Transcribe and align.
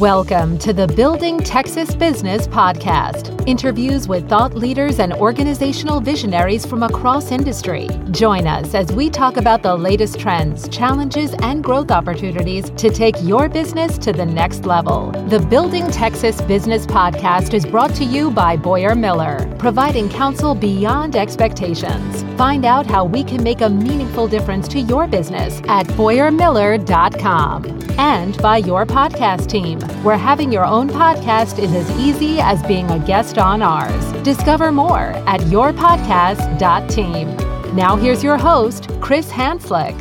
Welcome 0.00 0.56
to 0.60 0.72
the 0.72 0.86
Building 0.86 1.36
Texas 1.40 1.94
Business 1.94 2.48
Podcast. 2.48 3.46
Interviews 3.46 4.08
with 4.08 4.26
thought 4.30 4.54
leaders 4.54 4.98
and 4.98 5.12
organizational 5.12 6.00
visionaries 6.00 6.64
from 6.64 6.82
across 6.82 7.30
industry. 7.30 7.86
Join 8.10 8.46
us 8.46 8.74
as 8.74 8.90
we 8.92 9.10
talk 9.10 9.36
about 9.36 9.62
the 9.62 9.76
latest 9.76 10.18
trends, 10.18 10.70
challenges, 10.70 11.34
and 11.42 11.62
growth 11.62 11.90
opportunities 11.90 12.70
to 12.78 12.88
take 12.88 13.14
your 13.20 13.50
business 13.50 13.98
to 13.98 14.14
the 14.14 14.24
next 14.24 14.64
level. 14.64 15.10
The 15.28 15.38
Building 15.38 15.86
Texas 15.90 16.40
Business 16.40 16.86
Podcast 16.86 17.52
is 17.52 17.66
brought 17.66 17.94
to 17.96 18.04
you 18.04 18.30
by 18.30 18.56
Boyer 18.56 18.94
Miller, 18.94 19.54
providing 19.58 20.08
counsel 20.08 20.54
beyond 20.54 21.14
expectations. 21.14 22.24
Find 22.40 22.64
out 22.64 22.86
how 22.86 23.04
we 23.04 23.22
can 23.22 23.42
make 23.42 23.60
a 23.60 23.68
meaningful 23.68 24.26
difference 24.26 24.66
to 24.68 24.80
your 24.80 25.06
business 25.06 25.60
at 25.68 25.86
BoyerMiller.com. 25.88 27.66
And 27.98 28.38
by 28.38 28.56
your 28.56 28.86
podcast 28.86 29.50
team, 29.50 29.78
where 30.02 30.16
having 30.16 30.50
your 30.50 30.64
own 30.64 30.88
podcast 30.88 31.58
is 31.58 31.74
as 31.74 31.90
easy 31.98 32.40
as 32.40 32.62
being 32.62 32.90
a 32.90 32.98
guest 33.00 33.36
on 33.36 33.60
ours. 33.60 34.12
Discover 34.22 34.72
more 34.72 35.12
at 35.28 35.42
yourpodcast.team. 35.52 37.76
Now, 37.76 37.96
here's 37.96 38.24
your 38.24 38.38
host, 38.38 38.88
Chris 39.02 39.30
Hanslik. 39.30 40.00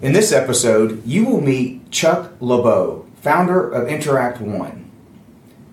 In 0.00 0.12
this 0.12 0.30
episode, 0.30 1.04
you 1.04 1.24
will 1.24 1.40
meet 1.40 1.90
Chuck 1.90 2.38
Leblo, 2.38 3.04
founder 3.16 3.68
of 3.68 3.88
Interact 3.88 4.40
One. 4.40 4.89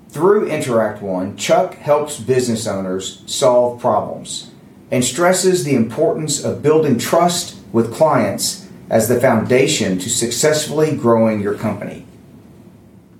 Through 0.09 0.47
Interact 0.47 1.01
One, 1.01 1.35
Chuck 1.35 1.75
helps 1.75 2.19
business 2.19 2.65
owners 2.65 3.23
solve 3.25 3.79
problems 3.79 4.51
and 4.89 5.03
stresses 5.03 5.63
the 5.63 5.75
importance 5.75 6.43
of 6.43 6.63
building 6.63 6.97
trust 6.97 7.57
with 7.73 7.93
clients 7.93 8.67
as 8.89 9.09
the 9.09 9.19
foundation 9.19 9.99
to 9.99 10.09
successfully 10.09 10.95
growing 10.95 11.41
your 11.41 11.55
company. 11.55 12.05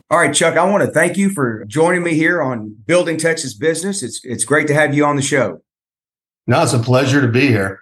All 0.10 0.20
right, 0.20 0.34
Chuck, 0.34 0.56
I 0.56 0.64
want 0.64 0.86
to 0.86 0.92
thank 0.92 1.18
you 1.18 1.30
for 1.30 1.66
joining 1.66 2.04
me 2.04 2.14
here 2.14 2.42
on 2.42 2.78
Building 2.86 3.18
Texas 3.18 3.54
Business. 3.54 4.02
It's 4.02 4.22
it's 4.24 4.46
great 4.46 4.68
to 4.68 4.74
have 4.74 4.96
you 4.96 5.04
on 5.04 5.18
the 5.18 5.22
show. 5.22 5.62
No, 6.48 6.64
it's 6.64 6.72
a 6.72 6.80
pleasure 6.80 7.20
to 7.20 7.28
be 7.28 7.48
here. 7.48 7.82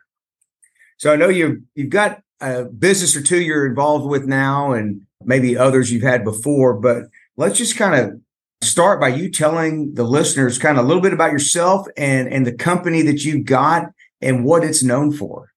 So 0.98 1.14
I 1.14 1.18
know 1.18 1.30
you 1.30 1.62
you've 1.76 1.92
got 1.92 2.22
a 2.42 2.64
business 2.64 3.16
or 3.16 3.22
two 3.22 3.40
you're 3.40 3.68
involved 3.68 4.08
with 4.10 4.26
now 4.26 4.74
and 4.74 5.02
maybe 5.24 5.56
others 5.56 5.92
you've 5.92 6.02
had 6.02 6.24
before, 6.24 6.74
but 6.74 7.04
let's 7.38 7.60
just 7.60 7.78
kind 7.78 7.94
of 7.94 8.20
start 8.62 9.00
by 9.00 9.10
you 9.10 9.30
telling 9.30 9.94
the 9.94 10.04
listeners 10.04 10.58
kind 10.58 10.78
of 10.78 10.86
a 10.86 10.88
little 10.88 11.02
bit 11.02 11.14
about 11.14 11.32
yourself 11.32 11.88
and 11.98 12.28
and 12.28 12.46
the 12.46 12.54
company 12.54 13.02
that 13.04 13.24
you've 13.24 13.46
got 13.46 13.86
and 14.22 14.46
what 14.46 14.64
it's 14.64 14.84
known 14.84 15.12
for. 15.12 15.52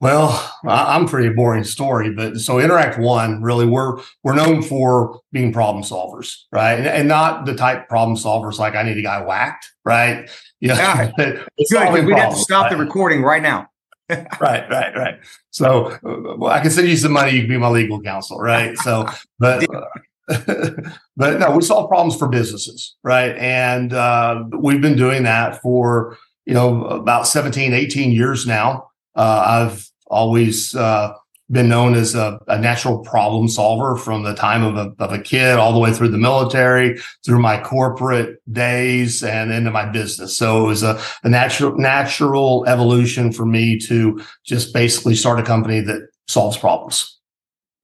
Well, 0.00 0.52
I'm 0.64 1.06
pretty 1.06 1.28
boring 1.28 1.62
story, 1.62 2.12
but 2.12 2.38
so 2.38 2.58
Interact 2.58 2.98
One 2.98 3.40
really 3.40 3.66
we're 3.66 4.00
we're 4.24 4.34
known 4.34 4.60
for 4.60 5.20
being 5.30 5.52
problem 5.52 5.84
solvers, 5.84 6.38
right? 6.50 6.76
And, 6.76 6.88
and 6.88 7.06
not 7.06 7.46
the 7.46 7.54
type 7.54 7.88
problem 7.88 8.16
solvers 8.16 8.58
like 8.58 8.74
I 8.74 8.82
need 8.82 8.98
a 8.98 9.02
guy 9.02 9.22
whacked, 9.24 9.70
right? 9.84 10.28
Yeah, 10.64 11.10
good. 11.16 11.44
We 11.58 12.14
have 12.14 12.34
to 12.34 12.36
stop 12.36 12.62
right? 12.62 12.70
the 12.70 12.76
recording 12.76 13.22
right 13.22 13.42
now. 13.42 13.66
right, 14.08 14.30
right, 14.40 14.96
right. 14.96 15.18
So 15.50 15.86
uh, 15.86 16.36
well, 16.36 16.52
I 16.52 16.60
can 16.60 16.70
send 16.70 16.86
you 16.86 16.96
some 16.96 17.10
money. 17.10 17.32
You 17.32 17.40
can 17.40 17.48
be 17.48 17.58
my 17.58 17.68
legal 17.68 18.00
counsel, 18.00 18.38
right? 18.38 18.78
So, 18.78 19.08
but. 19.40 19.68
Uh, 19.74 19.86
but 21.16 21.38
no, 21.38 21.50
we 21.56 21.62
solve 21.62 21.88
problems 21.88 22.16
for 22.16 22.28
businesses, 22.28 22.94
right? 23.02 23.36
And 23.36 23.92
uh, 23.92 24.44
we've 24.58 24.80
been 24.80 24.96
doing 24.96 25.24
that 25.24 25.60
for, 25.60 26.16
you 26.46 26.54
know, 26.54 26.84
about 26.86 27.26
17, 27.26 27.72
18 27.72 28.12
years 28.12 28.46
now. 28.46 28.88
Uh, 29.14 29.68
I've 29.68 29.90
always 30.06 30.74
uh, 30.74 31.14
been 31.50 31.68
known 31.68 31.94
as 31.94 32.14
a, 32.14 32.40
a, 32.48 32.58
natural 32.58 33.00
problem 33.00 33.46
solver 33.46 33.96
from 33.96 34.22
the 34.22 34.34
time 34.34 34.62
of 34.62 34.76
a, 34.76 34.92
of 35.02 35.12
a 35.12 35.18
kid 35.18 35.58
all 35.58 35.72
the 35.72 35.78
way 35.78 35.92
through 35.92 36.08
the 36.08 36.18
military, 36.18 36.98
through 37.24 37.40
my 37.40 37.60
corporate 37.60 38.40
days 38.50 39.22
and 39.22 39.52
into 39.52 39.70
my 39.70 39.84
business. 39.84 40.36
So 40.36 40.64
it 40.64 40.66
was 40.66 40.82
a, 40.82 41.00
a 41.24 41.28
natural, 41.28 41.76
natural 41.76 42.64
evolution 42.66 43.32
for 43.32 43.44
me 43.44 43.78
to 43.80 44.22
just 44.44 44.72
basically 44.72 45.14
start 45.14 45.40
a 45.40 45.42
company 45.42 45.80
that 45.80 46.08
solves 46.26 46.56
problems. 46.56 47.18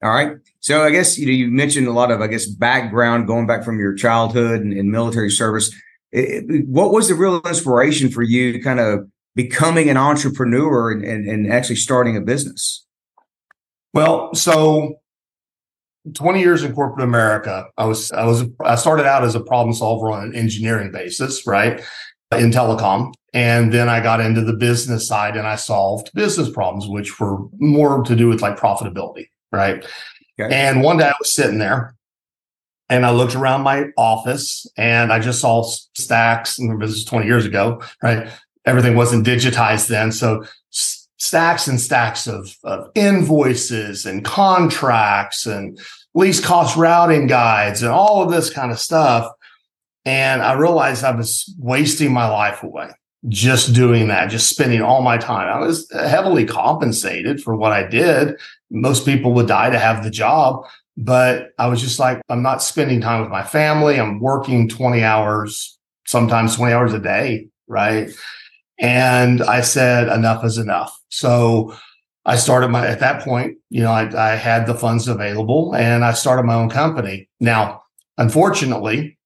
All 0.03 0.11
right. 0.11 0.33
So 0.69 0.85
I 0.85 0.91
guess 0.91 1.17
you 1.17 1.25
know 1.25 1.33
you 1.33 1.49
mentioned 1.49 1.87
a 1.87 1.93
lot 1.93 2.11
of 2.11 2.21
I 2.21 2.27
guess 2.27 2.45
background 2.45 3.27
going 3.27 3.47
back 3.47 3.65
from 3.65 3.79
your 3.79 3.95
childhood 3.95 4.61
and, 4.61 4.71
and 4.75 4.91
military 4.91 5.31
service. 5.31 5.75
It, 6.13 6.69
what 6.69 6.93
was 6.93 7.09
the 7.09 7.15
real 7.15 7.41
inspiration 7.47 8.11
for 8.11 8.23
you 8.23 8.53
to 8.53 8.59
kind 8.61 8.79
of 8.79 9.09
becoming 9.35 9.89
an 9.89 9.97
entrepreneur 9.97 10.91
and, 10.91 11.03
and, 11.03 11.27
and 11.27 11.51
actually 11.51 11.77
starting 11.77 12.19
a 12.19 12.21
business? 12.21 12.85
Well, 13.95 14.35
so 14.35 14.97
20 16.13 16.41
years 16.41 16.63
in 16.63 16.75
corporate 16.75 17.03
America, 17.03 17.65
I 17.79 17.87
was 17.87 18.13
I 18.13 18.27
was 18.27 18.45
I 18.63 18.75
started 18.75 19.07
out 19.07 19.25
as 19.25 19.35
a 19.35 19.41
problem 19.41 19.75
solver 19.75 20.11
on 20.11 20.23
an 20.23 20.35
engineering 20.35 20.93
basis, 20.93 21.47
right? 21.47 21.81
In 22.31 22.51
telecom. 22.51 23.15
And 23.33 23.73
then 23.73 23.89
I 23.89 24.03
got 24.03 24.21
into 24.21 24.43
the 24.43 24.53
business 24.53 25.09
side 25.09 25.35
and 25.35 25.47
I 25.47 25.57
solved 25.57 26.11
business 26.13 26.51
problems, 26.51 26.87
which 26.87 27.19
were 27.19 27.39
more 27.57 28.03
to 28.03 28.15
do 28.15 28.29
with 28.29 28.43
like 28.43 28.59
profitability, 28.59 29.29
right? 29.51 29.83
Okay. 30.41 30.55
And 30.55 30.83
one 30.83 30.99
day 30.99 31.09
I 31.09 31.15
was 31.19 31.33
sitting 31.33 31.59
there 31.59 31.95
and 32.89 33.05
I 33.05 33.11
looked 33.11 33.35
around 33.35 33.63
my 33.63 33.87
office 33.97 34.67
and 34.77 35.13
I 35.13 35.19
just 35.19 35.41
saw 35.41 35.63
stacks, 35.63 36.59
and 36.59 36.81
this 36.81 36.91
is 36.91 37.05
20 37.05 37.27
years 37.27 37.45
ago, 37.45 37.83
right? 38.03 38.29
everything 38.69 38.95
wasn't 38.95 39.27
digitized 39.27 39.89
then. 39.89 40.13
So 40.13 40.45
stacks 40.71 41.67
and 41.67 41.81
stacks 41.81 42.27
of, 42.27 42.55
of 42.63 42.91
invoices 42.95 44.05
and 44.05 44.25
contracts 44.25 45.47
and 45.47 45.81
least 46.15 46.45
cost 46.45 46.77
routing 46.77 47.27
guides 47.27 47.83
and 47.83 47.91
all 47.91 48.23
of 48.23 48.31
this 48.31 48.51
kind 48.51 48.71
of 48.71 48.79
stuff. 48.79 49.33
And 50.05 50.43
I 50.43 50.53
realized 50.53 51.03
I 51.03 51.15
was 51.15 51.53
wasting 51.59 52.13
my 52.13 52.29
life 52.29 52.63
away 52.63 52.91
just 53.29 53.75
doing 53.75 54.09
that, 54.09 54.31
just 54.31 54.49
spending 54.49 54.81
all 54.81 55.03
my 55.03 55.19
time. 55.19 55.49
I 55.49 55.59
was 55.59 55.91
heavily 55.93 56.45
compensated 56.45 57.43
for 57.43 57.57
what 57.57 57.73
I 57.73 57.87
did. 57.87 58.39
Most 58.71 59.05
people 59.05 59.33
would 59.35 59.49
die 59.49 59.71
to 59.71 59.79
have 59.79 60.05
the 60.05 60.11
job, 60.11 60.67
but 60.97 61.51
I 61.59 61.69
was 61.69 61.81
just 61.81 61.99
like, 61.99 62.21
I'm 62.29 62.43
not 62.43 62.63
spending 62.63 63.01
time 63.01 63.23
with 63.23 63.31
my 63.31 63.43
family. 63.43 63.99
I'm 63.99 64.21
working 64.21 64.69
20 64.69 65.03
hours, 65.03 65.79
sometimes 66.07 66.57
20 66.57 66.73
hours 66.73 66.93
a 66.93 66.99
day. 66.99 67.49
Right. 67.67 68.11
And 68.81 69.43
I 69.43 69.61
said, 69.61 70.09
enough 70.09 70.45
is 70.45 70.59
enough. 70.59 70.97
So 71.09 71.75
I 72.25 72.37
started 72.37 72.69
my, 72.69 72.87
at 72.87 73.01
that 73.01 73.23
point, 73.23 73.57
you 73.71 73.83
know, 73.83 73.91
I, 73.91 74.33
I 74.33 74.37
had 74.37 74.67
the 74.67 74.75
funds 74.75 75.09
available 75.09 75.75
and 75.75 76.05
I 76.05 76.13
started 76.13 76.45
my 76.45 76.55
own 76.55 76.69
company. 76.69 77.29
Now, 77.41 77.83
unfortunately, 78.19 79.19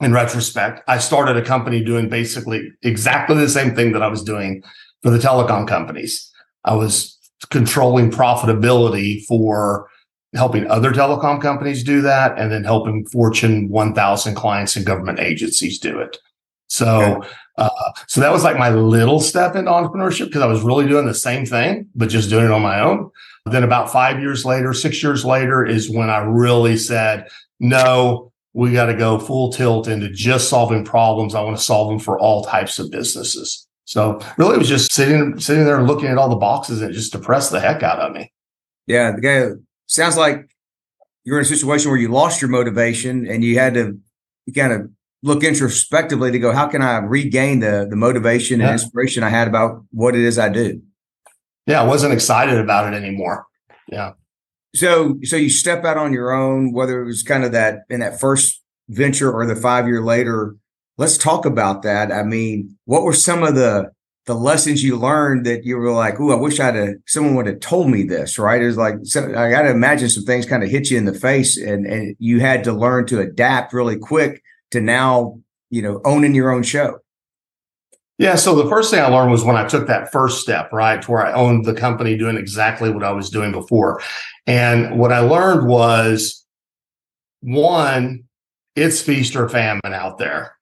in 0.00 0.12
retrospect, 0.12 0.82
I 0.88 0.98
started 0.98 1.36
a 1.36 1.44
company 1.44 1.82
doing 1.82 2.08
basically 2.08 2.70
exactly 2.82 3.36
the 3.36 3.48
same 3.48 3.74
thing 3.74 3.92
that 3.92 4.02
I 4.02 4.08
was 4.08 4.22
doing 4.22 4.62
for 5.02 5.10
the 5.10 5.18
telecom 5.18 5.66
companies. 5.66 6.30
I 6.64 6.74
was 6.74 7.15
controlling 7.50 8.10
profitability 8.10 9.24
for 9.26 9.88
helping 10.34 10.66
other 10.70 10.92
telecom 10.92 11.40
companies 11.40 11.82
do 11.82 12.00
that 12.02 12.38
and 12.38 12.52
then 12.52 12.64
helping 12.64 13.06
Fortune 13.06 13.68
1000 13.68 14.34
clients 14.34 14.76
and 14.76 14.84
government 14.84 15.18
agencies 15.18 15.78
do 15.78 15.98
it. 15.98 16.18
So, 16.68 17.18
okay. 17.18 17.28
uh, 17.58 17.92
so 18.06 18.20
that 18.20 18.32
was 18.32 18.42
like 18.42 18.58
my 18.58 18.70
little 18.70 19.20
step 19.20 19.54
into 19.54 19.70
entrepreneurship 19.70 20.26
because 20.26 20.42
I 20.42 20.46
was 20.46 20.62
really 20.62 20.86
doing 20.86 21.06
the 21.06 21.14
same 21.14 21.46
thing, 21.46 21.88
but 21.94 22.08
just 22.08 22.28
doing 22.28 22.46
it 22.46 22.50
on 22.50 22.62
my 22.62 22.80
own. 22.80 23.10
Then 23.46 23.62
about 23.62 23.90
five 23.90 24.20
years 24.20 24.44
later, 24.44 24.72
six 24.72 25.02
years 25.02 25.24
later 25.24 25.64
is 25.64 25.88
when 25.88 26.10
I 26.10 26.18
really 26.18 26.76
said, 26.76 27.28
no, 27.60 28.32
we 28.52 28.72
got 28.72 28.86
to 28.86 28.94
go 28.94 29.18
full 29.18 29.52
tilt 29.52 29.86
into 29.86 30.10
just 30.10 30.48
solving 30.48 30.84
problems. 30.84 31.34
I 31.34 31.42
want 31.42 31.56
to 31.56 31.62
solve 31.62 31.88
them 31.88 31.98
for 31.98 32.18
all 32.18 32.44
types 32.44 32.78
of 32.78 32.90
businesses. 32.90 33.65
So 33.86 34.20
really 34.36 34.56
it 34.56 34.58
was 34.58 34.68
just 34.68 34.92
sitting, 34.92 35.38
sitting 35.40 35.64
there 35.64 35.82
looking 35.82 36.08
at 36.08 36.18
all 36.18 36.28
the 36.28 36.36
boxes 36.36 36.82
and 36.82 36.90
it 36.90 36.94
just 36.94 37.12
depressed 37.12 37.52
the 37.52 37.60
heck 37.60 37.82
out 37.82 37.98
of 37.98 38.12
me. 38.12 38.32
Yeah. 38.86 39.12
The 39.12 39.20
guy 39.20 39.48
sounds 39.86 40.16
like 40.16 40.50
you're 41.24 41.38
in 41.38 41.44
a 41.44 41.48
situation 41.48 41.90
where 41.90 41.98
you 41.98 42.08
lost 42.08 42.42
your 42.42 42.50
motivation 42.50 43.26
and 43.26 43.42
you 43.42 43.58
had 43.58 43.74
to 43.74 43.98
kind 44.54 44.72
of 44.72 44.90
look 45.22 45.42
introspectively 45.42 46.30
to 46.30 46.38
go, 46.38 46.52
how 46.52 46.66
can 46.66 46.82
I 46.82 46.98
regain 46.98 47.60
the 47.60 47.86
the 47.88 47.96
motivation 47.96 48.60
and 48.60 48.70
inspiration 48.70 49.22
I 49.22 49.28
had 49.28 49.48
about 49.48 49.84
what 49.90 50.14
it 50.14 50.22
is 50.22 50.38
I 50.38 50.48
do? 50.48 50.82
Yeah, 51.66 51.82
I 51.82 51.84
wasn't 51.84 52.12
excited 52.12 52.58
about 52.58 52.92
it 52.92 52.96
anymore. 52.96 53.46
Yeah. 53.88 54.12
So 54.74 55.18
so 55.24 55.36
you 55.36 55.50
step 55.50 55.84
out 55.84 55.96
on 55.96 56.12
your 56.12 56.32
own, 56.32 56.72
whether 56.72 57.02
it 57.02 57.06
was 57.06 57.22
kind 57.22 57.44
of 57.44 57.52
that 57.52 57.80
in 57.90 58.00
that 58.00 58.20
first 58.20 58.62
venture 58.88 59.32
or 59.32 59.46
the 59.46 59.56
five 59.56 59.86
year 59.86 60.02
later. 60.02 60.56
Let's 60.98 61.18
talk 61.18 61.44
about 61.44 61.82
that. 61.82 62.10
I 62.10 62.22
mean, 62.22 62.76
what 62.84 63.02
were 63.02 63.12
some 63.12 63.42
of 63.42 63.54
the 63.54 63.90
the 64.26 64.34
lessons 64.34 64.82
you 64.82 64.96
learned 64.96 65.46
that 65.46 65.64
you 65.64 65.76
were 65.76 65.92
like, 65.92 66.18
"Oh, 66.18 66.32
I 66.32 66.36
wish 66.36 66.58
I'd 66.58 66.74
have 66.74 66.94
someone 67.06 67.36
would 67.36 67.46
have 67.46 67.60
told 67.60 67.90
me 67.90 68.02
this." 68.02 68.38
Right? 68.38 68.62
It's 68.62 68.76
like 68.76 68.96
so, 69.04 69.24
I 69.36 69.50
got 69.50 69.62
to 69.62 69.70
imagine 69.70 70.08
some 70.08 70.24
things 70.24 70.46
kind 70.46 70.64
of 70.64 70.70
hit 70.70 70.90
you 70.90 70.98
in 70.98 71.04
the 71.04 71.14
face, 71.14 71.56
and 71.56 71.86
and 71.86 72.16
you 72.18 72.40
had 72.40 72.64
to 72.64 72.72
learn 72.72 73.06
to 73.06 73.20
adapt 73.20 73.72
really 73.72 73.98
quick 73.98 74.42
to 74.72 74.80
now, 74.80 75.38
you 75.70 75.82
know, 75.82 76.00
owning 76.04 76.34
your 76.34 76.50
own 76.50 76.62
show? 76.62 76.98
Yeah. 78.18 78.36
So 78.36 78.54
the 78.54 78.68
first 78.68 78.90
thing 78.90 79.00
I 79.00 79.08
learned 79.08 79.30
was 79.30 79.44
when 79.44 79.56
I 79.56 79.66
took 79.66 79.86
that 79.88 80.10
first 80.10 80.40
step, 80.40 80.72
right, 80.72 81.00
to 81.02 81.10
where 81.10 81.26
I 81.26 81.32
owned 81.32 81.66
the 81.66 81.74
company 81.74 82.16
doing 82.16 82.36
exactly 82.36 82.90
what 82.90 83.04
I 83.04 83.12
was 83.12 83.30
doing 83.30 83.52
before. 83.52 84.00
And 84.46 84.98
what 84.98 85.12
I 85.12 85.20
learned 85.20 85.68
was 85.68 86.44
one, 87.42 88.24
it's 88.74 89.02
feast 89.02 89.36
or 89.36 89.48
famine 89.48 89.92
out 89.92 90.18
there. 90.18 90.55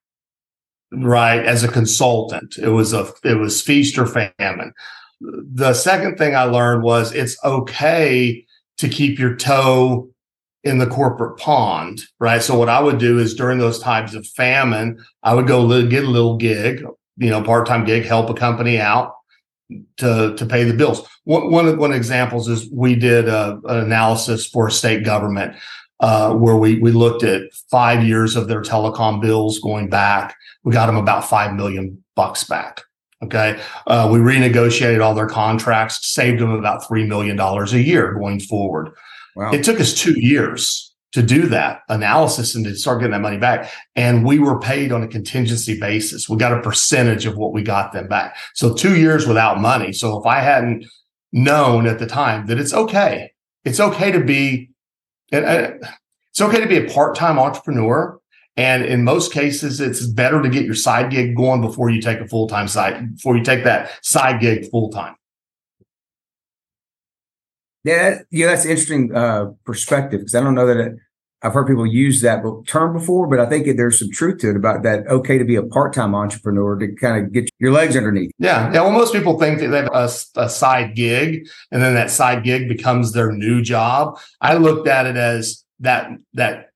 Right. 0.91 1.43
As 1.45 1.63
a 1.63 1.67
consultant, 1.67 2.57
it 2.57 2.69
was 2.69 2.93
a, 2.93 3.11
it 3.23 3.39
was 3.39 3.61
feast 3.61 3.97
or 3.97 4.05
famine. 4.05 4.73
The 5.19 5.73
second 5.73 6.17
thing 6.17 6.35
I 6.35 6.43
learned 6.43 6.83
was 6.83 7.13
it's 7.13 7.37
okay 7.43 8.45
to 8.77 8.89
keep 8.89 9.17
your 9.17 9.35
toe 9.35 10.09
in 10.63 10.79
the 10.79 10.87
corporate 10.87 11.37
pond, 11.37 12.01
right? 12.19 12.41
So 12.41 12.57
what 12.57 12.69
I 12.69 12.79
would 12.79 12.97
do 12.97 13.19
is 13.19 13.33
during 13.35 13.59
those 13.59 13.79
times 13.79 14.15
of 14.15 14.27
famine, 14.27 15.03
I 15.23 15.33
would 15.33 15.47
go 15.47 15.87
get 15.87 16.03
a 16.03 16.09
little 16.09 16.37
gig, 16.37 16.83
you 17.17 17.29
know, 17.29 17.41
part-time 17.43 17.85
gig, 17.85 18.05
help 18.05 18.29
a 18.29 18.33
company 18.33 18.79
out 18.79 19.13
to 19.97 20.35
to 20.35 20.45
pay 20.45 20.63
the 20.63 20.73
bills. 20.73 21.07
One 21.23 21.51
one, 21.51 21.77
one 21.77 21.93
examples 21.93 22.47
is 22.47 22.69
we 22.71 22.95
did 22.95 23.27
a, 23.27 23.59
an 23.65 23.77
analysis 23.77 24.47
for 24.47 24.69
state 24.69 25.03
government 25.03 25.55
uh, 25.99 26.33
where 26.33 26.55
we 26.55 26.79
we 26.79 26.91
looked 26.91 27.23
at 27.23 27.53
five 27.71 28.03
years 28.03 28.35
of 28.35 28.47
their 28.47 28.61
telecom 28.61 29.21
bills 29.21 29.59
going 29.59 29.89
back. 29.89 30.35
We 30.63 30.73
got 30.73 30.87
them 30.87 30.97
about 30.97 31.27
five 31.27 31.53
million 31.53 32.03
bucks 32.15 32.43
back. 32.43 32.81
Okay, 33.23 33.59
uh, 33.87 34.09
we 34.11 34.19
renegotiated 34.19 35.03
all 35.03 35.15
their 35.15 35.27
contracts, 35.27 36.05
saved 36.05 36.41
them 36.41 36.51
about 36.51 36.85
three 36.87 37.05
million 37.05 37.35
dollars 37.35 37.73
a 37.73 37.81
year 37.81 38.13
going 38.13 38.39
forward. 38.39 38.91
Wow. 39.35 39.51
It 39.51 39.63
took 39.63 39.79
us 39.79 39.93
two 39.93 40.19
years 40.19 40.93
to 41.15 41.21
do 41.21 41.47
that 41.47 41.79
analysis 41.87 42.55
and 42.55 42.65
to 42.65 42.75
start 42.75 42.99
getting 42.99 43.13
that 43.13 43.21
money 43.21 43.37
back. 43.37 43.71
And 43.95 44.25
we 44.25 44.37
were 44.37 44.59
paid 44.59 44.91
on 44.91 45.01
a 45.01 45.07
contingency 45.07 45.79
basis. 45.79 46.27
We 46.27 46.35
got 46.35 46.51
a 46.51 46.61
percentage 46.61 47.25
of 47.25 47.37
what 47.37 47.53
we 47.53 47.63
got 47.63 47.93
them 47.93 48.09
back. 48.09 48.35
So 48.53 48.73
two 48.73 48.97
years 48.97 49.25
without 49.25 49.61
money. 49.61 49.93
So 49.93 50.19
if 50.19 50.25
I 50.25 50.41
hadn't 50.41 50.85
known 51.31 51.87
at 51.87 51.99
the 51.99 52.05
time 52.05 52.47
that 52.47 52.59
it's 52.59 52.73
okay, 52.73 53.31
it's 53.63 53.79
okay 53.79 54.11
to 54.11 54.19
be, 54.21 54.71
it's 55.31 56.41
okay 56.41 56.59
to 56.59 56.67
be 56.67 56.77
a 56.77 56.89
part-time 56.91 57.39
entrepreneur. 57.39 58.19
And 58.57 58.85
in 58.85 59.03
most 59.03 59.33
cases, 59.33 59.81
it's 59.81 60.05
better 60.05 60.41
to 60.41 60.47
get 60.47 60.63
your 60.63 60.75
side 60.75 61.11
gig 61.11 61.35
going 61.35 61.59
before 61.61 61.89
you 61.89 62.01
take 62.01 62.19
a 62.19 62.27
full-time 62.27 62.69
side, 62.69 63.15
before 63.15 63.35
you 63.35 63.43
take 63.43 63.65
that 63.65 63.91
side 64.01 64.39
gig 64.39 64.69
full-time. 64.69 65.15
Yeah, 67.83 68.19
yeah, 68.31 68.47
that's 68.47 68.65
interesting 68.65 69.13
uh, 69.13 69.51
perspective 69.65 70.21
because 70.21 70.35
I 70.35 70.41
don't 70.41 70.55
know 70.55 70.65
that 70.65 70.77
it, 70.77 70.95
I've 71.45 71.53
heard 71.53 71.67
people 71.67 71.85
use 71.85 72.21
that 72.21 72.43
term 72.65 72.93
before, 72.93 73.27
but 73.27 73.39
I 73.39 73.45
think 73.45 73.67
there's 73.77 73.99
some 73.99 74.09
truth 74.09 74.39
to 74.39 74.49
it 74.49 74.55
about 74.55 74.81
that. 74.83 75.05
Okay, 75.07 75.37
to 75.37 75.45
be 75.45 75.55
a 75.55 75.63
part-time 75.63 76.15
entrepreneur 76.15 76.75
to 76.77 76.87
kind 76.95 77.23
of 77.23 77.31
get 77.31 77.49
your 77.59 77.71
legs 77.71 77.95
underneath. 77.95 78.31
Yeah, 78.39 78.73
yeah. 78.73 78.81
Well, 78.81 78.91
most 78.91 79.13
people 79.13 79.39
think 79.39 79.59
that 79.59 79.67
they 79.67 79.77
have 79.77 79.89
a, 79.93 80.09
a 80.35 80.49
side 80.49 80.95
gig, 80.95 81.47
and 81.71 81.81
then 81.83 81.93
that 81.93 82.09
side 82.09 82.43
gig 82.43 82.67
becomes 82.67 83.13
their 83.13 83.31
new 83.31 83.61
job. 83.61 84.17
I 84.41 84.55
looked 84.55 84.87
at 84.87 85.05
it 85.05 85.17
as 85.17 85.63
that 85.79 86.09
that 86.33 86.69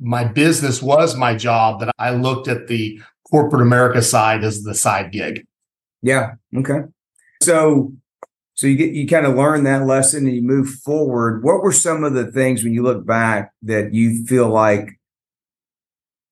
my 0.00 0.24
business 0.24 0.82
was 0.82 1.16
my 1.16 1.36
job, 1.36 1.78
but 1.78 1.92
I 1.98 2.10
looked 2.10 2.48
at 2.48 2.66
the 2.66 3.00
corporate 3.30 3.62
America 3.62 4.02
side 4.02 4.42
as 4.42 4.62
the 4.62 4.74
side 4.74 5.12
gig. 5.12 5.46
Yeah. 6.02 6.32
Okay. 6.56 6.80
So 7.42 7.92
so 8.54 8.68
you 8.68 8.76
get 8.76 8.92
you 8.92 9.06
kind 9.06 9.26
of 9.26 9.34
learn 9.34 9.64
that 9.64 9.84
lesson 9.84 10.26
and 10.26 10.34
you 10.34 10.42
move 10.42 10.68
forward. 10.68 11.42
What 11.42 11.62
were 11.62 11.72
some 11.72 12.04
of 12.04 12.14
the 12.14 12.30
things 12.30 12.62
when 12.62 12.72
you 12.72 12.82
look 12.82 13.04
back 13.04 13.52
that 13.62 13.92
you 13.92 14.24
feel 14.26 14.48
like 14.48 15.00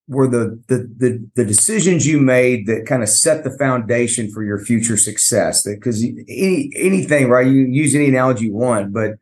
were 0.06 0.28
the 0.28 0.62
the 0.68 0.88
the, 0.96 1.28
the 1.34 1.44
decisions 1.44 2.06
you 2.06 2.20
made 2.20 2.66
that 2.68 2.86
kind 2.86 3.02
of 3.02 3.08
set 3.08 3.42
the 3.42 3.56
foundation 3.58 4.30
for 4.30 4.44
your 4.44 4.64
future 4.64 4.96
success? 4.96 5.64
Because 5.64 6.04
any 6.04 6.70
anything, 6.76 7.28
right? 7.28 7.46
You 7.46 7.66
use 7.66 7.94
any 7.94 8.08
analogy 8.08 8.46
you 8.46 8.54
want, 8.54 8.92
but 8.92 9.14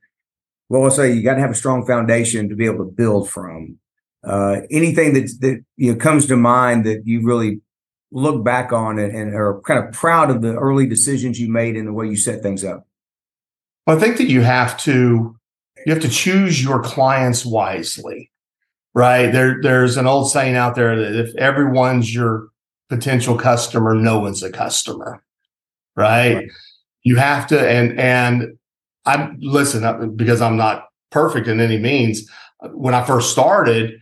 well, 0.68 0.84
I'll 0.84 0.90
say 0.90 1.12
you 1.12 1.22
got 1.22 1.34
to 1.34 1.40
have 1.40 1.50
a 1.50 1.54
strong 1.54 1.86
foundation 1.86 2.50
to 2.50 2.54
be 2.54 2.66
able 2.66 2.84
to 2.84 2.92
build 2.92 3.30
from. 3.30 3.78
Uh, 4.22 4.60
anything 4.70 5.14
that 5.14 5.30
that 5.40 5.64
you 5.78 5.92
know 5.92 5.98
comes 5.98 6.26
to 6.26 6.36
mind 6.36 6.84
that 6.84 7.06
you 7.06 7.22
really 7.22 7.62
look 8.12 8.44
back 8.44 8.72
on 8.72 8.98
and 8.98 9.34
are 9.34 9.62
kind 9.62 9.82
of 9.82 9.94
proud 9.94 10.30
of 10.30 10.42
the 10.42 10.54
early 10.54 10.86
decisions 10.86 11.40
you 11.40 11.50
made 11.50 11.76
and 11.76 11.88
the 11.88 11.92
way 11.94 12.06
you 12.06 12.16
set 12.16 12.42
things 12.42 12.62
up. 12.62 12.86
I 13.90 13.98
think 13.98 14.16
that 14.18 14.28
you 14.28 14.42
have 14.42 14.78
to 14.82 15.36
you 15.86 15.92
have 15.92 16.02
to 16.02 16.08
choose 16.08 16.62
your 16.62 16.82
clients 16.82 17.44
wisely, 17.44 18.30
right? 18.94 19.32
There, 19.32 19.60
there's 19.62 19.96
an 19.96 20.06
old 20.06 20.30
saying 20.30 20.56
out 20.56 20.74
there 20.74 20.96
that 20.96 21.18
if 21.18 21.34
everyone's 21.36 22.14
your 22.14 22.48
potential 22.88 23.38
customer, 23.38 23.94
no 23.94 24.18
one's 24.18 24.42
a 24.42 24.50
customer, 24.50 25.22
right? 25.96 26.34
right. 26.34 26.50
You 27.02 27.16
have 27.16 27.46
to, 27.46 27.58
and 27.58 27.98
and 27.98 28.58
I'm 29.06 29.38
listen 29.40 29.84
uh, 29.84 30.06
because 30.06 30.42
I'm 30.42 30.56
not 30.56 30.88
perfect 31.10 31.48
in 31.48 31.60
any 31.60 31.78
means. 31.78 32.28
When 32.72 32.92
I 32.92 33.02
first 33.04 33.30
started, 33.32 34.00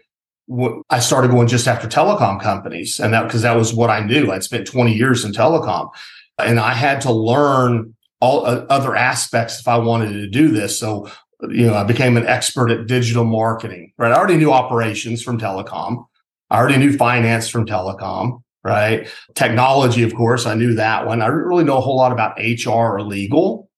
I 0.90 0.98
started 0.98 1.30
going 1.30 1.46
just 1.46 1.68
after 1.68 1.86
telecom 1.86 2.40
companies, 2.40 2.98
and 2.98 3.14
that 3.14 3.24
because 3.24 3.42
that 3.42 3.56
was 3.56 3.72
what 3.72 3.90
I 3.90 4.00
knew. 4.00 4.32
I'd 4.32 4.42
spent 4.42 4.66
20 4.66 4.92
years 4.92 5.24
in 5.24 5.30
telecom, 5.30 5.90
and 6.38 6.58
I 6.58 6.72
had 6.72 7.00
to 7.02 7.12
learn 7.12 7.94
all 8.20 8.44
uh, 8.46 8.66
other 8.68 8.96
aspects 8.96 9.60
if 9.60 9.68
I 9.68 9.78
wanted 9.78 10.12
to 10.12 10.26
do 10.26 10.48
this. 10.48 10.78
So, 10.78 11.10
you 11.48 11.66
know, 11.66 11.74
I 11.74 11.84
became 11.84 12.16
an 12.16 12.26
expert 12.26 12.70
at 12.70 12.86
digital 12.86 13.24
marketing, 13.24 13.92
right? 13.96 14.12
I 14.12 14.16
already 14.16 14.36
knew 14.36 14.52
operations 14.52 15.22
from 15.22 15.38
telecom. 15.38 16.04
I 16.50 16.58
already 16.58 16.78
knew 16.78 16.96
finance 16.96 17.48
from 17.48 17.66
telecom, 17.66 18.42
right? 18.64 19.08
Technology, 19.34 20.02
of 20.02 20.14
course, 20.14 20.46
I 20.46 20.54
knew 20.54 20.74
that 20.74 21.06
one. 21.06 21.22
I 21.22 21.26
didn't 21.26 21.44
really 21.44 21.64
know 21.64 21.78
a 21.78 21.82
whole 21.82 21.96
lot 21.96 22.12
about 22.12 22.38
HR 22.38 22.96
or 22.96 23.02
legal, 23.02 23.70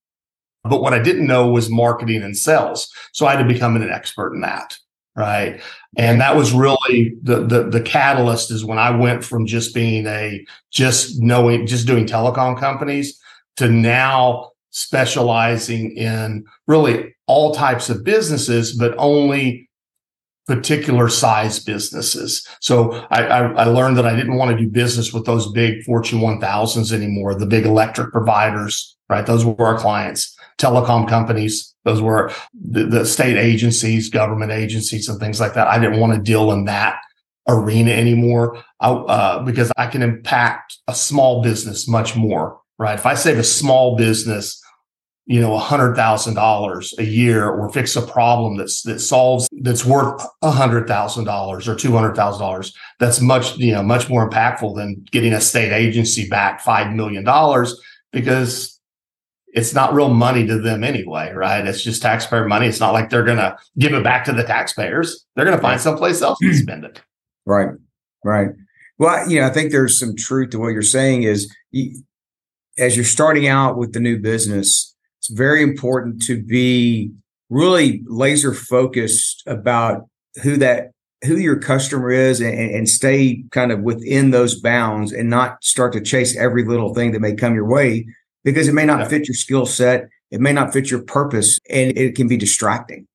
but 0.65 0.81
what 0.81 0.95
I 0.95 1.01
didn't 1.01 1.27
know 1.27 1.49
was 1.49 1.69
marketing 1.69 2.23
and 2.23 2.37
sales. 2.37 2.91
So 3.13 3.27
I 3.27 3.33
had 3.33 3.43
to 3.43 3.53
become 3.53 3.77
an 3.77 3.91
expert 3.91 4.35
in 4.35 4.41
that. 4.41 4.79
Right. 5.17 5.61
And 5.97 6.21
that 6.21 6.37
was 6.37 6.53
really 6.53 7.15
the, 7.21 7.45
the, 7.45 7.65
the 7.65 7.81
catalyst 7.81 8.53
is 8.53 8.65
when 8.65 8.79
I 8.79 8.91
went 8.91 9.25
from 9.25 9.45
just 9.45 9.75
being 9.75 10.07
a, 10.07 10.47
just 10.71 11.21
knowing, 11.21 11.67
just 11.67 11.87
doing 11.87 12.07
telecom 12.07 12.59
companies 12.59 13.20
to 13.61 13.69
now 13.69 14.51
specializing 14.71 15.95
in 15.95 16.43
really 16.67 17.15
all 17.27 17.55
types 17.55 17.91
of 17.91 18.05
businesses, 18.05 18.73
but 18.73 18.95
only 18.97 19.69
particular 20.47 21.11
size 21.11 21.59
businesses. 21.61 22.47
So 22.61 22.93
I, 23.11 23.23
I, 23.23 23.53
I, 23.53 23.65
learned 23.65 23.99
that 23.99 24.07
I 24.07 24.17
didn't 24.17 24.37
want 24.37 24.51
to 24.51 24.57
do 24.57 24.69
business 24.69 25.13
with 25.13 25.27
those 25.27 25.53
big 25.53 25.83
Fortune 25.85 26.21
1000s 26.21 26.91
anymore, 26.91 27.35
the 27.35 27.45
big 27.45 27.67
electric 27.67 28.13
providers, 28.13 28.97
right? 29.11 29.27
Those 29.27 29.45
were 29.45 29.55
our 29.65 29.79
clients, 29.79 30.35
telecom 30.57 31.07
companies. 31.07 31.75
Those 31.85 32.01
were 32.01 32.33
the, 32.55 32.87
the 32.87 33.05
state 33.05 33.37
agencies, 33.37 34.09
government 34.09 34.53
agencies, 34.53 35.07
and 35.07 35.21
things 35.21 35.39
like 35.39 35.53
that. 35.53 35.69
I 35.69 35.79
didn't 35.79 36.01
want 36.01 36.15
to 36.15 36.21
deal 36.21 36.51
in 36.51 36.65
that 36.65 36.99
arena 37.47 37.91
anymore 37.91 38.65
I, 38.81 38.89
uh, 38.91 39.43
because 39.43 39.71
I 39.77 39.87
can 39.87 40.01
impact 40.01 40.79
a 40.89 40.95
small 40.95 41.43
business 41.43 41.87
much 41.87 42.17
more 42.17 42.60
right? 42.81 42.99
If 42.99 43.05
I 43.05 43.15
save 43.15 43.39
a 43.39 43.45
small 43.45 43.95
business, 43.95 44.61
you 45.27 45.39
know, 45.39 45.55
a 45.55 45.59
hundred 45.59 45.95
thousand 45.95 46.33
dollars 46.35 46.95
a 46.99 47.05
year 47.05 47.49
or 47.49 47.71
fix 47.71 47.95
a 47.95 48.03
problem 48.03 48.57
that's, 48.57 48.83
that 48.83 49.01
solves, 49.01 49.49
that's 49.61 49.85
worth 49.85 50.27
a 50.41 50.51
hundred 50.51 50.89
thousand 50.89 51.25
dollars 51.25 51.69
or 51.69 51.77
two 51.77 51.93
hundred 51.93 52.17
thousand 52.17 52.41
dollars, 52.41 52.75
that's 52.99 53.21
much, 53.21 53.57
you 53.59 53.73
know, 53.73 53.83
much 53.83 54.09
more 54.09 54.29
impactful 54.29 54.75
than 54.75 55.05
getting 55.13 55.35
a 55.35 55.41
state 55.43 55.73
agency 55.73 56.27
back 56.29 56.65
$5 56.65 56.95
million 56.95 57.23
because 58.13 58.81
it's 59.53 59.75
not 59.75 59.93
real 59.93 60.09
money 60.09 60.47
to 60.47 60.59
them 60.59 60.83
anyway, 60.83 61.33
right? 61.33 61.67
It's 61.67 61.83
just 61.83 62.01
taxpayer 62.01 62.49
money. 62.49 62.67
It's 62.67 62.81
not 62.81 62.95
like 62.95 63.11
they're 63.11 63.25
going 63.25 63.37
to 63.37 63.59
give 63.79 63.93
it 63.93 64.03
back 64.03 64.25
to 64.25 64.33
the 64.33 64.45
taxpayers. 64.45 65.27
They're 65.37 65.45
going 65.45 65.57
to 65.57 65.63
find 65.63 65.81
someplace 65.81 66.23
else 66.23 66.39
to 66.41 66.55
spend 66.55 66.85
it. 66.85 67.03
Right. 67.45 67.69
Right. 68.25 68.51
Well, 68.99 69.29
you 69.29 69.41
know, 69.41 69.47
I 69.47 69.51
think 69.51 69.71
there's 69.71 69.99
some 69.99 70.17
truth 70.17 70.51
to 70.51 70.59
what 70.59 70.69
you're 70.69 70.83
saying 70.83 71.25
is 71.25 71.55
as 72.81 72.97
you're 72.97 73.05
starting 73.05 73.47
out 73.47 73.77
with 73.77 73.93
the 73.93 74.01
new 74.01 74.19
business, 74.19 74.97
it's 75.19 75.29
very 75.29 75.63
important 75.63 76.23
to 76.23 76.43
be 76.43 77.13
really 77.51 78.03
laser 78.07 78.55
focused 78.55 79.43
about 79.47 80.09
who 80.43 80.57
that 80.57 80.93
who 81.25 81.37
your 81.37 81.59
customer 81.59 82.11
is 82.11 82.41
and, 82.41 82.55
and, 82.55 82.89
stay 82.89 83.45
kind 83.51 83.71
of 83.71 83.81
within 83.81 84.31
those 84.31 84.59
bounds 84.59 85.13
and 85.13 85.29
not 85.29 85.63
start 85.63 85.93
to 85.93 86.01
chase 86.01 86.35
every 86.35 86.65
little 86.65 86.95
thing 86.95 87.13
that 87.13 87.21
may 87.21 87.35
come 87.35 87.55
your 87.55 87.69
way 87.69 88.07
because 88.43 88.69
it 88.69 88.73
may 88.73 88.87
not 88.87 89.01
yeah. 89.01 89.09
fit 89.09 89.29
your 89.29 89.35
skill 89.35 89.67
set. 89.67 90.09
It 90.31 90.41
may 90.41 90.55
not 90.55 90.73
fit 90.73 90.91
your 90.91 91.03
purpose 91.03 91.59
and 91.69 91.95
it 91.99 92.15
can 92.15 92.27
be 92.27 92.39
distracting. 92.39 93.07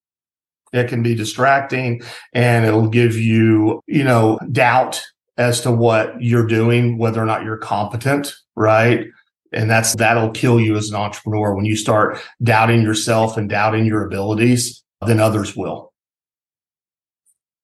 It 0.72 0.88
can 0.88 1.02
be 1.02 1.16
distracting 1.16 2.04
and 2.32 2.64
it'll 2.66 2.90
give 2.90 3.16
you 3.16 3.82
you 3.88 4.04
know 4.04 4.38
doubt 4.52 5.02
as 5.38 5.62
to 5.62 5.72
what 5.72 6.22
you're 6.22 6.46
doing 6.46 7.00
whether 7.00 7.22
or 7.22 7.26
not 7.26 7.44
you're 7.44 7.58
competent 7.58 8.36
right 8.56 9.08
and 9.52 9.70
that's 9.70 9.96
that'll 9.96 10.32
kill 10.32 10.60
you 10.60 10.76
as 10.76 10.90
an 10.90 10.96
entrepreneur 10.96 11.56
when 11.56 11.66
you 11.66 11.76
start 11.76 12.20
doubting 12.44 12.82
yourself 12.82 13.38
and 13.38 13.50
doubting 13.50 13.86
your 13.86 14.06
abilities, 14.06 14.84
then 15.06 15.20
others 15.20 15.56
will. 15.56 15.94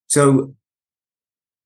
So 0.08 0.56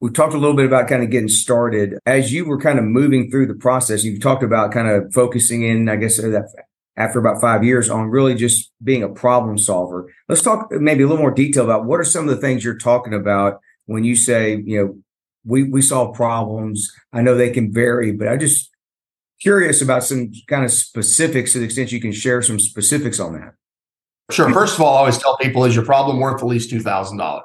we 0.01 0.11
talked 0.11 0.33
a 0.33 0.37
little 0.37 0.55
bit 0.55 0.65
about 0.65 0.87
kind 0.87 1.03
of 1.03 1.09
getting 1.09 1.29
started. 1.29 1.95
As 2.05 2.31
you 2.31 2.45
were 2.45 2.59
kind 2.59 2.77
of 2.77 2.85
moving 2.85 3.31
through 3.31 3.47
the 3.47 3.55
process, 3.55 4.03
you 4.03 4.19
talked 4.19 4.43
about 4.43 4.71
kind 4.71 4.87
of 4.87 5.11
focusing 5.13 5.63
in, 5.63 5.89
I 5.89 5.95
guess, 5.95 6.19
uh, 6.19 6.29
that 6.29 6.49
after 6.97 7.19
about 7.19 7.41
five 7.41 7.63
years 7.63 7.89
on 7.89 8.09
really 8.09 8.35
just 8.35 8.71
being 8.83 9.03
a 9.03 9.09
problem 9.09 9.57
solver. 9.57 10.11
Let's 10.29 10.41
talk 10.41 10.71
maybe 10.71 11.03
a 11.03 11.07
little 11.07 11.21
more 11.21 11.33
detail 11.33 11.63
about 11.63 11.85
what 11.85 11.99
are 11.99 12.05
some 12.05 12.27
of 12.27 12.35
the 12.35 12.41
things 12.41 12.63
you're 12.63 12.77
talking 12.77 13.13
about 13.13 13.59
when 13.85 14.03
you 14.03 14.15
say, 14.15 14.61
you 14.65 14.77
know, 14.77 14.97
we, 15.43 15.63
we 15.63 15.81
solve 15.81 16.15
problems. 16.15 16.91
I 17.13 17.21
know 17.21 17.35
they 17.35 17.49
can 17.49 17.73
vary, 17.73 18.11
but 18.11 18.27
I 18.27 18.37
just 18.37 18.69
curious 19.41 19.81
about 19.81 20.03
some 20.03 20.31
kind 20.47 20.65
of 20.65 20.71
specifics 20.71 21.53
to 21.53 21.59
the 21.59 21.65
extent 21.65 21.91
you 21.91 22.01
can 22.01 22.11
share 22.11 22.41
some 22.41 22.59
specifics 22.59 23.19
on 23.19 23.33
that. 23.33 23.53
Sure. 24.31 24.51
First 24.51 24.75
of 24.75 24.81
all, 24.81 24.95
I 24.95 24.99
always 24.99 25.17
tell 25.17 25.37
people, 25.37 25.65
is 25.65 25.75
your 25.75 25.85
problem 25.85 26.19
worth 26.19 26.41
at 26.41 26.47
least 26.47 26.71
$2,000? 26.71 27.41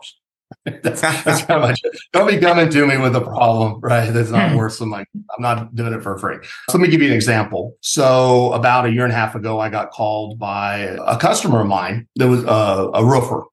that's, 0.82 1.00
that's 1.00 1.44
kind 1.44 1.62
of 1.62 1.68
much. 1.68 1.80
Don't 2.12 2.26
be 2.26 2.38
coming 2.38 2.68
to 2.70 2.86
me 2.86 2.96
with 2.96 3.14
a 3.14 3.20
problem, 3.20 3.80
right? 3.80 4.10
That's 4.10 4.30
not 4.30 4.56
worth 4.56 4.72
some 4.72 4.88
money. 4.88 5.06
I'm 5.14 5.42
not 5.42 5.74
doing 5.74 5.92
it 5.92 6.02
for 6.02 6.18
free. 6.18 6.36
So 6.68 6.78
let 6.78 6.80
me 6.80 6.88
give 6.88 7.00
you 7.00 7.08
an 7.08 7.14
example. 7.14 7.76
So 7.82 8.52
about 8.52 8.86
a 8.86 8.90
year 8.90 9.04
and 9.04 9.12
a 9.12 9.16
half 9.16 9.34
ago, 9.34 9.60
I 9.60 9.68
got 9.68 9.90
called 9.90 10.38
by 10.38 10.78
a 11.06 11.18
customer 11.18 11.60
of 11.60 11.66
mine 11.66 12.08
that 12.16 12.28
was 12.28 12.42
a, 12.44 12.90
a 12.94 13.04
roofer. 13.04 13.44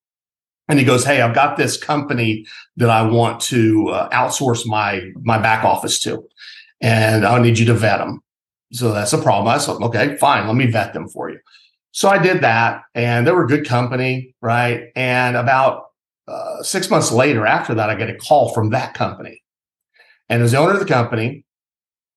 And 0.70 0.80
he 0.80 0.86
goes, 0.86 1.06
Hey, 1.06 1.22
I've 1.22 1.36
got 1.36 1.56
this 1.56 1.78
company 1.78 2.46
that 2.78 2.90
I 2.90 3.04
want 3.04 3.42
to 3.42 3.90
uh, 3.90 4.10
outsource 4.10 4.66
my, 4.66 5.12
my 5.22 5.38
back 5.38 5.64
office 5.64 6.00
to, 6.02 6.28
and 6.82 7.26
I 7.26 7.40
need 7.40 7.58
you 7.60 7.66
to 7.68 7.74
vet 7.74 8.00
them. 8.00 8.22
So 8.72 8.92
that's 8.92 9.14
a 9.14 9.18
problem. 9.18 9.48
I 9.48 9.58
said, 9.60 9.74
okay, 9.82 10.18
fine. 10.18 10.48
Let 10.48 10.56
me 10.56 10.68
vet 10.68 10.94
them 10.94 11.08
for 11.08 11.30
you. 11.30 11.40
So 11.92 12.10
I 12.10 12.18
did 12.18 12.42
that 12.42 12.84
and 12.94 13.26
they 13.26 13.32
were 13.32 13.46
a 13.46 13.48
good 13.48 13.68
company, 13.68 14.36
right? 14.42 14.90
And 14.96 15.36
about 15.36 15.86
uh, 16.28 16.62
six 16.62 16.90
months 16.90 17.12
later, 17.12 17.46
after 17.46 17.74
that, 17.76 17.90
I 17.90 17.96
get 17.96 18.10
a 18.10 18.16
call 18.16 18.54
from 18.54 18.70
that 18.72 18.94
company. 18.94 19.42
And 20.30 20.40
it 20.40 20.44
was 20.44 20.52
the 20.52 20.58
owner 20.58 20.74
of 20.74 20.80
the 20.80 20.86
company. 20.86 21.46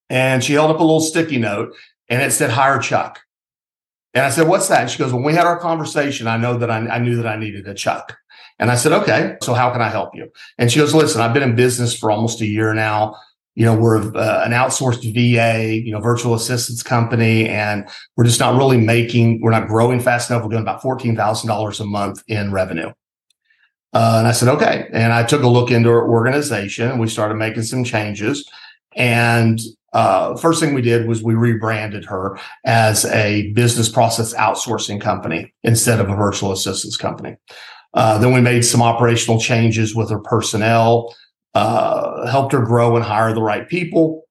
And 0.09 0.43
she 0.43 0.55
held 0.55 0.71
up 0.71 0.81
a 0.81 0.83
little 0.83 1.01
sticky 1.01 1.39
note 1.39 1.73
and 2.09 2.21
it 2.21 2.33
said, 2.33 2.51
hire 2.51 2.81
Chuck. 2.81 3.21
And 4.13 4.25
I 4.25 4.31
said, 4.31 4.49
what's 4.49 4.67
that? 4.69 4.83
And 4.83 4.91
she 4.91 4.99
goes, 4.99 5.13
when 5.13 5.23
we 5.23 5.35
had 5.35 5.47
our 5.47 5.59
conversation, 5.59 6.27
I 6.27 6.37
know 6.37 6.59
that 6.59 6.71
I, 6.71 6.79
I 6.89 6.99
knew 6.99 7.17
that 7.17 7.29
I 7.29 7.37
needed 7.37 7.69
a 7.69 7.75
Chuck. 7.75 8.17
And 8.59 8.71
I 8.71 8.75
said, 8.75 8.93
okay, 8.93 9.37
so 9.41 9.55
how 9.55 9.71
can 9.71 9.81
I 9.81 9.89
help 9.89 10.15
you? 10.15 10.31
And 10.59 10.71
she 10.71 10.81
goes, 10.81 10.95
listen, 10.95 11.21
I've 11.21 11.33
been 11.33 11.45
in 11.45 11.55
business 11.55 11.97
for 11.97 12.11
almost 12.11 12.41
a 12.41 12.47
year 12.47 12.75
now. 12.75 13.17
You 13.55 13.65
know, 13.65 13.75
we're 13.75 13.99
uh, 14.17 14.45
an 14.45 14.53
outsourced 14.53 15.03
VA, 15.13 15.75
you 15.75 15.93
know, 15.93 16.01
virtual 16.01 16.35
assistance 16.35 16.83
company, 16.83 17.49
and 17.49 17.89
we're 18.17 18.25
just 18.25 18.41
not 18.41 18.57
really 18.57 18.79
making, 18.79 19.41
we're 19.41 19.51
not 19.51 19.69
growing 19.69 20.01
fast 20.01 20.31
enough. 20.31 20.43
We're 20.43 20.51
doing 20.51 20.63
about 20.63 20.83
$14,000 20.83 21.81
a 21.81 21.85
month 21.85 22.23
in 22.29 22.53
revenue. 22.53 22.93
Uh, 23.93 24.17
and 24.19 24.29
I 24.29 24.33
said, 24.33 24.49
okay. 24.49 24.89
And 24.93 25.13
I 25.13 25.25
took 25.25 25.43
a 25.43 25.49
look 25.49 25.71
into 25.71 25.89
our 25.91 26.09
organization 26.09 26.99
we 26.99 27.09
started 27.09 27.35
making 27.35 27.65
some 27.65 27.83
changes. 27.83 28.49
And 28.97 29.61
uh, 29.93 30.37
first 30.37 30.61
thing 30.61 30.75
we 30.75 30.83
did 30.83 31.09
was 31.09 31.23
we 31.23 31.35
rebranded 31.35 32.05
her 32.05 32.39
as 32.65 33.05
a 33.07 33.51
business 33.53 33.89
process 33.89 34.33
outsourcing 34.35 35.01
company 35.01 35.53
instead 35.65 36.01
of 36.01 36.09
a 36.09 36.15
virtual 36.15 36.53
assistance 36.53 36.97
company. 36.97 37.37
Uh, 37.95 38.19
then 38.19 38.33
we 38.33 38.41
made 38.41 38.65
some 38.65 38.83
operational 38.83 39.41
changes 39.41 39.95
with 39.95 40.11
her 40.11 40.21
personnel, 40.21 41.13
uh, 41.55 42.27
helped 42.31 42.53
her 42.53 42.65
grow 42.65 42.97
and 42.97 43.05
hire 43.05 43.33
the 43.33 43.43
right 43.43 43.69
people 43.69 44.25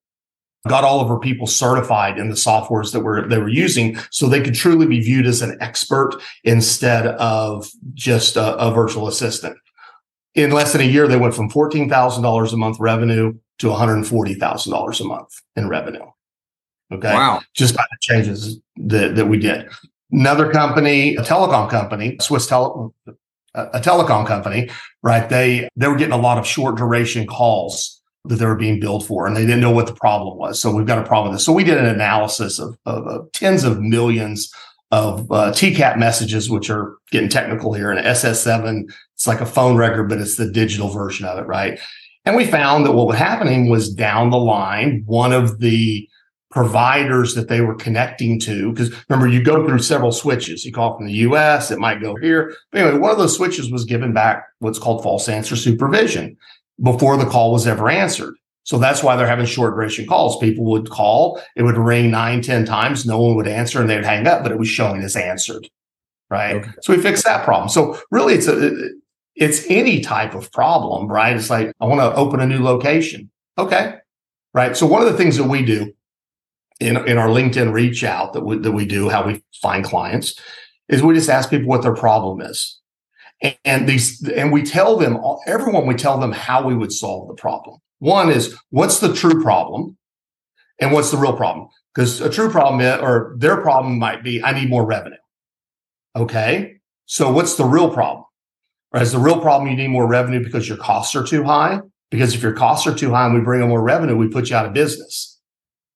got 0.68 0.84
all 0.84 1.00
of 1.00 1.08
her 1.08 1.20
people 1.20 1.48
certified 1.48 2.18
in 2.18 2.30
the 2.30 2.36
softwares 2.36 2.92
that 2.92 3.00
were 3.00 3.28
they 3.28 3.38
were 3.38 3.50
using 3.50 3.98
so 4.12 4.28
they 4.28 4.42
could 4.42 4.56
truly 4.56 4.86
be 4.86 5.00
viewed 5.00 5.26
as 5.26 5.42
an 5.42 5.58
expert 5.62 6.20
instead 6.44 7.08
of 7.08 7.70
just 7.94 8.36
a, 8.36 8.56
a 8.58 8.72
virtual 8.72 9.08
assistant. 9.08 9.58
In 10.36 10.52
less 10.52 10.74
than 10.74 10.82
a 10.82 10.86
year 10.86 11.08
they 11.08 11.18
went 11.18 11.34
from 11.34 11.50
$14000 11.50 12.54
a 12.54 12.58
month 12.58 12.78
revenue 12.80 13.34
to 13.60 13.68
$140000 13.68 15.02
a 15.02 15.04
month 15.04 15.42
in 15.56 15.70
revenue. 15.70 16.06
Okay? 16.92 17.14
Wow. 17.14 17.42
Just 17.54 17.76
by 17.76 17.84
the 17.90 17.98
changes 18.02 18.60
that, 18.78 19.16
that 19.16 19.28
we 19.28 19.38
did. 19.38 19.70
Another 20.12 20.52
company 20.52 21.16
a 21.16 21.22
telecom 21.22 21.70
company 21.70 22.18
swiss 22.20 22.48
tele 22.48 22.90
a 23.56 23.80
telecom 23.80 24.28
company 24.28 24.70
right 25.02 25.30
they 25.30 25.68
they 25.76 25.88
were 25.88 25.96
getting 25.96 26.14
a 26.14 26.18
lot 26.18 26.38
of 26.38 26.46
short 26.46 26.78
duration 26.78 27.26
calls 27.26 28.00
that 28.26 28.36
they 28.36 28.46
were 28.46 28.56
being 28.56 28.80
billed 28.80 29.06
for, 29.06 29.26
and 29.26 29.36
they 29.36 29.46
didn't 29.46 29.62
know 29.62 29.72
what 29.72 29.88
the 29.88 29.94
problem 29.94 30.38
was. 30.38 30.62
So 30.62 30.72
we've 30.72 30.86
got 30.86 31.00
a 31.00 31.08
problem 31.08 31.32
with 31.32 31.40
this. 31.40 31.46
So 31.46 31.54
we 31.54 31.64
did 31.64 31.78
an 31.78 31.86
analysis 31.86 32.60
of, 32.60 32.78
of, 32.86 33.08
of 33.08 33.32
tens 33.32 33.64
of 33.64 33.82
millions 33.82 34.52
of 34.92 35.32
uh, 35.32 35.52
TCAP 35.52 35.98
messages, 35.98 36.50
which 36.50 36.70
are 36.70 36.98
getting 37.12 37.30
technical 37.30 37.74
here. 37.74 37.92
And 37.92 38.06
SS7, 38.06 38.92
it's 39.16 39.28
like 39.28 39.40
a 39.40 39.46
phone 39.46 39.78
record, 39.78 40.10
but 40.10 40.20
it's 40.20 40.36
the 40.36 40.52
digital 40.52 40.90
version 40.90 41.26
of 41.26 41.38
it, 41.38 41.48
right? 41.48 41.80
And 42.26 42.36
we 42.36 42.46
found 42.46 42.86
that 42.86 42.92
what 42.92 43.08
was 43.08 43.18
happening 43.18 43.70
was 43.70 43.94
down 43.94 44.32
the 44.32 44.38
line, 44.38 45.04
one 45.06 45.32
of 45.32 45.60
the 45.60 46.08
providers 46.52 47.36
that 47.36 47.48
they 47.48 47.62
were 47.62 47.76
connecting 47.76 48.40
to, 48.40 48.72
because 48.72 48.92
remember, 49.08 49.28
you 49.28 49.44
go 49.44 49.66
through 49.66 49.80
several 49.80 50.12
switches. 50.12 50.66
You 50.66 50.72
call 50.72 50.98
from 50.98 51.06
the 51.06 51.14
US, 51.14 51.72
it 51.72 51.80
might 51.80 52.02
go 52.02 52.16
here. 52.16 52.56
But 52.72 52.82
anyway, 52.82 52.98
one 52.98 53.12
of 53.12 53.18
those 53.18 53.36
switches 53.36 53.72
was 53.72 53.86
given 53.86 54.14
back 54.14 54.46
what's 54.60 54.80
called 54.80 55.04
false 55.04 55.30
answer 55.30 55.56
supervision 55.56 56.38
before 56.82 57.18
the 57.18 57.26
call 57.26 57.52
was 57.52 57.68
ever 57.68 57.90
answered. 57.90 58.36
So 58.64 58.78
that's 58.78 59.04
why 59.04 59.16
they're 59.16 59.28
having 59.28 59.46
short 59.46 59.74
duration 59.74 60.06
calls. 60.08 60.38
People 60.38 60.66
would 60.66 60.90
call, 60.90 61.42
it 61.56 61.64
would 61.64 61.78
ring 61.78 62.12
nine, 62.12 62.42
ten 62.42 62.66
times, 62.66 63.06
no 63.06 63.20
one 63.20 63.36
would 63.36 63.48
answer 63.48 63.82
and 63.82 63.90
they 63.90 63.96
would 63.96 64.06
hang 64.06 64.28
up, 64.28 64.44
but 64.44 64.52
it 64.52 64.60
was 64.60 64.68
showing 64.68 65.02
as 65.02 65.16
answered. 65.16 65.68
Right. 66.30 66.58
Okay. 66.58 66.72
So 66.82 66.96
we 66.96 67.02
fixed 67.02 67.26
that 67.26 67.44
problem. 67.44 67.70
So 67.70 68.00
really 68.12 68.36
it's 68.36 68.48
a 68.48 68.92
it's 69.36 69.66
any 69.70 70.02
type 70.02 70.36
of 70.36 70.52
problem, 70.52 71.08
right? 71.08 71.36
It's 71.36 71.50
like, 71.50 71.72
I 71.80 71.86
want 71.86 72.02
to 72.02 72.14
open 72.14 72.42
a 72.42 72.46
new 72.46 72.62
location. 72.62 73.32
Okay. 73.58 73.96
Right. 74.54 74.76
So 74.76 74.86
one 74.86 75.02
of 75.02 75.12
the 75.12 75.18
things 75.18 75.38
that 75.38 75.46
we 75.46 75.64
do 75.64 75.94
in, 76.80 76.98
in 77.08 77.18
our 77.18 77.28
LinkedIn 77.28 77.74
reach 77.74 78.04
out 78.04 78.34
that 78.34 78.42
we, 78.42 78.58
that 78.58 78.72
we 78.72 78.86
do, 78.86 79.10
how 79.10 79.26
we 79.26 79.44
find 79.62 79.84
clients 79.84 80.40
is 80.88 81.04
we 81.04 81.14
just 81.14 81.30
ask 81.30 81.50
people 81.50 81.68
what 81.68 81.82
their 81.82 81.94
problem 81.94 82.42
is. 82.42 82.80
And 83.64 83.88
these 83.88 84.28
and 84.28 84.52
we 84.52 84.64
tell 84.64 84.98
them 84.98 85.18
everyone 85.48 85.88
we 85.88 85.96
tell 85.96 86.20
them 86.20 86.34
how 86.34 86.66
we 86.66 86.76
would 86.76 86.92
solve 86.92 87.30
the 87.30 87.36
problem. 87.36 87.80
One 88.00 88.30
is 88.30 88.58
what's 88.70 89.00
the 89.00 89.14
true 89.14 89.42
problem? 89.42 89.98
And 90.82 90.92
what's 90.92 91.12
the 91.12 91.18
real 91.18 91.36
problem? 91.36 91.70
Because 91.94 92.20
a 92.20 92.30
true 92.30 92.50
problem 92.50 92.82
or 93.02 93.36
their 93.38 93.62
problem 93.62 93.98
might 93.98 94.24
be 94.24 94.44
i 94.44 94.52
need 94.52 94.70
more 94.70 94.86
revenue. 94.86 95.18
Okay? 96.18 96.80
So 97.06 97.32
what's 97.32 97.56
the 97.56 97.64
real 97.64 97.90
problem? 97.90 98.26
Right? 98.94 99.04
Is 99.04 99.14
the 99.14 99.20
real 99.20 99.40
problem 99.40 99.70
you 99.70 99.78
need 99.78 99.90
more 99.90 100.08
revenue 100.08 100.44
because 100.44 100.68
your 100.68 100.78
costs 100.78 101.16
are 101.16 101.24
too 101.24 101.44
high? 101.44 101.80
Because 102.12 102.36
if 102.36 102.42
your 102.42 102.54
costs 102.54 102.88
are 102.88 102.96
too 102.96 103.12
high 103.12 103.26
and 103.26 103.36
we 103.36 103.42
bring 103.42 103.62
in 103.62 103.70
more 103.70 103.82
revenue 103.82 104.18
we 104.18 104.28
put 104.28 104.50
you 104.50 104.56
out 104.58 104.66
of 104.66 104.74
business 104.74 105.39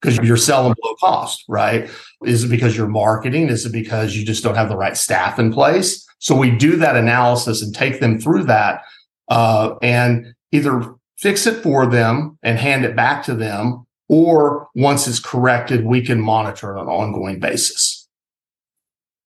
because 0.03 0.17
you're 0.19 0.38
selling 0.38 0.75
low 0.83 0.95
cost 0.95 1.43
right 1.48 1.89
is 2.25 2.43
it 2.43 2.50
because 2.50 2.75
you're 2.75 2.88
marketing 2.88 3.48
is 3.48 3.65
it 3.65 3.72
because 3.72 4.15
you 4.15 4.25
just 4.25 4.43
don't 4.43 4.55
have 4.55 4.69
the 4.69 4.77
right 4.77 4.98
staff 4.98 5.39
in 5.39 5.51
place 5.51 6.05
so 6.19 6.36
we 6.36 6.51
do 6.51 6.75
that 6.75 6.95
analysis 6.95 7.62
and 7.62 7.74
take 7.74 8.00
them 8.00 8.19
through 8.19 8.43
that 8.43 8.83
uh, 9.29 9.75
and 9.81 10.33
either 10.51 10.95
fix 11.17 11.48
it 11.48 11.63
for 11.63 11.86
them 11.86 12.38
and 12.43 12.60
hand 12.60 12.86
it 12.86 12.95
back 12.95 13.24
to 13.24 13.33
them, 13.33 13.86
or 14.10 14.67
once 14.75 15.07
it's 15.07 15.19
corrected, 15.19 15.86
we 15.86 16.01
can 16.01 16.19
monitor 16.19 16.77
on 16.77 16.83
an 16.83 16.89
ongoing 16.89 17.39
basis. 17.39 18.07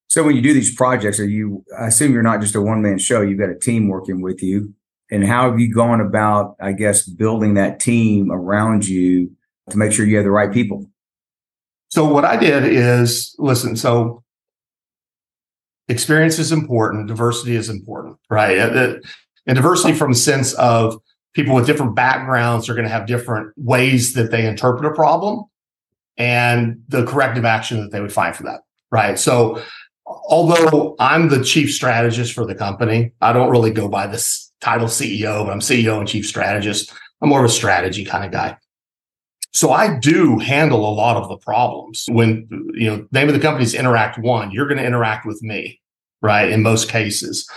So 0.06 0.22
when 0.22 0.36
you 0.36 0.42
do 0.42 0.54
these 0.54 0.74
projects, 0.74 1.20
are 1.20 1.28
you? 1.28 1.64
I 1.78 1.88
assume 1.88 2.12
you're 2.12 2.22
not 2.22 2.40
just 2.40 2.54
a 2.54 2.62
one 2.62 2.80
man 2.80 2.98
show. 2.98 3.20
You've 3.20 3.38
got 3.38 3.50
a 3.50 3.58
team 3.58 3.88
working 3.88 4.22
with 4.22 4.42
you. 4.42 4.72
And 5.10 5.26
how 5.26 5.50
have 5.50 5.58
you 5.58 5.72
gone 5.72 6.00
about, 6.00 6.56
I 6.60 6.72
guess, 6.72 7.06
building 7.06 7.54
that 7.54 7.80
team 7.80 8.30
around 8.30 8.86
you 8.86 9.30
to 9.70 9.78
make 9.78 9.92
sure 9.92 10.06
you 10.06 10.16
have 10.16 10.24
the 10.24 10.30
right 10.30 10.52
people? 10.52 10.86
So 11.90 12.04
what 12.04 12.24
I 12.24 12.36
did 12.36 12.64
is 12.64 13.34
listen. 13.38 13.76
So 13.76 14.22
experience 15.88 16.38
is 16.38 16.52
important, 16.52 17.08
diversity 17.08 17.56
is 17.56 17.68
important, 17.68 18.18
right? 18.28 18.58
And 18.58 18.76
uh, 18.76 19.54
diversity 19.54 19.94
from 19.94 20.12
a 20.12 20.14
sense 20.14 20.52
of 20.54 21.00
people 21.34 21.54
with 21.54 21.66
different 21.66 21.94
backgrounds 21.94 22.68
are 22.68 22.74
going 22.74 22.84
to 22.84 22.90
have 22.90 23.06
different 23.06 23.52
ways 23.56 24.12
that 24.14 24.30
they 24.30 24.46
interpret 24.46 24.90
a 24.90 24.94
problem 24.94 25.44
and 26.16 26.82
the 26.88 27.06
corrective 27.06 27.44
action 27.44 27.80
that 27.80 27.92
they 27.92 28.00
would 28.00 28.12
find 28.12 28.36
for 28.36 28.42
that, 28.42 28.60
right? 28.90 29.18
So 29.18 29.62
although 30.06 30.96
I'm 30.98 31.28
the 31.28 31.42
chief 31.42 31.72
strategist 31.72 32.32
for 32.32 32.44
the 32.44 32.54
company, 32.54 33.12
I 33.20 33.32
don't 33.32 33.50
really 33.50 33.70
go 33.70 33.88
by 33.88 34.06
this 34.06 34.52
title 34.60 34.88
CEO, 34.88 35.44
but 35.44 35.52
I'm 35.52 35.60
CEO 35.60 35.98
and 35.98 36.08
chief 36.08 36.26
strategist. 36.26 36.92
I'm 37.22 37.28
more 37.28 37.40
of 37.40 37.46
a 37.46 37.52
strategy 37.52 38.04
kind 38.04 38.24
of 38.24 38.32
guy. 38.32 38.56
So 39.52 39.72
I 39.72 39.98
do 39.98 40.38
handle 40.38 40.88
a 40.88 40.92
lot 40.92 41.16
of 41.16 41.28
the 41.28 41.38
problems. 41.38 42.04
When 42.08 42.46
you 42.74 42.88
know, 42.88 43.06
name 43.12 43.28
of 43.28 43.34
the 43.34 43.40
company 43.40 43.64
is 43.64 43.74
Interact 43.74 44.18
One, 44.18 44.50
you're 44.50 44.66
going 44.66 44.78
to 44.78 44.86
interact 44.86 45.26
with 45.26 45.42
me, 45.42 45.80
right? 46.20 46.50
In 46.50 46.62
most 46.62 46.88
cases. 46.88 47.48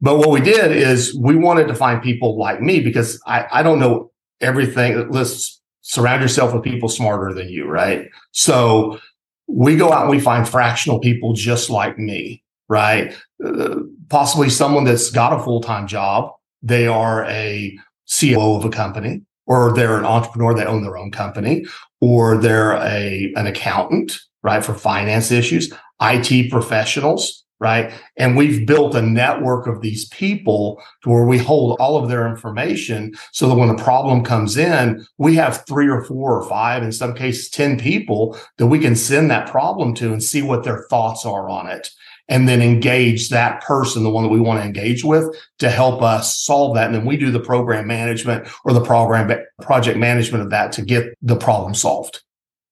But 0.00 0.18
what 0.18 0.30
we 0.30 0.40
did 0.40 0.72
is 0.72 1.16
we 1.16 1.36
wanted 1.36 1.68
to 1.68 1.74
find 1.74 2.02
people 2.02 2.38
like 2.38 2.60
me 2.60 2.80
because 2.80 3.20
I, 3.26 3.46
I 3.50 3.62
don't 3.62 3.78
know 3.78 4.10
everything. 4.40 5.10
Let's 5.10 5.60
surround 5.82 6.20
yourself 6.20 6.52
with 6.52 6.64
people 6.64 6.88
smarter 6.88 7.32
than 7.32 7.48
you, 7.48 7.66
right? 7.66 8.08
So 8.32 8.98
we 9.46 9.76
go 9.76 9.92
out 9.92 10.02
and 10.02 10.10
we 10.10 10.20
find 10.20 10.46
fractional 10.46 10.98
people 10.98 11.32
just 11.32 11.70
like 11.70 11.98
me, 11.98 12.42
right? 12.68 13.16
Uh, 13.42 13.76
possibly 14.08 14.50
someone 14.50 14.84
that's 14.84 15.10
got 15.10 15.32
a 15.32 15.42
full 15.42 15.60
time 15.60 15.86
job. 15.86 16.32
They 16.62 16.86
are 16.86 17.24
a 17.26 17.78
CEO 18.08 18.56
of 18.56 18.64
a 18.64 18.70
company 18.70 19.22
or 19.46 19.72
they're 19.74 19.98
an 19.98 20.04
entrepreneur, 20.04 20.54
they 20.54 20.64
own 20.64 20.82
their 20.82 20.96
own 20.96 21.10
company, 21.10 21.64
or 22.00 22.36
they're 22.36 22.74
a 22.74 23.32
an 23.36 23.46
accountant, 23.46 24.18
right, 24.42 24.64
for 24.64 24.74
finance 24.74 25.30
issues. 25.30 25.72
IT 26.00 26.50
professionals, 26.50 27.44
right? 27.58 27.92
And 28.16 28.36
we've 28.36 28.66
built 28.66 28.94
a 28.94 29.02
network 29.02 29.66
of 29.66 29.80
these 29.80 30.08
people 30.08 30.82
to 31.02 31.08
where 31.08 31.24
we 31.24 31.38
hold 31.38 31.78
all 31.80 31.96
of 31.96 32.08
their 32.08 32.28
information 32.28 33.14
so 33.32 33.48
that 33.48 33.54
when 33.54 33.70
a 33.70 33.82
problem 33.82 34.22
comes 34.22 34.56
in, 34.56 35.06
we 35.16 35.36
have 35.36 35.64
three 35.66 35.88
or 35.88 36.04
four 36.04 36.38
or 36.38 36.46
five, 36.48 36.82
in 36.82 36.92
some 36.92 37.14
cases, 37.14 37.48
10 37.48 37.78
people 37.78 38.38
that 38.58 38.66
we 38.66 38.78
can 38.78 38.94
send 38.94 39.30
that 39.30 39.50
problem 39.50 39.94
to 39.94 40.12
and 40.12 40.22
see 40.22 40.42
what 40.42 40.64
their 40.64 40.84
thoughts 40.90 41.24
are 41.24 41.48
on 41.48 41.66
it. 41.68 41.88
And 42.28 42.48
then 42.48 42.60
engage 42.60 43.28
that 43.28 43.62
person, 43.62 44.02
the 44.02 44.10
one 44.10 44.24
that 44.24 44.30
we 44.30 44.40
want 44.40 44.60
to 44.60 44.66
engage 44.66 45.04
with 45.04 45.24
to 45.58 45.70
help 45.70 46.02
us 46.02 46.36
solve 46.36 46.74
that. 46.74 46.86
And 46.86 46.94
then 46.94 47.04
we 47.04 47.16
do 47.16 47.30
the 47.30 47.40
program 47.40 47.86
management 47.86 48.48
or 48.64 48.72
the 48.72 48.80
program 48.80 49.30
project 49.62 49.96
management 49.96 50.42
of 50.42 50.50
that 50.50 50.72
to 50.72 50.82
get 50.82 51.14
the 51.22 51.36
problem 51.36 51.74
solved. 51.74 52.22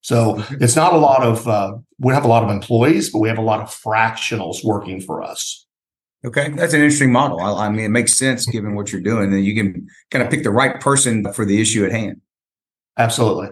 So 0.00 0.44
it's 0.60 0.76
not 0.76 0.92
a 0.92 0.98
lot 0.98 1.22
of, 1.22 1.46
uh, 1.46 1.76
we 1.98 2.12
have 2.12 2.24
a 2.24 2.28
lot 2.28 2.42
of 2.42 2.50
employees, 2.50 3.10
but 3.10 3.20
we 3.20 3.28
have 3.28 3.38
a 3.38 3.42
lot 3.42 3.60
of 3.60 3.68
fractionals 3.68 4.64
working 4.64 5.00
for 5.00 5.22
us. 5.22 5.64
Okay. 6.24 6.48
That's 6.50 6.74
an 6.74 6.80
interesting 6.80 7.12
model. 7.12 7.38
I, 7.38 7.66
I 7.66 7.68
mean, 7.68 7.84
it 7.84 7.90
makes 7.90 8.14
sense 8.14 8.46
given 8.46 8.74
what 8.74 8.92
you're 8.92 9.00
doing 9.02 9.32
and 9.32 9.44
you 9.44 9.54
can 9.54 9.86
kind 10.10 10.24
of 10.24 10.30
pick 10.30 10.42
the 10.42 10.50
right 10.50 10.80
person 10.80 11.32
for 11.32 11.44
the 11.44 11.60
issue 11.60 11.84
at 11.84 11.92
hand. 11.92 12.20
Absolutely. 12.98 13.50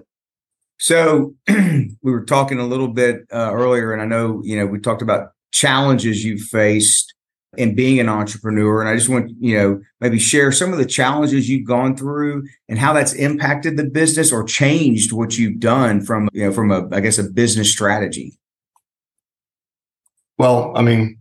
So 0.78 1.34
we 1.48 1.94
were 2.02 2.24
talking 2.24 2.58
a 2.58 2.66
little 2.66 2.88
bit 2.88 3.22
uh, 3.32 3.52
earlier, 3.52 3.92
and 3.92 4.02
I 4.02 4.04
know, 4.04 4.42
you 4.42 4.56
know, 4.56 4.66
we 4.66 4.80
talked 4.80 5.00
about 5.00 5.30
challenges 5.52 6.24
you've 6.24 6.40
faced 6.40 7.14
in 7.56 7.74
being 7.74 8.00
an 8.00 8.08
entrepreneur. 8.08 8.80
And 8.80 8.88
I 8.88 8.96
just 8.96 9.08
want, 9.08 9.30
you 9.38 9.56
know, 9.56 9.80
maybe 10.00 10.18
share 10.18 10.52
some 10.52 10.72
of 10.72 10.78
the 10.78 10.86
challenges 10.86 11.48
you've 11.48 11.66
gone 11.66 11.96
through 11.96 12.46
and 12.68 12.78
how 12.78 12.92
that's 12.92 13.12
impacted 13.12 13.76
the 13.76 13.84
business 13.84 14.32
or 14.32 14.42
changed 14.42 15.12
what 15.12 15.36
you've 15.36 15.60
done 15.60 16.00
from, 16.00 16.28
you 16.32 16.46
know, 16.46 16.52
from 16.52 16.70
a, 16.70 16.88
I 16.92 17.00
guess, 17.00 17.18
a 17.18 17.24
business 17.24 17.70
strategy. 17.70 18.38
Well, 20.38 20.72
I 20.74 20.82
mean, 20.82 21.18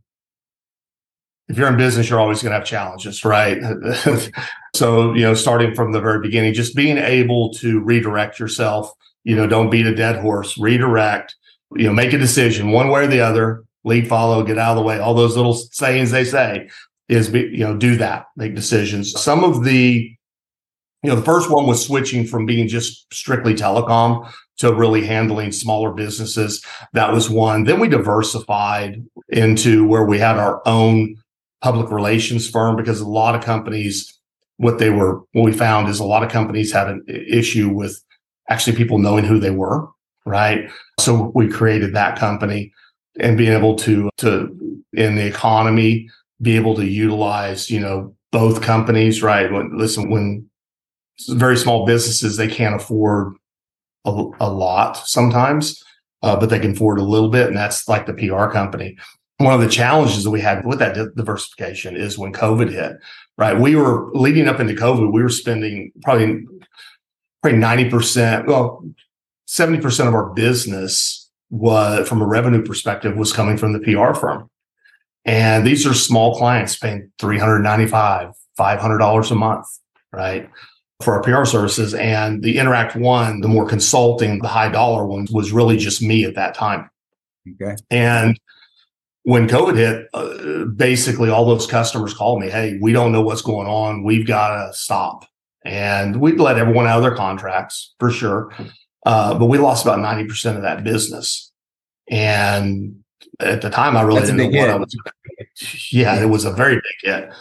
if 1.49 1.57
you're 1.57 1.67
in 1.67 1.77
business, 1.77 2.09
you're 2.09 2.19
always 2.19 2.41
going 2.41 2.51
to 2.51 2.57
have 2.57 2.65
challenges, 2.65 3.25
right? 3.25 3.61
so, 4.73 5.13
you 5.13 5.21
know, 5.21 5.33
starting 5.33 5.75
from 5.75 5.91
the 5.91 5.99
very 5.99 6.21
beginning, 6.21 6.53
just 6.53 6.77
being 6.77 6.97
able 6.97 7.51
to 7.55 7.81
redirect 7.81 8.39
yourself, 8.39 8.89
you 9.25 9.35
know, 9.35 9.47
don't 9.47 9.69
beat 9.69 9.85
a 9.85 9.93
dead 9.93 10.15
horse, 10.21 10.57
redirect, 10.57 11.35
you 11.75 11.85
know, 11.85 11.93
make 11.93 12.13
a 12.13 12.17
decision 12.17 12.71
one 12.71 12.87
way 12.87 13.03
or 13.03 13.07
the 13.07 13.19
other, 13.19 13.65
lead 13.83 14.07
follow, 14.07 14.43
get 14.43 14.57
out 14.57 14.71
of 14.71 14.77
the 14.77 14.83
way, 14.83 14.99
all 14.99 15.13
those 15.13 15.35
little 15.35 15.53
sayings 15.53 16.11
they 16.11 16.23
say 16.23 16.69
is, 17.09 17.29
be, 17.29 17.41
you 17.41 17.59
know, 17.59 17.75
do 17.75 17.95
that, 17.97 18.25
make 18.35 18.55
decisions. 18.55 19.11
Some 19.19 19.43
of 19.43 19.63
the, 19.63 20.15
you 21.03 21.09
know, 21.09 21.15
the 21.15 21.25
first 21.25 21.49
one 21.49 21.65
was 21.65 21.85
switching 21.85 22.25
from 22.25 22.45
being 22.45 22.67
just 22.67 23.11
strictly 23.13 23.55
telecom 23.55 24.31
to 24.59 24.73
really 24.73 25.03
handling 25.03 25.51
smaller 25.51 25.91
businesses. 25.91 26.63
That 26.93 27.11
was 27.11 27.29
one. 27.29 27.63
Then 27.63 27.79
we 27.79 27.89
diversified 27.89 29.03
into 29.29 29.87
where 29.87 30.05
we 30.05 30.19
had 30.19 30.37
our 30.37 30.61
own 30.67 31.15
public 31.63 31.89
relations 31.91 32.49
firm 32.49 32.75
because 32.75 33.01
a 33.01 33.07
lot 33.07 33.33
of 33.33 33.43
companies, 33.43 34.19
what 34.57 34.77
they 34.77 34.91
were, 34.91 35.21
what 35.31 35.43
we 35.43 35.51
found 35.51 35.89
is 35.89 35.99
a 35.99 36.05
lot 36.05 36.23
of 36.23 36.31
companies 36.31 36.71
had 36.71 36.87
an 36.87 37.03
issue 37.07 37.69
with 37.69 37.99
actually 38.49 38.77
people 38.77 38.99
knowing 38.99 39.25
who 39.25 39.39
they 39.39 39.51
were. 39.51 39.87
Right. 40.23 40.69
So 40.99 41.31
we 41.33 41.49
created 41.49 41.95
that 41.95 42.19
company 42.19 42.71
and 43.19 43.37
being 43.37 43.51
able 43.51 43.75
to 43.75 44.09
to 44.17 44.57
in 44.93 45.15
the 45.15 45.25
economy 45.25 46.09
be 46.41 46.55
able 46.55 46.75
to 46.75 46.85
utilize 46.85 47.69
you 47.69 47.79
know 47.79 48.15
both 48.31 48.61
companies 48.61 49.21
right? 49.21 49.51
When 49.51 49.77
listen 49.77 50.09
when 50.09 50.49
very 51.29 51.57
small 51.57 51.85
businesses 51.85 52.37
they 52.37 52.47
can't 52.47 52.75
afford 52.75 53.35
a, 54.05 54.09
a 54.39 54.49
lot 54.49 54.97
sometimes 55.07 55.83
uh, 56.23 56.35
but 56.35 56.49
they 56.49 56.59
can 56.59 56.71
afford 56.71 56.99
a 56.99 57.03
little 57.03 57.29
bit 57.29 57.47
and 57.47 57.57
that's 57.57 57.87
like 57.87 58.05
the 58.05 58.13
pr 58.13 58.51
company. 58.51 58.97
One 59.37 59.53
of 59.55 59.61
the 59.61 59.69
challenges 59.69 60.23
that 60.23 60.29
we 60.29 60.39
had 60.39 60.65
with 60.65 60.79
that 60.79 61.15
diversification 61.15 61.95
is 61.95 62.17
when 62.17 62.33
covid 62.33 62.71
hit 62.71 62.97
right? 63.37 63.59
We 63.59 63.75
were 63.75 64.11
leading 64.13 64.47
up 64.47 64.59
into 64.59 64.73
covid 64.73 65.11
we 65.11 65.21
were 65.21 65.29
spending 65.29 65.91
probably 66.01 66.45
probably 67.41 67.59
90% 67.59 68.45
well 68.47 68.83
70% 69.47 70.07
of 70.07 70.13
our 70.13 70.29
business 70.29 71.20
was 71.51 72.07
from 72.07 72.21
a 72.21 72.25
revenue 72.25 72.63
perspective 72.63 73.15
was 73.17 73.33
coming 73.33 73.57
from 73.57 73.73
the 73.73 73.79
PR 73.79 74.13
firm. 74.13 74.49
And 75.25 75.67
these 75.67 75.85
are 75.85 75.93
small 75.93 76.35
clients 76.35 76.77
paying 76.77 77.11
395, 77.19 78.31
$500 78.57 79.31
a 79.31 79.35
month, 79.35 79.67
right? 80.11 80.49
For 81.03 81.13
our 81.13 81.21
PR 81.21 81.45
services. 81.45 81.93
And 81.93 82.41
the 82.41 82.57
Interact 82.57 82.95
One, 82.95 83.41
the 83.41 83.47
more 83.47 83.67
consulting, 83.67 84.39
the 84.39 84.47
high 84.47 84.69
dollar 84.69 85.05
ones 85.05 85.29
was 85.29 85.51
really 85.51 85.77
just 85.77 86.01
me 86.01 86.25
at 86.25 86.35
that 86.35 86.55
time. 86.55 86.89
Okay. 87.61 87.75
And 87.91 88.39
when 89.23 89.47
COVID 89.47 89.75
hit, 89.75 90.07
uh, 90.13 90.65
basically 90.65 91.29
all 91.29 91.45
those 91.45 91.67
customers 91.67 92.13
called 92.13 92.39
me, 92.39 92.49
Hey, 92.49 92.79
we 92.81 92.93
don't 92.93 93.11
know 93.11 93.21
what's 93.21 93.41
going 93.41 93.67
on. 93.67 94.03
We've 94.03 94.25
got 94.25 94.67
to 94.67 94.73
stop. 94.73 95.25
And 95.63 96.19
we'd 96.19 96.39
let 96.39 96.57
everyone 96.57 96.87
out 96.87 96.97
of 96.97 97.03
their 97.03 97.15
contracts 97.15 97.93
for 97.99 98.09
sure. 98.09 98.51
Uh, 99.05 99.37
but 99.37 99.45
we 99.47 99.57
lost 99.57 99.85
about 99.85 99.99
90% 99.99 100.55
of 100.55 100.61
that 100.61 100.83
business. 100.83 101.51
And 102.09 103.03
at 103.39 103.61
the 103.61 103.69
time, 103.69 103.97
I 103.97 104.01
really 104.01 104.19
That's 104.19 104.31
didn't 104.31 104.51
know 104.51 104.59
what 104.59 104.67
hit. 104.67 104.69
I 104.69 104.75
was. 104.75 104.95
Yeah, 105.91 106.15
yeah, 106.15 106.21
it 106.21 106.27
was 106.27 106.45
a 106.45 106.51
very 106.51 106.75
big 106.75 106.83
hit. 107.01 107.33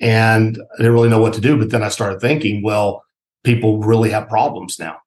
And 0.00 0.58
I 0.74 0.76
didn't 0.78 0.92
really 0.92 1.08
know 1.08 1.20
what 1.20 1.34
to 1.34 1.40
do. 1.40 1.58
But 1.58 1.70
then 1.70 1.82
I 1.82 1.88
started 1.88 2.20
thinking, 2.20 2.62
well, 2.62 3.04
people 3.44 3.80
really 3.80 4.10
have 4.10 4.28
problems 4.28 4.78
now, 4.78 4.98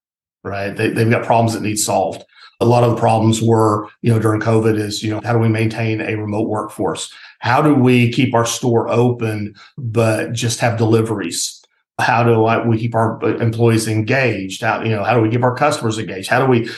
right? 0.44 0.76
They, 0.76 0.90
they've 0.90 1.10
got 1.10 1.26
problems 1.26 1.54
that 1.54 1.62
need 1.62 1.80
solved. 1.80 2.24
A 2.62 2.66
lot 2.66 2.84
of 2.84 2.92
the 2.92 2.98
problems 2.98 3.42
were, 3.42 3.90
you 4.02 4.14
know, 4.14 4.20
during 4.20 4.40
COVID 4.40 4.80
is, 4.80 5.04
you 5.04 5.12
know, 5.12 5.20
how 5.24 5.34
do 5.34 5.40
we 5.40 5.50
maintain 5.50 6.00
a 6.00 6.16
remote 6.16 6.48
workforce? 6.48 7.12
How 7.40 7.62
do 7.62 7.76
we 7.76 8.12
keep 8.12 8.34
our 8.34 8.46
store 8.46 8.88
open, 8.88 9.56
but 9.78 10.32
just 10.32 10.60
have 10.60 10.78
deliveries? 10.78 11.55
How 12.00 12.24
do 12.24 12.46
I, 12.46 12.66
we 12.66 12.78
keep 12.78 12.96
our 12.96 13.22
employees 13.42 13.88
engaged? 13.88 14.62
How 14.62 14.84
you 14.84 14.90
know 14.90 15.04
how 15.04 15.14
do 15.14 15.22
we 15.22 15.30
keep 15.30 15.44
our 15.44 15.56
customers 15.56 15.98
engaged? 15.98 16.30
How 16.30 16.46
do 16.46 16.50
we 16.50 16.70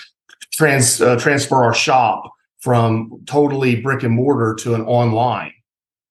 trans 0.54 1.02
uh, 1.02 1.18
transfer 1.18 1.64
our 1.64 1.74
shop 1.74 2.32
from 2.60 3.22
totally 3.26 3.82
brick 3.82 4.04
and 4.04 4.14
mortar 4.14 4.56
to 4.60 4.76
an 4.76 4.82
online? 4.82 5.54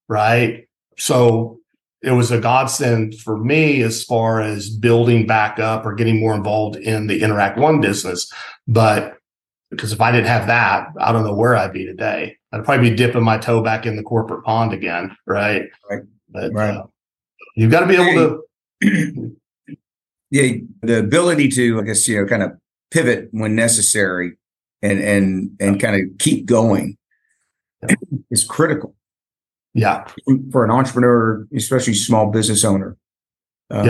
Right. 0.09 0.69
So 0.99 1.61
it 2.03 2.13
was 2.13 2.31
a 2.31 2.41
godsend 2.41 3.15
for 3.17 3.39
me 3.39 3.83
as 3.83 4.05
far 4.05 4.41
as 4.41 4.71
building 4.71 5.27
back 5.27 5.59
up 5.59 5.85
or 5.85 5.95
getting 5.95 6.21
more 6.21 6.35
involved 6.35 6.77
in 6.77 7.07
the 7.07 7.23
Interact 7.23 7.59
One 7.59 7.81
business. 7.81 8.31
But 8.67 9.15
because 9.71 9.93
if 9.93 10.01
I 10.01 10.13
didn't 10.13 10.29
have 10.29 10.47
that, 10.47 10.89
I 11.01 11.13
don't 11.13 11.25
know 11.25 11.35
where 11.35 11.57
I'd 11.57 11.73
be 11.73 11.85
today. 11.85 12.37
I'd 12.53 12.65
probably 12.65 12.91
be 12.91 12.97
dipping 12.97 13.25
my 13.25 13.39
toe 13.39 13.63
back 13.63 13.87
in 13.87 13.97
the 13.97 14.03
corporate 14.03 14.45
pond 14.45 14.73
again. 14.73 15.17
Right. 15.27 15.65
Right. 15.91 16.03
But 16.29 16.53
right. 16.53 16.77
Uh, 16.77 16.87
you've 17.55 17.71
got 17.71 17.81
to 17.81 17.87
be 17.87 17.97
able 17.97 18.15
to 18.15 18.46
yeah, 20.31 20.53
the 20.83 20.99
ability 20.99 21.49
to, 21.51 21.81
I 21.81 21.83
guess, 21.83 22.07
you 22.09 22.21
know, 22.21 22.27
kind 22.27 22.43
of 22.43 22.53
pivot 22.91 23.29
when 23.33 23.55
necessary 23.55 24.37
and 24.83 25.01
and 25.01 25.51
and 25.61 25.81
kind 25.81 25.97
of 25.97 26.19
keep 26.19 26.47
going 26.47 26.97
is 28.31 28.45
critical. 28.45 28.95
Yeah, 29.75 30.07
for 30.51 30.65
an 30.65 30.71
entrepreneur, 30.71 31.47
especially 31.55 31.95
small 31.95 32.31
business 32.31 32.65
owner. 32.65 32.97
Um, 33.71 33.87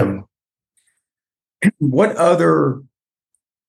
yep. 1.62 1.72
What 1.79 2.14
other, 2.16 2.83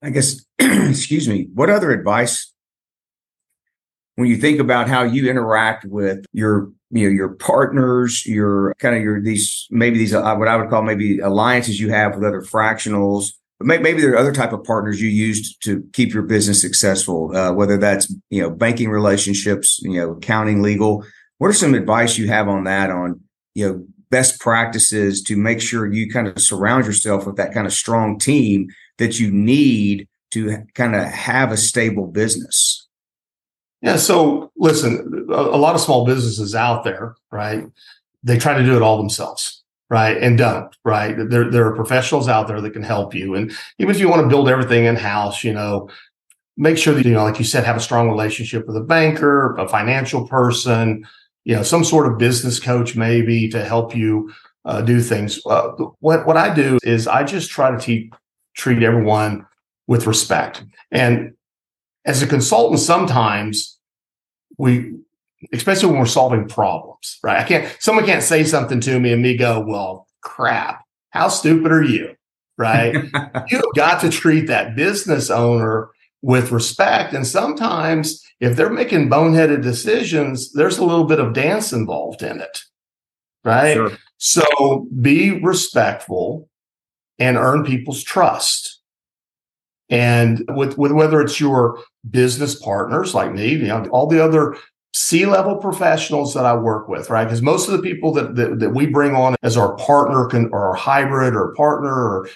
I 0.03 0.10
guess, 0.10 0.45
excuse 0.60 1.27
me, 1.27 1.47
what 1.53 1.69
other 1.69 1.91
advice 1.91 2.53
when 4.17 4.27
you 4.27 4.36
think 4.36 4.60
about 4.60 4.89
how 4.89 5.03
you 5.03 5.30
interact 5.30 5.86
with 5.86 6.25
your 6.34 6.71
you 6.91 7.04
know 7.08 7.13
your 7.13 7.30
partners 7.30 8.26
your 8.26 8.73
kind 8.80 8.95
of 8.95 9.02
your 9.02 9.21
these 9.21 9.67
maybe 9.69 9.97
these 9.97 10.13
uh, 10.13 10.36
what 10.36 10.47
i 10.47 10.56
would 10.56 10.69
call 10.69 10.82
maybe 10.82 11.19
alliances 11.19 11.80
you 11.80 11.89
have 11.89 12.15
with 12.15 12.23
other 12.23 12.41
fractionals 12.41 13.32
but 13.60 13.82
maybe 13.82 14.02
there 14.02 14.13
are 14.13 14.17
other 14.17 14.32
type 14.32 14.54
of 14.54 14.63
partners 14.63 15.02
you 15.02 15.10
used 15.10 15.63
to 15.63 15.84
keep 15.93 16.13
your 16.13 16.23
business 16.23 16.62
successful 16.62 17.36
uh, 17.36 17.52
whether 17.52 17.78
that's 17.78 18.13
you 18.30 18.41
know 18.41 18.50
banking 18.50 18.89
relationships 18.89 19.80
you 19.82 20.00
know 20.00 20.12
accounting 20.12 20.62
legal. 20.62 21.04
What 21.39 21.50
are 21.50 21.54
some 21.54 21.73
advice 21.73 22.17
you 22.17 22.28
have 22.28 22.47
on 22.47 22.65
that 22.65 22.89
on 22.89 23.21
you 23.56 23.67
know 23.67 23.86
best 24.10 24.39
practices 24.39 25.21
to 25.23 25.36
make 25.36 25.60
sure 25.60 25.91
you 25.91 26.10
kind 26.10 26.28
of 26.28 26.41
surround 26.41 26.86
yourself 26.86 27.26
with 27.26 27.36
that 27.38 27.54
kind 27.54 27.67
of 27.67 27.73
strong 27.73 28.17
team 28.19 28.67
that 29.00 29.19
you 29.19 29.32
need 29.32 30.08
to 30.32 30.63
kind 30.76 30.95
of 30.95 31.04
have 31.06 31.52
a 31.52 31.58
stable 31.58 32.08
business 32.08 32.87
yeah. 33.82 33.98
So 33.98 34.52
listen, 34.58 35.28
a, 35.30 35.58
lot 35.58 35.76
of 35.76 35.82
small 35.82 36.06
businesses 36.06 36.56
out 36.56 36.84
there, 36.84 37.16
right? 37.32 37.66
They 38.24 38.38
try 38.38 38.58
to 38.58 38.63
do 38.63 38.76
it 38.76 38.82
all 38.82 38.98
themselves, 38.98 39.63
right? 39.90 40.18
And 40.18 40.38
don't, 40.38 40.76
right? 40.84 41.16
There, 41.18 41.50
there 41.50 41.68
are 41.68 41.76
professionals 41.76 42.28
out 42.28 42.48
there 42.48 42.60
that 42.62 42.72
can 42.72 42.84
help 42.84 43.13
you. 43.13 43.36
And 43.36 43.52
even 43.78 43.94
if 43.94 44.00
you 44.00 44.10
want 44.10 44.24
to 44.24 44.28
build 44.28 44.50
everything 44.50 44.86
in 44.86 44.96
house, 44.96 45.44
you 45.44 45.54
know, 45.54 45.90
make 46.58 46.78
sure 46.78 46.94
that, 46.96 47.06
you 47.06 47.13
know, 47.13 47.24
like 47.24 47.38
you 47.38 47.46
said, 47.46 47.63
have 47.63 47.78
a 47.78 47.82
strong 47.82 48.10
relationship 48.10 48.66
with 48.66 48.76
a 48.76 48.82
banker, 48.82 49.56
a 49.58 49.68
financial 49.68 50.28
person, 50.28 51.06
you 51.46 51.56
know, 51.56 51.63
some 51.63 51.84
sort 51.84 52.12
of 52.12 52.18
business 52.18 52.60
coach 52.60 52.96
maybe 52.96 53.48
to 53.50 53.63
help 53.63 53.96
you 53.96 54.34
uh, 54.66 54.82
do 54.82 55.00
things. 55.00 55.40
Uh, 55.46 55.70
what, 56.00 56.26
what 56.26 56.36
I 56.36 56.54
do 56.54 56.80
is 56.84 57.08
I 57.08 57.24
just 57.24 57.52
try 57.52 57.72
to 57.72 57.78
te- 57.78 58.12
treat 58.56 58.82
everyone 58.82 59.46
with 59.88 60.08
respect. 60.08 60.66
And 60.92 61.37
as 62.08 62.24
a 62.24 62.28
consultant, 62.28 62.80
sometimes 62.80 63.78
we, 64.58 64.96
especially 65.54 65.89
when 65.89 66.00
we're 66.00 66.06
solving 66.06 66.48
problems, 66.48 67.20
right? 67.22 67.38
I 67.38 67.43
can't, 67.43 67.78
someone 67.80 68.06
can't 68.06 68.24
say 68.24 68.43
something 68.43 68.80
to 68.82 69.00
me 69.00 69.13
and 69.13 69.22
me 69.22 69.38
go, 69.38 69.60
well, 69.60 70.08
crap, 70.22 70.84
how 71.10 71.28
stupid 71.28 71.72
are 71.72 71.84
you? 71.84 72.15
Right. 72.58 72.96
You've 73.50 73.76
got 73.76 74.02
to 74.02 74.10
treat 74.10 74.48
that 74.48 74.76
business 74.76 75.30
owner 75.30 75.89
with 76.24 76.52
respect. 76.52 77.13
And 77.13 77.28
sometimes 77.28 78.24
if 78.39 78.56
they're 78.56 78.70
making 78.72 79.10
boneheaded 79.10 79.62
decisions, 79.62 80.52
there's 80.54 80.80
a 80.80 80.86
little 80.86 81.06
bit 81.06 81.20
of 81.20 81.34
dance 81.34 81.72
involved 81.72 82.24
in 82.24 82.39
it. 82.41 82.62
Right. 83.43 83.76
Sure. 83.76 83.91
So 84.17 84.88
be 85.00 85.39
respectful 85.39 86.50
and 87.20 87.38
earn 87.38 87.63
people's 87.63 88.04
trust. 88.04 88.77
And 89.89 90.43
with, 90.50 90.78
with 90.78 90.91
whether 90.91 91.21
it's 91.21 91.39
your 91.39 91.80
business 92.10 92.56
partners 92.56 93.13
like 93.13 93.34
me, 93.34 93.52
you 93.52 93.67
know, 93.67 93.86
all 93.91 94.08
the 94.08 94.23
other 94.23 94.58
C-level 94.93 95.58
professionals 95.58 96.34
that 96.34 96.45
I 96.45 96.56
work 96.56 96.88
with, 96.88 97.10
right? 97.10 97.23
Because 97.23 97.41
most 97.41 97.67
of 97.67 97.73
the 97.73 97.82
people 97.82 98.12
that, 98.13 98.36
that, 98.36 98.60
that 98.60 98.69
we 98.71 98.88
bring 98.88 99.15
on 99.15 99.36
as 99.43 99.56
our 99.56 99.76
partner 99.78 100.26
can, 100.26 100.50
or 100.52 100.73
hybrid 100.76 101.36
or 101.36 101.54
partner 101.56 101.93
or 101.93 102.30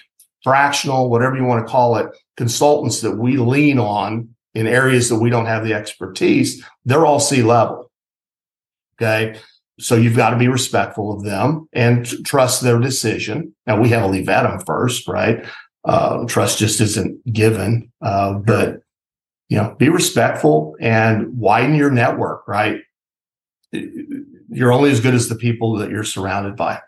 fractional, 0.44 1.10
whatever 1.10 1.36
you 1.36 1.44
want 1.44 1.66
to 1.66 1.72
call 1.72 1.98
it, 1.98 2.08
consultants 2.38 3.02
that 3.02 3.18
we 3.18 3.38
lean 3.38 3.80
on 3.80 4.30
in 4.54 4.68
areas 4.68 5.10
that 5.10 5.20
we 5.20 5.30
don't 5.30 5.46
have 5.46 5.64
the 5.64 5.74
expertise, 5.74 6.64
they're 6.86 7.06
all 7.06 7.20
C-level. 7.20 7.92
Okay. 9.02 9.40
So 9.80 9.96
you've 9.96 10.16
got 10.16 10.30
to 10.30 10.38
be 10.38 10.48
respectful 10.48 11.12
of 11.12 11.24
them 11.24 11.68
and 11.74 12.06
trust 12.26 12.62
their 12.62 12.80
decision. 12.80 13.56
Now 13.66 13.82
we 13.82 13.90
heavily 13.90 14.24
vet 14.24 14.44
them 14.44 14.60
first, 14.60 15.08
right? 15.08 15.44
Uh, 15.84 16.26
trust 16.26 16.60
just 16.60 16.80
isn't 16.80 17.34
given, 17.34 17.92
uh, 18.02 18.34
but 18.34 18.82
you 19.50 19.58
know, 19.58 19.76
be 19.78 19.90
respectful 19.90 20.78
and 20.80 21.38
widen 21.38 21.76
your 21.76 21.92
network, 21.92 22.48
right? 22.48 22.82
You're 23.74 24.72
only 24.72 24.92
as 24.92 25.00
good 25.00 25.14
as 25.14 25.28
the 25.28 25.36
people 25.36 25.76
that 25.78 25.90
you're 25.90 26.04
surrounded 26.04 26.56
by. 26.56 26.80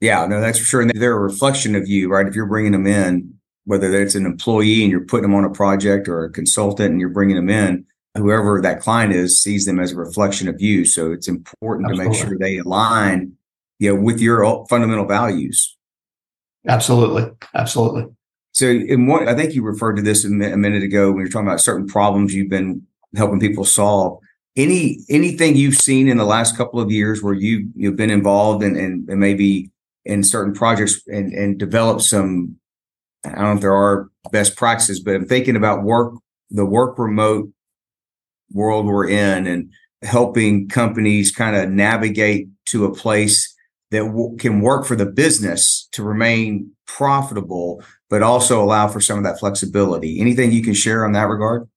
Yeah, 0.00 0.24
no, 0.26 0.40
that's 0.40 0.58
for 0.58 0.64
sure. 0.64 0.80
And 0.80 0.90
they're 0.94 1.16
a 1.16 1.18
reflection 1.18 1.74
of 1.74 1.86
you, 1.86 2.08
right? 2.10 2.26
If 2.26 2.34
you're 2.34 2.46
bringing 2.46 2.72
them 2.72 2.86
in, 2.86 3.34
whether 3.64 3.92
it's 4.00 4.14
an 4.14 4.24
employee 4.24 4.82
and 4.82 4.90
you're 4.90 5.04
putting 5.04 5.22
them 5.22 5.34
on 5.34 5.44
a 5.44 5.50
project 5.50 6.08
or 6.08 6.24
a 6.24 6.30
consultant 6.30 6.92
and 6.92 7.00
you're 7.00 7.10
bringing 7.10 7.36
them 7.36 7.50
in, 7.50 7.84
whoever 8.16 8.60
that 8.62 8.80
client 8.80 9.12
is 9.12 9.42
sees 9.42 9.66
them 9.66 9.78
as 9.78 9.92
a 9.92 9.96
reflection 9.96 10.48
of 10.48 10.60
you. 10.60 10.84
So 10.86 11.12
it's 11.12 11.28
important 11.28 11.90
Absolutely. 11.90 12.16
to 12.16 12.20
make 12.20 12.28
sure 12.28 12.38
they 12.38 12.56
align, 12.58 13.32
you 13.78 13.94
know, 13.94 14.00
with 14.00 14.20
your 14.20 14.66
fundamental 14.68 15.04
values. 15.04 15.76
Absolutely. 16.68 17.30
Absolutely. 17.54 18.06
So, 18.52 18.66
in 18.66 19.06
what 19.06 19.28
I 19.28 19.34
think 19.34 19.54
you 19.54 19.62
referred 19.62 19.96
to 19.96 20.02
this 20.02 20.24
a, 20.24 20.28
minute 20.28 20.82
ago 20.82 21.10
when 21.10 21.20
you're 21.20 21.28
talking 21.28 21.46
about 21.46 21.60
certain 21.60 21.86
problems 21.86 22.34
you've 22.34 22.50
been 22.50 22.86
helping 23.16 23.40
people 23.40 23.64
solve. 23.64 24.18
Any 24.56 24.98
anything 25.08 25.56
you've 25.56 25.76
seen 25.76 26.08
in 26.08 26.16
the 26.16 26.24
last 26.24 26.56
couple 26.56 26.80
of 26.80 26.90
years 26.90 27.22
where 27.22 27.34
you 27.34 27.70
you've 27.76 27.96
been 27.96 28.10
involved 28.10 28.64
in, 28.64 28.76
and, 28.76 29.08
and 29.08 29.20
maybe 29.20 29.70
in 30.04 30.24
certain 30.24 30.52
projects 30.52 31.00
and 31.06 31.32
and 31.32 31.58
develop 31.58 32.00
some 32.00 32.56
I 33.24 33.30
don't 33.30 33.44
know 33.44 33.52
if 33.52 33.60
there 33.60 33.74
are 33.74 34.10
best 34.32 34.56
practices, 34.56 35.00
but 35.00 35.14
I'm 35.14 35.26
thinking 35.26 35.56
about 35.56 35.84
work 35.84 36.14
the 36.50 36.66
work 36.66 36.98
remote 36.98 37.50
world 38.52 38.86
we're 38.86 39.08
in 39.08 39.46
and 39.46 39.70
helping 40.02 40.68
companies 40.68 41.30
kind 41.30 41.54
of 41.54 41.70
navigate 41.70 42.48
to 42.66 42.84
a 42.84 42.94
place 42.94 43.49
that 43.90 44.04
w- 44.04 44.36
can 44.36 44.60
work 44.60 44.86
for 44.86 44.96
the 44.96 45.06
business 45.06 45.88
to 45.92 46.02
remain 46.02 46.70
profitable, 46.86 47.82
but 48.08 48.22
also 48.22 48.62
allow 48.62 48.88
for 48.88 49.00
some 49.00 49.18
of 49.18 49.24
that 49.24 49.38
flexibility. 49.38 50.20
Anything 50.20 50.52
you 50.52 50.62
can 50.62 50.74
share 50.74 51.04
on 51.04 51.12
that 51.12 51.28
regard? 51.28 51.68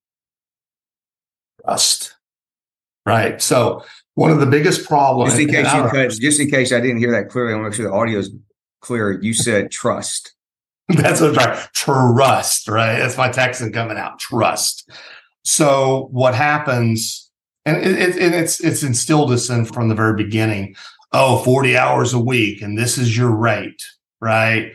Trust. 1.62 2.16
Right. 3.06 3.42
So 3.42 3.84
one 4.16 4.32
of 4.32 4.40
the 4.40 4.46
biggest 4.46 4.88
problems. 4.88 5.34
Just 5.34 5.42
in 5.42 5.50
case 5.50 5.74
you 5.74 5.90
cut, 5.90 6.12
just 6.12 6.40
in 6.40 6.50
case 6.50 6.72
I 6.72 6.80
didn't 6.80 6.98
hear 6.98 7.12
that 7.12 7.30
clearly, 7.30 7.54
I 7.54 7.56
want 7.58 7.66
to 7.66 7.70
make 7.70 7.76
sure 7.76 7.90
the 7.90 7.96
audio 7.96 8.20
is 8.20 8.32
clear. 8.82 9.20
You 9.22 9.34
said 9.34 9.72
trust. 9.72 10.34
That's 10.90 11.22
what 11.22 11.30
I'm 11.30 11.36
trying. 11.36 11.68
Trust, 11.74 12.68
right? 12.68 13.00
That's 13.00 13.18
my 13.18 13.30
Texan 13.30 13.72
coming 13.72 13.98
out. 13.98 14.20
Trust. 14.20 14.90
So 15.44 16.08
what 16.12 16.36
happens, 16.36 17.32
and 17.66 17.78
it, 17.78 18.00
it, 18.00 18.34
it's 18.34 18.60
it's 18.60 18.84
instilled 18.84 19.32
us 19.32 19.50
in 19.50 19.66
from 19.66 19.90
the 19.90 19.96
very 19.96 20.16
beginning. 20.16 20.76
Oh, 21.16 21.44
40 21.44 21.78
hours 21.78 22.14
a 22.14 22.20
week, 22.20 22.64
and 22.64 22.76
this 22.76 22.98
is 22.98 23.16
your 23.16 23.30
rate, 23.30 23.84
right? 24.20 24.74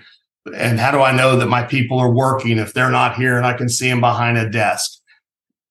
And 0.56 0.78
how 0.78 0.92
do 0.92 1.00
I 1.00 1.10
know 1.10 1.36
that 1.36 1.48
my 1.48 1.64
people 1.64 1.98
are 1.98 2.14
working 2.14 2.58
if 2.58 2.72
they're 2.72 2.90
not 2.90 3.16
here 3.16 3.36
and 3.36 3.44
I 3.44 3.54
can 3.54 3.68
see 3.68 3.88
them 3.88 4.00
behind 4.00 4.38
a 4.38 4.48
desk? 4.48 5.00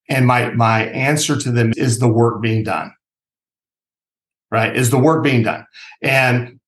And 0.09 0.27
my 0.27 0.51
my 0.51 0.85
answer 0.87 1.37
to 1.37 1.51
them 1.51 1.73
is 1.77 1.99
the 1.99 2.07
work 2.07 2.41
being 2.41 2.63
done. 2.63 2.93
Right? 4.51 4.75
Is 4.75 4.89
the 4.89 4.99
work 4.99 5.23
being 5.23 5.43
done? 5.43 5.65
And 6.01 6.59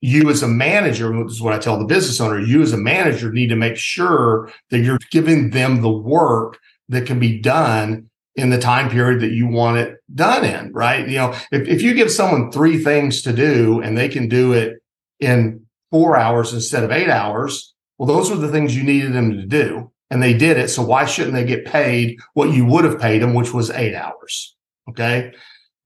you 0.00 0.30
as 0.30 0.42
a 0.42 0.48
manager, 0.48 1.12
this 1.24 1.34
is 1.34 1.42
what 1.42 1.52
I 1.52 1.58
tell 1.58 1.78
the 1.78 1.84
business 1.84 2.20
owner, 2.20 2.38
you 2.38 2.62
as 2.62 2.72
a 2.72 2.78
manager 2.78 3.32
need 3.32 3.48
to 3.48 3.56
make 3.56 3.76
sure 3.76 4.52
that 4.70 4.80
you're 4.80 4.98
giving 5.10 5.50
them 5.50 5.82
the 5.82 5.90
work 5.90 6.58
that 6.88 7.06
can 7.06 7.18
be 7.18 7.40
done 7.40 8.08
in 8.36 8.50
the 8.50 8.58
time 8.58 8.90
period 8.90 9.20
that 9.22 9.32
you 9.32 9.46
want 9.46 9.78
it 9.78 9.96
done 10.14 10.44
in, 10.44 10.72
right? 10.72 11.08
You 11.08 11.16
know, 11.16 11.30
if, 11.50 11.66
if 11.66 11.82
you 11.82 11.94
give 11.94 12.10
someone 12.10 12.52
three 12.52 12.82
things 12.82 13.22
to 13.22 13.32
do 13.32 13.80
and 13.80 13.96
they 13.96 14.08
can 14.08 14.28
do 14.28 14.52
it 14.52 14.74
in 15.20 15.64
four 15.90 16.16
hours 16.16 16.52
instead 16.52 16.84
of 16.84 16.90
eight 16.90 17.08
hours, 17.08 17.74
well, 17.98 18.06
those 18.06 18.30
are 18.30 18.36
the 18.36 18.50
things 18.50 18.76
you 18.76 18.82
needed 18.82 19.14
them 19.14 19.32
to 19.32 19.46
do. 19.46 19.90
And 20.10 20.22
they 20.22 20.34
did 20.34 20.58
it. 20.58 20.68
So 20.68 20.82
why 20.82 21.06
shouldn't 21.06 21.34
they 21.34 21.44
get 21.44 21.64
paid 21.64 22.18
what 22.34 22.52
you 22.52 22.64
would 22.66 22.84
have 22.84 23.00
paid 23.00 23.22
them, 23.22 23.34
which 23.34 23.52
was 23.52 23.70
eight 23.70 23.94
hours? 23.94 24.54
Okay. 24.88 25.32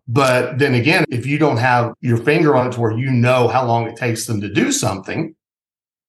But 0.07 0.59
then 0.59 0.75
again, 0.75 1.05
if 1.09 1.25
you 1.25 1.39
don't 1.39 1.57
have 1.57 1.95
your 2.01 2.17
finger 2.17 2.57
on 2.57 2.67
it 2.67 2.73
to 2.73 2.81
where 2.81 2.99
you 2.99 3.11
know 3.11 3.47
how 3.47 3.65
long 3.65 3.87
it 3.87 3.97
takes 3.97 4.27
them 4.27 4.41
to 4.41 4.53
do 4.53 4.73
something, 4.73 5.35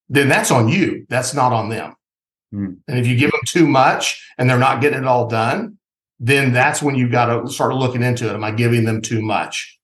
then 0.10 0.28
that's 0.28 0.52
on 0.52 0.68
you. 0.68 1.06
That's 1.08 1.34
not 1.34 1.54
on 1.54 1.70
them. 1.70 1.94
Mm. 2.54 2.80
And 2.88 3.00
if 3.00 3.08
you 3.08 3.16
give 3.16 3.32
them 3.32 3.42
too 3.48 3.68
much 3.68 4.28
and 4.38 4.50
they're 4.50 4.58
not 4.58 4.82
getting 4.82 5.00
it 5.00 5.08
all 5.08 5.28
done, 5.28 5.78
then 6.24 6.54
that's 6.54 6.84
when 6.84 6.94
you've 6.94 7.12
got 7.12 7.26
to 7.26 7.52
start 7.52 7.74
looking 7.74 8.04
into 8.04 8.30
it. 8.30 8.34
Am 8.36 8.44
I 8.44 8.52
giving 8.52 8.86
them 8.86 9.02
too 9.02 9.24
much? 9.24 9.80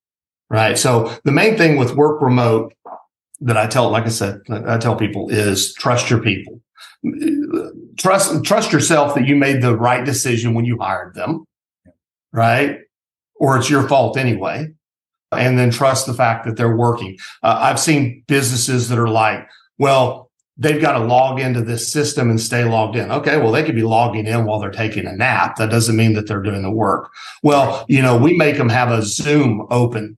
Right. 0.50 0.78
So 0.78 1.17
the 1.26 1.32
main 1.32 1.58
thing 1.58 1.78
with 1.78 1.95
work 1.95 2.21
remote 2.21 2.73
that 3.41 3.58
I 3.58 3.65
tell, 3.65 3.89
like 3.89 4.06
I 4.06 4.10
said, 4.10 4.41
I 4.50 4.78
tell 4.78 4.95
people 4.95 5.30
is 5.30 5.73
trust 5.73 6.10
your 6.12 6.21
people. 6.21 6.62
Trust, 7.97 8.45
trust 8.45 8.71
yourself 8.71 9.15
that 9.15 9.28
you 9.28 9.36
made 9.36 9.62
the 9.62 9.76
right 9.76 10.06
decision 10.06 10.54
when 10.54 10.63
you 10.63 10.78
hired 10.80 11.15
them. 11.15 11.43
Right. 12.32 12.82
Or 13.36 13.58
it's 13.58 13.69
your 13.69 13.88
fault 13.88 14.15
anyway. 14.15 14.67
And 15.32 15.58
then 15.58 15.71
trust 15.71 16.06
the 16.06 16.13
fact 16.13 16.45
that 16.45 16.56
they're 16.56 16.78
working. 16.78 17.17
Uh, 17.41 17.58
I've 17.60 17.80
seen 17.80 18.23
businesses 18.28 18.89
that 18.89 19.00
are 19.00 19.10
like, 19.10 19.47
well, 19.80 20.27
they've 20.58 20.82
got 20.82 20.93
to 20.93 21.06
log 21.06 21.39
into 21.39 21.62
this 21.62 21.91
system 21.91 22.30
and 22.30 22.41
stay 22.41 22.63
logged 22.63 22.96
in. 22.96 23.12
Okay, 23.12 23.38
well, 23.38 23.52
they 23.52 23.63
could 23.63 23.76
be 23.76 23.84
logging 23.84 24.26
in 24.26 24.46
while 24.46 24.60
they're 24.60 24.72
taking 24.72 25.06
a 25.06 25.13
nap. 25.13 25.56
That 25.58 25.70
doesn't 25.70 25.96
mean 25.96 26.13
that 26.13 26.28
they're 26.28 26.41
doing 26.41 26.63
the 26.63 26.72
work. 26.72 27.12
Well, 27.43 27.86
you 27.88 28.02
know, 28.02 28.17
we 28.17 28.36
make 28.36 28.58
them 28.58 28.70
have 28.70 28.91
a 28.91 29.04
Zoom 29.04 29.67
open 29.70 30.17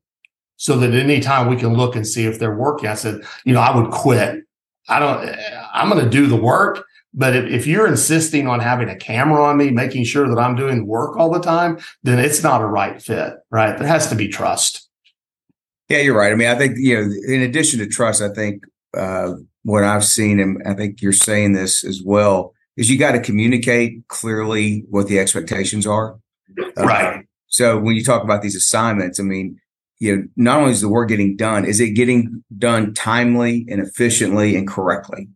so 0.56 0.78
that 0.78 0.93
anytime 0.93 1.47
we 1.47 1.56
can 1.56 1.73
look 1.73 1.95
and 1.95 2.08
see 2.08 2.25
if 2.25 2.39
they're 2.39 2.56
working. 2.56 2.89
I 2.89 2.95
said, 2.95 3.21
you 3.45 3.54
know, 3.54 3.62
I 3.62 3.75
would 3.75 3.91
quit. 3.91 4.43
I 4.88 4.99
don't, 4.99 5.36
I'm 5.73 5.89
going 5.89 6.04
to 6.04 6.10
do 6.10 6.28
the 6.28 6.36
work. 6.36 6.86
But 7.13 7.36
if, 7.36 7.45
if 7.45 7.67
you're 7.67 7.88
insisting 7.88 8.47
on 8.47 8.60
having 8.60 8.89
a 8.89 8.95
camera 8.95 9.43
on 9.43 9.58
me, 9.58 9.71
making 9.71 10.04
sure 10.04 10.28
that 10.28 10.38
I'm 10.39 10.56
doing 10.56 10.86
work 10.86 11.17
all 11.17 11.32
the 11.32 11.39
time, 11.39 11.80
then 12.04 12.19
it's 12.19 12.43
not 12.43 12.62
a 12.62 12.65
right 12.65 13.02
fit, 13.02 13.34
right? 13.49 13.78
There 13.78 13.88
has 13.88 14.08
to 14.10 14.15
be 14.15 14.28
trust. 14.28 14.88
Yeah, 15.88 15.99
you're 15.99 16.17
right. 16.17 16.32
I 16.32 16.36
mean, 16.36 16.49
I 16.49 16.56
think, 16.56 16.75
you 16.78 16.95
know, 16.95 17.12
in 17.28 17.41
addition 17.41 17.80
to 17.80 17.88
trust, 17.88 18.21
I 18.21 18.30
think 18.30 18.63
uh, 18.95 19.34
what 19.63 19.84
I've 19.84 20.06
seen, 20.06 20.39
and 20.39 20.62
I 20.65 20.74
think 20.74 21.02
you're 21.02 21.13
saying 21.13 21.54
this 21.54 21.84
as 21.84 22.02
well, 22.04 22.54
is 22.78 22.89
you 22.89 22.98
got 22.98 23.12
to 23.12 23.19
communicate 23.19 24.08
clearly 24.08 24.86
what 24.89 25.08
the 25.08 25.19
expectations 25.19 25.86
are. 25.86 26.17
Uh, 26.58 26.84
right. 26.84 27.26
So 27.48 27.78
when 27.80 27.95
you 27.95 28.04
talk 28.04 28.24
about 28.24 28.41
these 28.41 28.56
assignments, 28.56 29.19
I 29.19 29.24
mean, 29.24 29.60
you 30.00 30.15
know, 30.15 30.24
not 30.38 30.60
only 30.60 30.72
is 30.72 30.82
the 30.82 30.89
work 30.89 31.10
getting 31.10 31.36
done, 31.36 31.65
is 31.65 31.80
it 31.80 31.89
getting 31.89 32.43
done 32.58 32.93
timely 32.93 33.65
and 33.69 33.82
efficiently 33.82 34.56
and 34.56 34.67
correctly? 34.67 35.28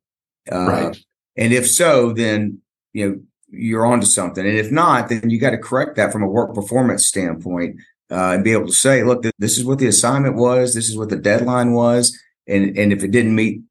Uh, 0.50 0.68
right. 0.68 1.06
And 1.36 1.52
if 1.52 1.70
so, 1.70 2.14
then 2.14 2.62
you 2.94 3.10
know 3.10 3.22
you're 3.50 3.86
onto 3.86 4.06
something. 4.06 4.46
And 4.46 4.58
if 4.58 4.72
not, 4.72 5.10
then 5.10 5.30
you 5.30 5.40
got 5.40 5.52
to 5.52 5.58
correct 5.58 5.96
that 5.98 6.12
from 6.12 6.24
a 6.24 6.28
work 6.28 6.56
performance 6.56 7.06
standpoint 7.06 7.76
uh, 8.10 8.32
and 8.32 8.44
be 8.44 8.52
able 8.52 8.68
to 8.68 8.74
say, 8.74 9.04
look, 9.04 9.26
this 9.38 9.58
is 9.58 9.66
what 9.66 9.80
the 9.80 9.88
assignment 9.88 10.36
was, 10.36 10.74
this 10.74 10.90
is 10.90 10.98
what 10.98 11.10
the 11.10 11.18
deadline 11.18 11.74
was, 11.74 12.18
and 12.48 12.78
and 12.78 12.94
if 12.94 13.04
it 13.04 13.12
didn't 13.12 13.36
meet 13.36 13.62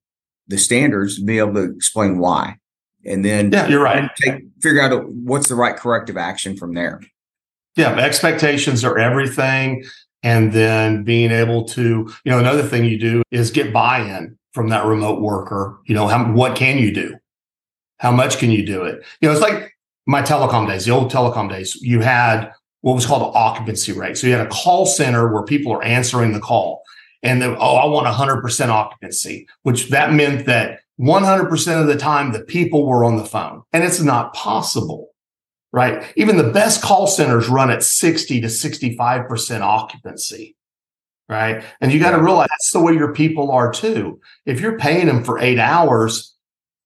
the 0.52 0.58
standards, 0.58 1.18
be 1.18 1.38
able 1.38 1.54
to 1.54 1.74
explain 1.74 2.18
why, 2.18 2.56
and 3.04 3.24
then 3.24 3.50
yeah, 3.50 3.66
you're 3.66 3.82
right. 3.82 4.08
Take, 4.16 4.44
figure 4.60 4.82
out 4.82 5.08
what's 5.08 5.48
the 5.48 5.54
right 5.54 5.76
corrective 5.76 6.16
action 6.16 6.56
from 6.56 6.74
there. 6.74 7.00
Yeah, 7.74 7.94
expectations 7.96 8.84
are 8.84 8.98
everything, 8.98 9.84
and 10.22 10.52
then 10.52 11.04
being 11.04 11.30
able 11.30 11.64
to, 11.64 11.82
you 12.24 12.30
know, 12.30 12.38
another 12.38 12.62
thing 12.62 12.84
you 12.84 12.98
do 12.98 13.22
is 13.30 13.50
get 13.50 13.72
buy-in 13.72 14.38
from 14.52 14.68
that 14.68 14.84
remote 14.84 15.22
worker. 15.22 15.78
You 15.86 15.94
know, 15.94 16.06
how 16.06 16.30
what 16.32 16.54
can 16.54 16.78
you 16.78 16.92
do? 16.92 17.16
How 17.96 18.12
much 18.12 18.38
can 18.38 18.50
you 18.50 18.66
do 18.66 18.82
it? 18.82 19.02
You 19.20 19.28
know, 19.28 19.32
it's 19.32 19.40
like 19.40 19.74
my 20.06 20.20
telecom 20.20 20.68
days, 20.68 20.84
the 20.84 20.92
old 20.92 21.10
telecom 21.10 21.48
days. 21.48 21.76
You 21.76 22.00
had 22.00 22.52
what 22.82 22.94
was 22.94 23.06
called 23.06 23.22
an 23.22 23.32
occupancy 23.34 23.92
rate. 23.92 24.18
So 24.18 24.26
you 24.26 24.34
had 24.34 24.46
a 24.46 24.50
call 24.50 24.84
center 24.86 25.32
where 25.32 25.44
people 25.44 25.72
are 25.72 25.82
answering 25.82 26.32
the 26.32 26.40
call 26.40 26.81
and 27.22 27.40
then, 27.40 27.56
oh, 27.58 27.76
I 27.76 27.86
want 27.86 28.06
100% 28.06 28.68
occupancy, 28.68 29.46
which 29.62 29.90
that 29.90 30.12
meant 30.12 30.46
that 30.46 30.80
100% 31.00 31.80
of 31.80 31.86
the 31.86 31.96
time 31.96 32.32
the 32.32 32.40
people 32.44 32.86
were 32.86 33.04
on 33.04 33.16
the 33.16 33.24
phone. 33.24 33.62
And 33.72 33.84
it's 33.84 34.00
not 34.00 34.34
possible, 34.34 35.10
right? 35.72 36.12
Even 36.16 36.36
the 36.36 36.52
best 36.52 36.82
call 36.82 37.06
centers 37.06 37.48
run 37.48 37.70
at 37.70 37.82
60 37.82 38.40
to 38.40 38.46
65% 38.48 39.60
occupancy, 39.60 40.56
right? 41.28 41.64
And 41.80 41.92
you 41.92 42.00
got 42.00 42.16
to 42.16 42.22
realize 42.22 42.48
that's 42.50 42.72
the 42.72 42.80
way 42.80 42.94
your 42.94 43.14
people 43.14 43.52
are 43.52 43.72
too. 43.72 44.20
If 44.44 44.60
you're 44.60 44.78
paying 44.78 45.06
them 45.06 45.22
for 45.22 45.38
eight 45.38 45.58
hours, 45.58 46.34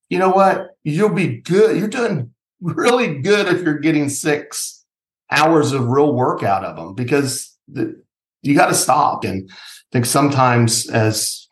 you 0.08 0.18
know 0.18 0.30
what? 0.30 0.76
You'll 0.84 1.08
be 1.08 1.38
good. 1.38 1.76
You're 1.76 1.88
doing 1.88 2.32
really 2.60 3.20
good 3.20 3.48
if 3.48 3.62
you're 3.62 3.78
getting 3.78 4.08
six 4.08 4.84
hours 5.30 5.72
of 5.72 5.88
real 5.88 6.14
work 6.14 6.42
out 6.42 6.64
of 6.64 6.76
them 6.76 6.94
because 6.94 7.56
the, 7.68 8.00
you 8.42 8.54
got 8.54 8.68
to 8.68 8.74
stop. 8.74 9.24
And 9.24 9.50
think 9.92 10.06
sometimes 10.06 10.88
as 10.90 11.48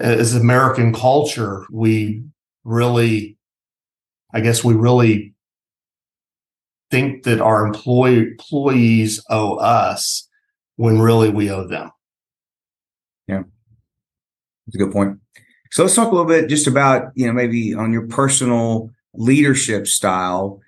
as 0.00 0.34
American 0.34 0.92
culture, 0.92 1.64
we 1.70 2.24
really, 2.64 3.38
I 4.32 4.40
guess, 4.40 4.64
we 4.64 4.74
really 4.74 5.34
think 6.90 7.24
that 7.24 7.40
our 7.40 7.66
employee 7.66 8.18
employees 8.18 9.22
owe 9.30 9.56
us 9.56 10.28
when 10.76 11.00
really 11.00 11.30
we 11.30 11.50
owe 11.50 11.66
them. 11.66 11.90
Yeah, 13.26 13.42
that's 14.66 14.76
a 14.76 14.78
good 14.78 14.92
point. 14.92 15.18
So 15.70 15.82
let's 15.82 15.94
talk 15.94 16.08
a 16.08 16.14
little 16.14 16.28
bit 16.28 16.48
just 16.48 16.66
about 16.66 17.10
you 17.14 17.26
know 17.26 17.32
maybe 17.32 17.74
on 17.74 17.92
your 17.92 18.06
personal 18.06 18.90
leadership 19.14 19.86
style 19.86 20.60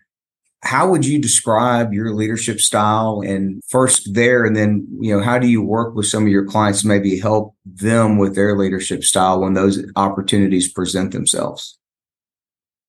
how 0.63 0.89
would 0.91 1.05
you 1.05 1.21
describe 1.21 1.93
your 1.93 2.13
leadership 2.13 2.61
style 2.61 3.23
and 3.25 3.63
first 3.69 4.15
there? 4.15 4.45
And 4.45 4.57
then 4.57 4.87
you 5.01 5.15
know 5.15 5.23
how 5.23 5.39
do 5.39 5.47
you 5.47 5.63
work 5.63 5.95
with 5.95 6.07
some 6.07 6.25
of 6.25 6.29
your 6.29 6.47
clients 6.47 6.85
maybe 6.85 7.19
help 7.19 7.55
them 7.65 8.19
with 8.19 8.35
their 8.35 8.57
leadership 8.57 9.05
style 9.05 9.41
when 9.41 9.55
those 9.55 9.85
opportunities 9.97 10.73
present 10.73 11.13
themselves? 11.13 11.79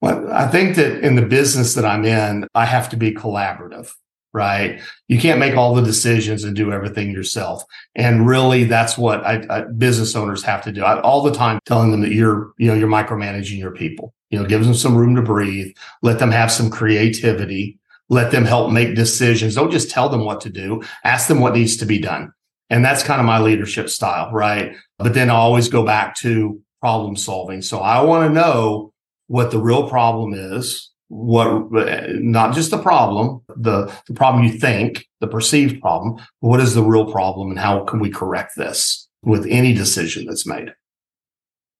Well 0.01 0.31
i 0.31 0.47
think 0.47 0.75
that 0.75 1.03
in 1.03 1.15
the 1.15 1.23
business 1.23 1.73
that 1.73 1.83
i'm 1.83 2.05
in 2.05 2.47
i 2.53 2.65
have 2.65 2.87
to 2.89 2.97
be 2.97 3.15
collaborative 3.15 3.91
right? 4.37 4.79
You 5.07 5.19
can't 5.19 5.39
make 5.39 5.55
all 5.55 5.73
the 5.73 5.81
decisions 5.81 6.43
and 6.43 6.55
do 6.55 6.71
everything 6.71 7.11
yourself. 7.11 7.63
And 7.95 8.27
really 8.27 8.65
that's 8.65 8.95
what 8.97 9.25
I, 9.25 9.43
I, 9.49 9.61
business 9.61 10.15
owners 10.15 10.43
have 10.43 10.63
to 10.65 10.71
do. 10.71 10.83
I, 10.83 11.01
all 11.01 11.23
the 11.23 11.31
time 11.31 11.59
telling 11.65 11.89
them 11.89 12.01
that 12.01 12.11
you're 12.11 12.51
you 12.57 12.67
know 12.67 12.75
you're 12.75 12.87
micromanaging 12.87 13.57
your 13.57 13.71
people 13.71 14.13
you 14.29 14.39
know, 14.39 14.45
gives 14.45 14.65
them 14.65 14.75
some 14.75 14.95
room 14.95 15.15
to 15.15 15.21
breathe, 15.21 15.75
let 16.01 16.19
them 16.19 16.31
have 16.31 16.51
some 16.51 16.69
creativity, 16.69 17.79
let 18.09 18.31
them 18.31 18.45
help 18.45 18.71
make 18.71 18.95
decisions. 18.95 19.55
Don't 19.55 19.71
just 19.71 19.89
tell 19.89 20.09
them 20.09 20.25
what 20.25 20.41
to 20.41 20.49
do, 20.49 20.81
ask 21.03 21.27
them 21.27 21.39
what 21.39 21.53
needs 21.53 21.77
to 21.77 21.85
be 21.85 21.99
done. 21.99 22.31
And 22.69 22.83
that's 22.83 23.03
kind 23.03 23.19
of 23.19 23.25
my 23.25 23.39
leadership 23.39 23.89
style, 23.89 24.31
right? 24.31 24.75
But 24.97 25.13
then 25.13 25.29
I 25.29 25.35
always 25.35 25.69
go 25.69 25.85
back 25.85 26.15
to 26.17 26.61
problem 26.81 27.15
solving. 27.15 27.61
So 27.61 27.79
I 27.79 28.01
want 28.01 28.27
to 28.27 28.33
know 28.33 28.93
what 29.27 29.51
the 29.51 29.59
real 29.59 29.89
problem 29.89 30.33
is, 30.33 30.91
what 31.09 31.71
not 32.19 32.53
just 32.53 32.71
the 32.71 32.77
problem, 32.77 33.41
the, 33.55 33.93
the 34.07 34.13
problem 34.13 34.43
you 34.43 34.51
think, 34.51 35.07
the 35.21 35.27
perceived 35.27 35.81
problem, 35.81 36.17
what 36.41 36.59
is 36.59 36.75
the 36.75 36.83
real 36.83 37.09
problem 37.09 37.49
and 37.49 37.59
how 37.59 37.85
can 37.85 37.99
we 37.99 38.09
correct 38.09 38.53
this 38.57 39.07
with 39.23 39.45
any 39.49 39.73
decision 39.73 40.25
that's 40.25 40.45
made? 40.45 40.73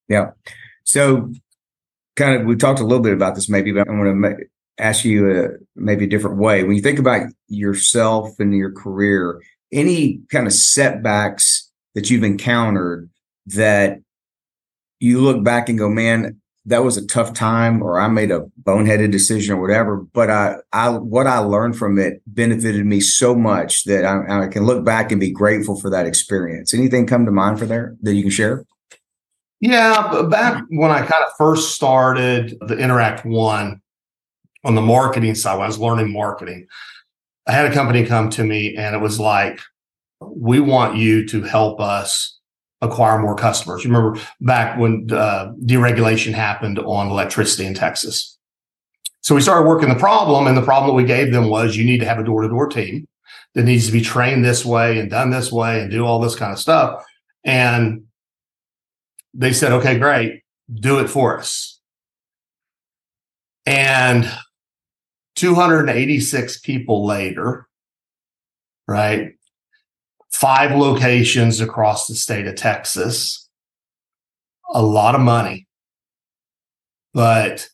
Yeah. 0.08 0.32
So 0.86 1.32
kind 2.18 2.36
of 2.42 2.46
we 2.46 2.56
talked 2.56 2.82
a 2.82 2.84
little 2.84 3.04
bit 3.04 3.14
about 3.14 3.36
this 3.36 3.48
maybe, 3.48 3.72
but 3.72 3.88
I 3.88 3.92
want 3.92 4.24
to 4.24 4.46
ask 4.80 5.06
you 5.06 5.32
a, 5.32 5.48
maybe 5.76 6.06
a 6.06 6.10
different 6.10 6.38
way. 6.38 6.64
When 6.64 6.76
you 6.76 6.82
think 6.82 7.00
about 7.00 7.30
yourself 7.48 8.40
and 8.40 8.54
your 8.54 8.72
career, 8.72 9.42
any 9.72 10.22
kind 10.30 10.48
of 10.48 10.54
setbacks 10.54 11.72
that 11.96 12.10
you've 12.10 12.24
encountered 12.24 13.10
that 13.48 14.00
you 15.00 15.22
look 15.22 15.44
back 15.44 15.70
and 15.70 15.78
go, 15.78 15.90
man, 15.90 16.42
that 16.66 16.84
was 16.84 16.98
a 16.98 17.08
tough 17.08 17.34
time, 17.34 17.82
or 17.82 18.00
I 18.00 18.10
made 18.10 18.30
a 18.30 18.46
boneheaded 18.62 19.12
decision 19.12 19.56
or 19.56 19.62
whatever. 19.62 19.98
But 19.98 20.30
I, 20.30 20.56
I, 20.74 20.90
what 20.90 21.26
I 21.26 21.38
learned 21.40 21.78
from 21.78 21.98
it 21.98 22.22
benefited 22.28 22.86
me 22.86 23.00
so 23.00 23.36
much 23.36 23.86
that 23.86 24.04
I, 24.04 24.44
I 24.44 24.48
can 24.48 24.66
look 24.66 24.84
back 24.84 25.12
and 25.12 25.20
be 25.20 25.32
grateful 25.32 25.80
for 25.80 25.90
that 25.92 26.06
experience. 26.06 26.74
Anything 26.74 27.08
come 27.08 27.26
to 27.26 27.32
mind 27.32 27.58
for 27.58 27.66
there 27.66 27.96
that 28.02 28.16
you 28.16 28.22
can 28.24 28.32
share? 28.32 28.66
Yeah, 29.60 30.24
back 30.30 30.64
when 30.70 30.92
I 30.92 31.00
kind 31.00 31.24
of 31.26 31.32
first 31.38 31.74
started 31.76 32.58
the 32.62 32.78
Interact 32.78 33.26
One 33.26 33.82
on 34.64 34.76
the 34.76 34.82
marketing 34.82 35.36
side, 35.36 35.56
when 35.56 35.64
I 35.64 35.68
was 35.68 35.80
learning 35.80 36.12
marketing, 36.12 36.68
I 37.48 37.54
had 37.54 37.72
a 37.72 37.74
company 37.74 38.06
come 38.06 38.30
to 38.32 38.44
me 38.44 38.76
and 38.76 38.96
it 38.96 39.00
was 39.00 39.20
like, 39.20 39.60
we 40.22 40.60
want 40.60 40.98
you 40.98 41.28
to 41.28 41.42
help 41.42 41.80
us 41.80 42.40
acquire 42.82 43.18
more 43.20 43.36
customers. 43.36 43.84
You 43.84 43.92
remember 43.92 44.20
back 44.42 44.78
when 44.78 45.08
uh, 45.12 45.54
deregulation 45.66 46.34
happened 46.34 46.80
on 46.80 47.10
electricity 47.10 47.66
in 47.66 47.74
Texas. 47.74 48.38
So 49.22 49.36
we 49.36 49.42
started 49.42 49.68
working 49.68 49.90
the 49.90 49.96
problem, 49.96 50.48
and 50.48 50.56
the 50.56 50.62
problem 50.62 50.90
that 50.90 51.02
we 51.02 51.04
gave 51.04 51.34
them 51.34 51.50
was 51.50 51.76
you 51.76 51.84
need 51.84 52.00
to 52.00 52.06
have 52.06 52.20
a 52.20 52.24
door 52.24 52.44
to 52.44 52.48
door 52.48 52.68
team 52.68 53.08
that 53.56 53.64
needs 53.64 53.86
to 53.88 53.92
be 53.92 54.02
trained 54.02 54.46
this 54.46 54.64
way 54.64 55.00
and 55.00 55.10
done 55.10 55.32
this 55.32 55.52
way 55.52 55.82
and 55.82 55.92
do 55.92 56.06
all 56.06 56.20
this 56.20 56.36
kind 56.36 56.54
of 56.54 56.60
stuff. 56.60 57.04
And 57.44 58.07
they 59.34 59.54
said, 59.54 59.72
okay, 59.72 59.98
great, 59.98 60.44
do 60.74 61.00
it 61.00 61.10
for 61.10 61.40
us. 61.40 61.80
And 63.66 64.32
286 65.36 66.60
people 66.62 67.06
later, 67.06 67.68
right? 68.88 69.34
Five 70.32 70.72
locations 70.72 71.60
across 71.60 72.08
the 72.08 72.16
state 72.16 72.48
of 72.48 72.56
Texas, 72.56 73.50
a 74.74 74.82
lot 74.82 75.16
of 75.16 75.22
money, 75.22 75.68
but 77.14 77.70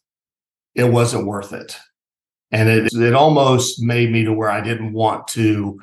it 0.75 0.85
wasn't 0.85 1.27
worth 1.27 1.53
it. 1.53 1.77
And 2.51 2.69
it, 2.69 2.93
it 2.93 3.13
almost 3.13 3.81
made 3.81 4.11
me 4.11 4.23
to 4.25 4.33
where 4.33 4.49
I 4.49 4.61
didn't 4.61 4.93
want 4.93 5.27
to 5.29 5.79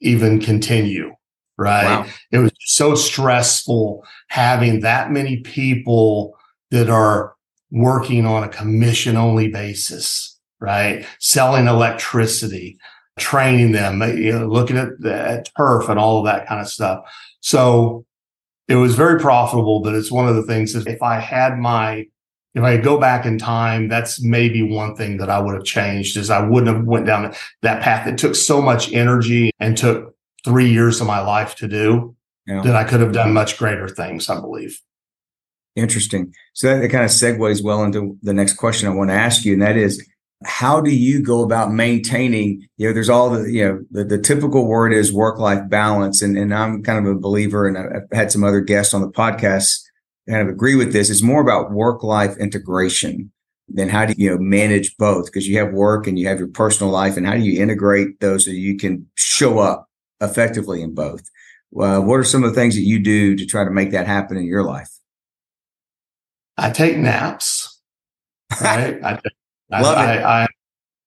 even 0.00 0.40
continue 0.40 1.14
right? 1.58 2.00
Wow. 2.00 2.06
It 2.32 2.38
was 2.38 2.52
so 2.60 2.94
stressful 2.94 4.04
having 4.28 4.80
that 4.80 5.10
many 5.10 5.38
people 5.38 6.36
that 6.70 6.90
are 6.90 7.34
working 7.70 8.26
on 8.26 8.44
a 8.44 8.48
commission 8.48 9.16
only 9.16 9.48
basis, 9.48 10.38
right? 10.60 11.06
Selling 11.18 11.66
electricity, 11.66 12.78
training 13.18 13.72
them, 13.72 14.02
uh, 14.02 14.06
you 14.06 14.32
know, 14.32 14.46
looking 14.46 14.76
at, 14.76 15.04
at 15.04 15.50
turf 15.56 15.88
and 15.88 15.98
all 15.98 16.18
of 16.18 16.24
that 16.26 16.46
kind 16.46 16.60
of 16.60 16.68
stuff. 16.68 17.04
So 17.40 18.04
it 18.68 18.76
was 18.76 18.94
very 18.94 19.20
profitable, 19.20 19.80
but 19.80 19.94
it's 19.94 20.10
one 20.10 20.28
of 20.28 20.36
the 20.36 20.42
things 20.42 20.72
that 20.72 20.86
if 20.86 21.02
I 21.02 21.18
had 21.18 21.58
my 21.58 22.06
if 22.54 22.62
I 22.62 22.78
go 22.78 22.98
back 22.98 23.26
in 23.26 23.36
time, 23.36 23.86
that's 23.86 24.22
maybe 24.22 24.62
one 24.62 24.96
thing 24.96 25.18
that 25.18 25.28
I 25.28 25.38
would 25.38 25.54
have 25.54 25.64
changed 25.64 26.16
is 26.16 26.30
I 26.30 26.40
wouldn't 26.40 26.74
have 26.74 26.86
went 26.86 27.04
down 27.04 27.34
that 27.60 27.82
path. 27.82 28.06
It 28.06 28.16
took 28.16 28.34
so 28.34 28.62
much 28.62 28.90
energy 28.94 29.50
and 29.60 29.76
took 29.76 30.15
three 30.46 30.70
years 30.70 31.00
of 31.00 31.06
my 31.06 31.20
life 31.20 31.56
to 31.56 31.68
do 31.68 32.14
yeah. 32.46 32.62
that 32.62 32.76
I 32.76 32.84
could 32.84 33.00
have 33.00 33.12
done 33.12 33.32
much 33.34 33.58
greater 33.58 33.88
things, 33.88 34.30
I 34.30 34.40
believe. 34.40 34.80
Interesting. 35.74 36.32
So 36.54 36.78
that 36.78 36.90
kind 36.90 37.04
of 37.04 37.10
segues 37.10 37.62
well 37.62 37.84
into 37.84 38.16
the 38.22 38.32
next 38.32 38.54
question 38.54 38.88
I 38.88 38.94
want 38.94 39.10
to 39.10 39.14
ask 39.14 39.44
you, 39.44 39.52
and 39.52 39.62
that 39.62 39.76
is 39.76 40.02
how 40.44 40.80
do 40.80 40.94
you 40.94 41.22
go 41.22 41.42
about 41.42 41.72
maintaining, 41.72 42.66
you 42.76 42.86
know, 42.86 42.94
there's 42.94 43.10
all 43.10 43.30
the, 43.30 43.50
you 43.50 43.64
know, 43.64 43.80
the, 43.90 44.04
the 44.04 44.18
typical 44.18 44.66
word 44.66 44.92
is 44.92 45.12
work 45.12 45.38
life 45.38 45.68
balance. 45.68 46.22
And, 46.22 46.38
and 46.38 46.54
I'm 46.54 46.82
kind 46.82 47.04
of 47.04 47.10
a 47.10 47.18
believer, 47.18 47.66
and 47.66 47.76
I've 47.76 48.16
had 48.16 48.30
some 48.30 48.44
other 48.44 48.60
guests 48.60 48.94
on 48.94 49.00
the 49.00 49.10
podcast 49.10 49.82
kind 50.28 50.42
of 50.42 50.48
agree 50.48 50.76
with 50.76 50.92
this. 50.92 51.10
It's 51.10 51.22
more 51.22 51.40
about 51.40 51.72
work 51.72 52.02
life 52.02 52.36
integration 52.38 53.32
than 53.68 53.88
how 53.88 54.06
do 54.06 54.14
you, 54.16 54.24
you 54.24 54.30
know, 54.30 54.38
manage 54.38 54.96
both? 54.96 55.26
Because 55.26 55.48
you 55.48 55.58
have 55.58 55.72
work 55.72 56.06
and 56.06 56.18
you 56.18 56.28
have 56.28 56.38
your 56.38 56.48
personal 56.48 56.92
life, 56.92 57.16
and 57.16 57.26
how 57.26 57.34
do 57.34 57.40
you 57.40 57.60
integrate 57.60 58.20
those 58.20 58.44
so 58.44 58.50
you 58.50 58.76
can 58.76 59.06
show 59.14 59.58
up 59.58 59.85
effectively 60.20 60.82
in 60.82 60.94
both. 60.94 61.28
Uh, 61.78 62.00
what 62.00 62.16
are 62.16 62.24
some 62.24 62.44
of 62.44 62.50
the 62.50 62.58
things 62.58 62.74
that 62.74 62.82
you 62.82 62.98
do 62.98 63.36
to 63.36 63.44
try 63.44 63.64
to 63.64 63.70
make 63.70 63.90
that 63.90 64.06
happen 64.06 64.36
in 64.36 64.46
your 64.46 64.62
life? 64.62 64.90
I 66.56 66.70
take 66.70 66.96
naps. 66.96 67.80
Right. 68.60 69.02
I, 69.04 69.82
Love 69.82 69.98
I, 69.98 70.14
it. 70.14 70.22
I, 70.22 70.42
I, 70.42 70.46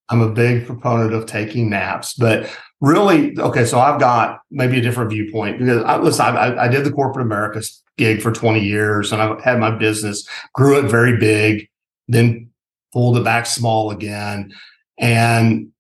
I'm 0.10 0.22
a 0.22 0.30
big 0.30 0.66
proponent 0.66 1.14
of 1.14 1.26
taking 1.26 1.70
naps, 1.70 2.14
but 2.14 2.54
really, 2.82 3.38
okay. 3.40 3.66
So 3.66 3.80
I've 3.80 4.00
got 4.00 4.42
maybe 4.52 4.78
a 4.80 4.82
different 4.82 5.12
viewpoint 5.12 5.60
because 5.60 5.84
I, 5.84 5.98
listen, 5.98 6.26
I, 6.26 6.66
I 6.66 6.68
did 6.68 6.84
the 6.84 6.92
corporate 6.92 7.26
America 7.26 7.62
gig 7.98 8.22
for 8.22 8.32
20 8.32 8.60
years 8.60 9.12
and 9.12 9.22
I've 9.22 9.42
had 9.42 9.60
my 9.60 9.72
business, 9.72 10.28
grew 10.54 10.80
it 10.80 10.90
very 10.90 11.18
big, 11.18 11.68
then 12.08 12.50
pulled 12.92 13.18
it 13.18 13.24
back 13.24 13.46
small 13.46 13.92
again. 13.92 14.54
And 14.98 15.72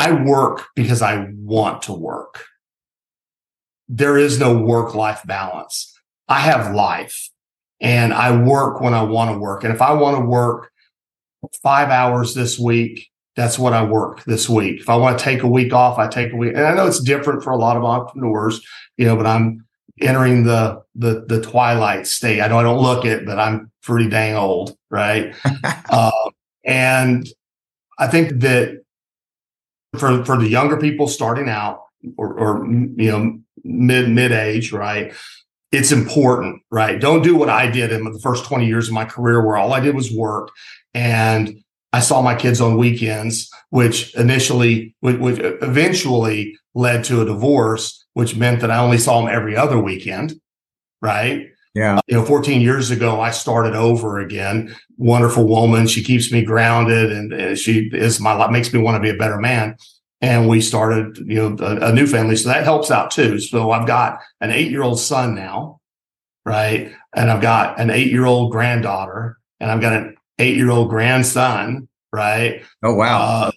I 0.00 0.12
work 0.12 0.64
because 0.74 1.02
I 1.02 1.26
want 1.36 1.82
to 1.82 1.92
work. 1.92 2.46
There 3.86 4.16
is 4.16 4.40
no 4.40 4.56
work 4.56 4.94
life 4.94 5.20
balance. 5.26 5.92
I 6.26 6.40
have 6.40 6.74
life 6.74 7.28
and 7.82 8.14
I 8.14 8.34
work 8.34 8.80
when 8.80 8.94
I 8.94 9.02
want 9.02 9.30
to 9.30 9.38
work. 9.38 9.62
And 9.62 9.74
if 9.74 9.82
I 9.82 9.92
want 9.92 10.16
to 10.16 10.24
work 10.24 10.70
five 11.62 11.90
hours 11.90 12.32
this 12.32 12.58
week, 12.58 13.08
that's 13.36 13.58
what 13.58 13.74
I 13.74 13.84
work 13.84 14.24
this 14.24 14.48
week. 14.48 14.80
If 14.80 14.88
I 14.88 14.96
want 14.96 15.18
to 15.18 15.24
take 15.24 15.42
a 15.42 15.46
week 15.48 15.74
off, 15.74 15.98
I 15.98 16.08
take 16.08 16.32
a 16.32 16.36
week. 16.36 16.54
And 16.54 16.64
I 16.64 16.72
know 16.72 16.86
it's 16.86 17.00
different 17.00 17.42
for 17.44 17.50
a 17.50 17.58
lot 17.58 17.76
of 17.76 17.84
entrepreneurs, 17.84 18.66
you 18.96 19.04
know, 19.04 19.16
but 19.16 19.26
I'm 19.26 19.66
entering 20.00 20.44
the 20.44 20.82
the 20.94 21.26
the 21.26 21.42
twilight 21.42 22.06
state. 22.06 22.40
I 22.40 22.48
know 22.48 22.58
I 22.58 22.62
don't 22.62 22.80
look 22.80 23.04
it, 23.04 23.26
but 23.26 23.38
I'm 23.38 23.70
pretty 23.82 24.08
dang 24.08 24.34
old, 24.34 24.74
right? 24.90 25.34
uh, 25.90 26.30
and 26.64 27.28
I 27.98 28.06
think 28.06 28.40
that 28.40 28.80
for 29.98 30.24
for 30.24 30.36
the 30.36 30.48
younger 30.48 30.76
people 30.76 31.08
starting 31.08 31.48
out 31.48 31.82
or, 32.16 32.38
or 32.38 32.66
you 32.66 33.10
know 33.10 33.38
mid 33.64 34.10
mid 34.10 34.32
age, 34.32 34.72
right? 34.72 35.12
It's 35.72 35.92
important, 35.92 36.62
right? 36.70 37.00
Don't 37.00 37.22
do 37.22 37.36
what 37.36 37.48
I 37.48 37.70
did 37.70 37.92
in 37.92 38.04
the 38.04 38.18
first 38.18 38.44
20 38.44 38.66
years 38.66 38.88
of 38.88 38.94
my 38.94 39.04
career 39.04 39.44
where 39.44 39.56
all 39.56 39.72
I 39.72 39.78
did 39.78 39.94
was 39.94 40.10
work 40.10 40.50
and 40.94 41.62
I 41.92 42.00
saw 42.00 42.22
my 42.22 42.34
kids 42.34 42.60
on 42.60 42.76
weekends, 42.76 43.50
which 43.70 44.14
initially, 44.16 44.94
which, 45.00 45.38
eventually 45.40 46.56
led 46.74 47.04
to 47.04 47.20
a 47.20 47.24
divorce, 47.24 48.04
which 48.14 48.36
meant 48.36 48.60
that 48.60 48.70
I 48.70 48.78
only 48.78 48.98
saw 48.98 49.20
them 49.20 49.28
every 49.28 49.56
other 49.56 49.78
weekend. 49.78 50.40
Right. 51.02 51.48
Yeah. 51.74 51.96
Uh, 51.96 52.00
you 52.08 52.16
know, 52.16 52.24
14 52.24 52.60
years 52.60 52.90
ago, 52.90 53.20
I 53.20 53.30
started 53.30 53.74
over 53.74 54.18
again. 54.18 54.74
Wonderful 54.96 55.46
woman. 55.46 55.86
She 55.86 56.02
keeps 56.02 56.32
me 56.32 56.42
grounded 56.42 57.12
and, 57.12 57.32
and 57.32 57.58
she 57.58 57.88
is 57.92 58.20
my, 58.20 58.32
life, 58.32 58.50
makes 58.50 58.72
me 58.72 58.80
want 58.80 58.96
to 58.96 59.00
be 59.00 59.14
a 59.14 59.18
better 59.18 59.38
man. 59.38 59.76
And 60.20 60.48
we 60.48 60.60
started 60.60 61.16
you 61.18 61.36
know 61.36 61.64
a, 61.64 61.88
a, 61.88 61.92
new 61.92 62.06
family. 62.06 62.36
So 62.36 62.48
that 62.50 62.64
helps 62.64 62.90
out 62.90 63.10
too. 63.10 63.38
So 63.38 63.70
i've 63.70 63.86
got 63.86 64.20
an 64.40 64.50
eight 64.50 64.70
year 64.70 64.82
old 64.82 65.00
son 65.00 65.34
now 65.34 65.80
right? 66.44 66.92
And 67.14 67.30
i've 67.30 67.40
got 67.40 67.80
an 67.80 67.90
eight 67.90 68.10
year 68.10 68.26
old 68.26 68.52
granddaughter 68.52 69.38
and 69.60 69.70
i've 69.70 69.80
got 69.80 69.94
an 69.94 70.16
eight 70.38 70.56
year 70.56 70.70
old 70.70 70.90
grandson 70.90 71.88
right? 72.12 72.64
Oh 72.82 72.94
wow. 72.94 73.20
Uh, 73.20 73.50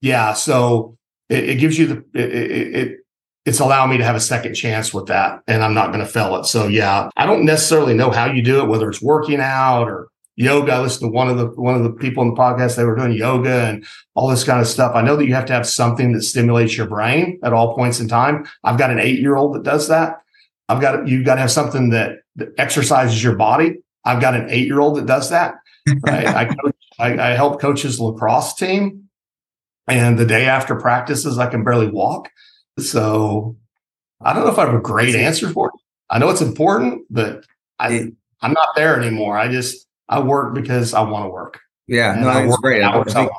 yeah. 0.00 0.32
So 0.32 0.96
it, 1.28 1.50
it, 1.50 1.54
gives 1.56 1.78
you 1.78 1.86
the 1.86 2.04
it, 2.14 2.76
it, 2.76 2.98
it's 3.44 3.60
allowing 3.60 3.90
me 3.90 3.98
to 3.98 4.04
have 4.04 4.16
a 4.16 4.20
second 4.20 4.54
chance 4.54 4.92
with 4.94 5.06
that 5.06 5.42
and 5.46 5.62
i'm 5.62 5.74
not 5.74 5.88
going 5.88 6.04
to 6.04 6.06
fail 6.06 6.36
it 6.36 6.44
so 6.44 6.66
yeah 6.66 7.10
i 7.16 7.26
don't 7.26 7.44
necessarily 7.44 7.94
know 7.94 8.10
how 8.10 8.26
you 8.26 8.42
do 8.42 8.60
it 8.60 8.68
whether 8.68 8.88
it's 8.88 9.02
working 9.02 9.40
out 9.40 9.88
or 9.88 10.08
yoga. 10.36 10.72
I 10.72 10.80
listened 10.80 11.10
to 11.10 11.14
one 11.14 11.28
of 11.28 11.36
the 11.36 11.46
one 11.46 11.74
of 11.74 11.82
the 11.82 11.92
people 11.92 12.22
in 12.22 12.30
the 12.30 12.40
podcast. 12.40 12.76
They 12.76 12.84
were 12.84 12.96
doing 12.96 13.12
yoga 13.12 13.66
and 13.66 13.84
all 14.14 14.28
this 14.28 14.44
kind 14.44 14.60
of 14.60 14.66
stuff. 14.66 14.94
I 14.94 15.02
know 15.02 15.16
that 15.16 15.26
you 15.26 15.34
have 15.34 15.46
to 15.46 15.52
have 15.52 15.66
something 15.66 16.12
that 16.12 16.22
stimulates 16.22 16.76
your 16.76 16.86
brain 16.86 17.38
at 17.42 17.52
all 17.52 17.74
points 17.74 18.00
in 18.00 18.08
time. 18.08 18.46
I've 18.64 18.78
got 18.78 18.90
an 18.90 18.98
eight 18.98 19.20
year 19.20 19.36
old 19.36 19.54
that 19.54 19.62
does 19.62 19.88
that. 19.88 20.22
I've 20.68 20.80
got 20.80 21.06
you've 21.08 21.24
got 21.24 21.36
to 21.36 21.40
have 21.40 21.50
something 21.50 21.90
that, 21.90 22.20
that 22.36 22.48
exercises 22.58 23.22
your 23.22 23.36
body. 23.36 23.78
I've 24.04 24.20
got 24.20 24.34
an 24.34 24.48
eight 24.50 24.66
year 24.66 24.80
old 24.80 24.96
that 24.96 25.06
does 25.06 25.30
that. 25.30 25.54
Right? 26.02 26.26
I, 26.26 26.44
coach, 26.62 26.76
I, 26.98 27.18
I 27.18 27.30
help 27.30 27.60
coach 27.60 27.82
his 27.82 28.00
lacrosse 28.00 28.54
team, 28.54 29.08
and 29.88 30.18
the 30.18 30.26
day 30.26 30.46
after 30.46 30.76
practices, 30.76 31.38
I 31.38 31.46
can 31.46 31.64
barely 31.64 31.88
walk. 31.88 32.30
So 32.78 33.56
I 34.20 34.32
don't 34.32 34.44
know 34.44 34.52
if 34.52 34.58
I 34.58 34.66
have 34.66 34.74
a 34.74 34.80
great 34.80 35.14
answer 35.14 35.48
for 35.50 35.68
it. 35.68 35.74
I 36.10 36.18
know 36.18 36.30
it's 36.30 36.40
important, 36.40 37.02
but 37.10 37.44
I 37.78 38.12
I'm 38.40 38.52
not 38.52 38.74
there 38.76 39.00
anymore. 39.00 39.36
I 39.36 39.48
just 39.48 39.86
I 40.08 40.20
work 40.20 40.54
because 40.54 40.94
I 40.94 41.00
want 41.02 41.24
to 41.24 41.30
work. 41.30 41.60
Yeah, 41.86 42.12
and 42.12 42.22
no, 42.22 42.32
that's 42.32 42.56
great. 42.58 42.82
I 42.82 43.02
think, 43.04 43.30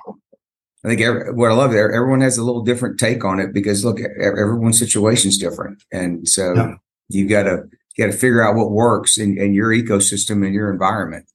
I 0.84 0.88
think 0.88 1.02
every, 1.02 1.34
what 1.34 1.52
I 1.52 1.54
love 1.54 1.72
there, 1.72 1.92
everyone 1.92 2.22
has 2.22 2.38
a 2.38 2.44
little 2.44 2.64
different 2.64 3.00
take 3.00 3.24
on 3.24 3.40
it 3.40 3.54
because 3.54 3.86
look, 3.86 4.00
everyone's 4.00 4.80
situation 4.80 5.30
is 5.30 5.38
different, 5.38 5.84
and 5.92 6.28
so 6.28 6.54
yeah. 6.54 6.76
you 7.10 7.28
got 7.28 7.44
to 7.44 7.64
you 7.96 8.06
got 8.06 8.12
to 8.12 8.18
figure 8.18 8.46
out 8.46 8.56
what 8.56 8.72
works 8.72 9.18
in, 9.18 9.38
in 9.38 9.54
your 9.54 9.70
ecosystem 9.70 10.46
and 10.46 10.54
your 10.54 10.72
environment. 10.72 11.26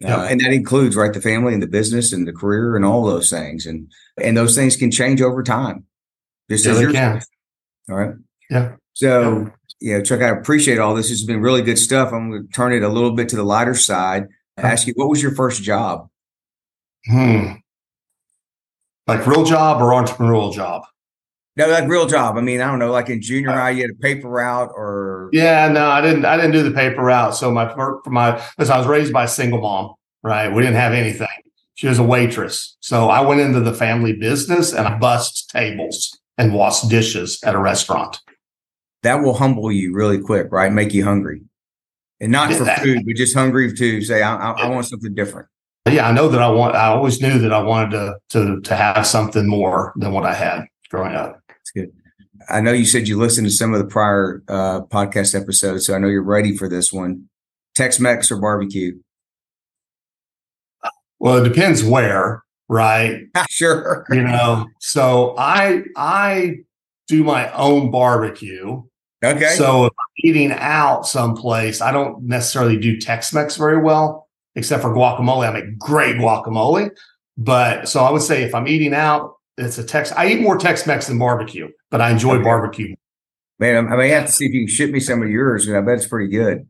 Yeah. 0.00 0.16
Uh, 0.16 0.24
and 0.24 0.40
that 0.40 0.52
includes 0.52 0.94
right 0.94 1.12
the 1.12 1.22
family 1.22 1.54
and 1.54 1.62
the 1.62 1.66
business 1.66 2.12
and 2.12 2.28
the 2.28 2.32
career 2.32 2.76
and 2.76 2.84
all 2.84 3.06
those 3.06 3.30
things 3.30 3.64
and 3.64 3.90
and 4.22 4.36
those 4.36 4.54
things 4.54 4.76
can 4.76 4.90
change 4.90 5.22
over 5.22 5.42
time 5.42 5.86
just 6.50 6.64
yeah, 6.64 6.72
as 6.72 6.78
they 6.78 6.92
can. 6.92 7.22
all 7.90 7.96
right 7.96 8.14
yeah 8.50 8.76
so 8.94 9.50
yeah. 9.80 9.96
yeah 9.96 10.02
chuck 10.02 10.20
i 10.20 10.28
appreciate 10.28 10.78
all 10.78 10.94
this 10.94 11.06
this 11.06 11.18
has 11.18 11.26
been 11.26 11.40
really 11.40 11.62
good 11.62 11.78
stuff 11.78 12.12
i'm 12.12 12.30
going 12.30 12.46
to 12.46 12.52
turn 12.52 12.72
it 12.72 12.82
a 12.82 12.88
little 12.88 13.12
bit 13.12 13.28
to 13.28 13.36
the 13.36 13.44
lighter 13.44 13.74
side 13.74 14.26
ask 14.58 14.86
you, 14.86 14.94
what 14.96 15.08
was 15.08 15.22
your 15.22 15.34
first 15.34 15.62
job? 15.62 16.08
Hmm. 17.06 17.52
Like 19.06 19.26
real 19.26 19.44
job 19.44 19.80
or 19.80 19.90
entrepreneurial 19.90 20.52
job? 20.52 20.84
No, 21.56 21.68
like 21.68 21.88
real 21.88 22.06
job. 22.06 22.36
I 22.36 22.40
mean, 22.40 22.60
I 22.60 22.66
don't 22.66 22.78
know, 22.78 22.90
like 22.90 23.08
in 23.08 23.22
junior 23.22 23.50
uh, 23.50 23.54
high, 23.54 23.70
you 23.70 23.82
had 23.82 23.90
a 23.90 23.94
paper 23.94 24.28
route 24.28 24.70
or 24.74 25.30
Yeah, 25.32 25.68
no, 25.68 25.88
I 25.88 26.00
didn't 26.00 26.24
I 26.24 26.36
didn't 26.36 26.52
do 26.52 26.62
the 26.62 26.72
paper 26.72 27.02
route. 27.02 27.34
So 27.34 27.50
my 27.50 27.72
for 27.72 28.02
my 28.06 28.32
because 28.56 28.68
I 28.68 28.76
was 28.76 28.86
raised 28.86 29.12
by 29.12 29.24
a 29.24 29.28
single 29.28 29.60
mom, 29.60 29.94
right? 30.22 30.52
We 30.52 30.62
didn't 30.62 30.76
have 30.76 30.92
anything. 30.92 31.28
She 31.74 31.88
was 31.88 31.98
a 31.98 32.02
waitress. 32.02 32.76
So 32.80 33.08
I 33.08 33.20
went 33.20 33.40
into 33.40 33.60
the 33.60 33.72
family 33.72 34.12
business 34.12 34.72
and 34.72 34.86
I 34.86 34.98
bust 34.98 35.48
tables 35.50 36.18
and 36.38 36.54
wash 36.54 36.82
dishes 36.82 37.38
at 37.44 37.54
a 37.54 37.58
restaurant. 37.58 38.20
That 39.02 39.22
will 39.22 39.34
humble 39.34 39.70
you 39.70 39.94
really 39.94 40.20
quick, 40.20 40.48
right? 40.50 40.72
Make 40.72 40.92
you 40.92 41.04
hungry 41.04 41.42
and 42.20 42.32
not 42.32 42.52
for 42.52 42.64
food, 42.64 43.04
but 43.06 43.16
just 43.16 43.34
hungry 43.34 43.72
to 43.72 44.02
say, 44.02 44.22
I, 44.22 44.36
I, 44.36 44.50
I, 44.52 44.68
want 44.68 44.86
something 44.86 45.14
different. 45.14 45.48
Yeah, 45.90 46.08
I 46.08 46.12
know 46.12 46.28
that 46.28 46.42
I 46.42 46.48
want. 46.48 46.74
I 46.74 46.86
always 46.86 47.20
knew 47.20 47.38
that 47.38 47.52
I 47.52 47.62
wanted 47.62 47.90
to 47.90 48.18
to 48.30 48.60
to 48.60 48.76
have 48.76 49.06
something 49.06 49.46
more 49.46 49.92
than 49.96 50.12
what 50.12 50.24
I 50.24 50.34
had 50.34 50.66
growing 50.90 51.14
up. 51.14 51.40
That's 51.48 51.70
good. 51.72 51.92
I 52.48 52.60
know 52.60 52.72
you 52.72 52.84
said 52.84 53.08
you 53.08 53.18
listened 53.18 53.46
to 53.46 53.52
some 53.52 53.72
of 53.72 53.80
the 53.80 53.86
prior 53.86 54.42
uh, 54.48 54.80
podcast 54.82 55.40
episodes, 55.40 55.86
so 55.86 55.94
I 55.94 55.98
know 55.98 56.08
you're 56.08 56.22
ready 56.22 56.56
for 56.56 56.68
this 56.68 56.92
one. 56.92 57.28
Tex-Mex 57.74 58.30
or 58.30 58.40
barbecue? 58.40 58.98
Well, 61.18 61.44
it 61.44 61.48
depends 61.48 61.84
where, 61.84 62.42
right? 62.68 63.22
sure. 63.50 64.06
You 64.10 64.22
know, 64.22 64.66
so 64.80 65.34
I 65.38 65.82
I 65.96 66.58
do 67.08 67.24
my 67.24 67.50
own 67.52 67.90
barbecue 67.90 68.82
Okay. 69.24 69.54
So 69.56 69.86
if 69.86 69.92
I'm 69.98 70.28
eating 70.28 70.52
out 70.52 71.06
someplace, 71.06 71.80
I 71.80 71.90
don't 71.90 72.22
necessarily 72.22 72.76
do 72.76 72.98
Tex-Mex 72.98 73.56
very 73.56 73.80
well, 73.80 74.28
except 74.54 74.82
for 74.82 74.90
guacamole. 74.90 75.48
I 75.48 75.52
make 75.52 75.78
great 75.78 76.16
guacamole. 76.16 76.90
But 77.38 77.88
so 77.88 78.04
I 78.04 78.10
would 78.10 78.22
say 78.22 78.42
if 78.42 78.54
I'm 78.54 78.68
eating 78.68 78.94
out, 78.94 79.34
it's 79.58 79.78
a 79.78 79.84
Tex. 79.84 80.12
I 80.12 80.28
eat 80.28 80.40
more 80.40 80.58
Tex-Mex 80.58 81.06
than 81.06 81.18
barbecue, 81.18 81.68
but 81.90 82.00
I 82.00 82.10
enjoy 82.10 82.36
okay. 82.36 82.44
barbecue. 82.44 82.94
Man, 83.58 83.90
I 83.90 83.96
may 83.96 84.10
have 84.10 84.26
to 84.26 84.32
see 84.32 84.46
if 84.46 84.52
you 84.52 84.66
can 84.66 84.68
ship 84.68 84.90
me 84.90 85.00
some 85.00 85.22
of 85.22 85.30
yours, 85.30 85.66
and 85.66 85.76
I 85.76 85.80
bet 85.80 85.94
it's 85.94 86.06
pretty 86.06 86.30
good. 86.30 86.66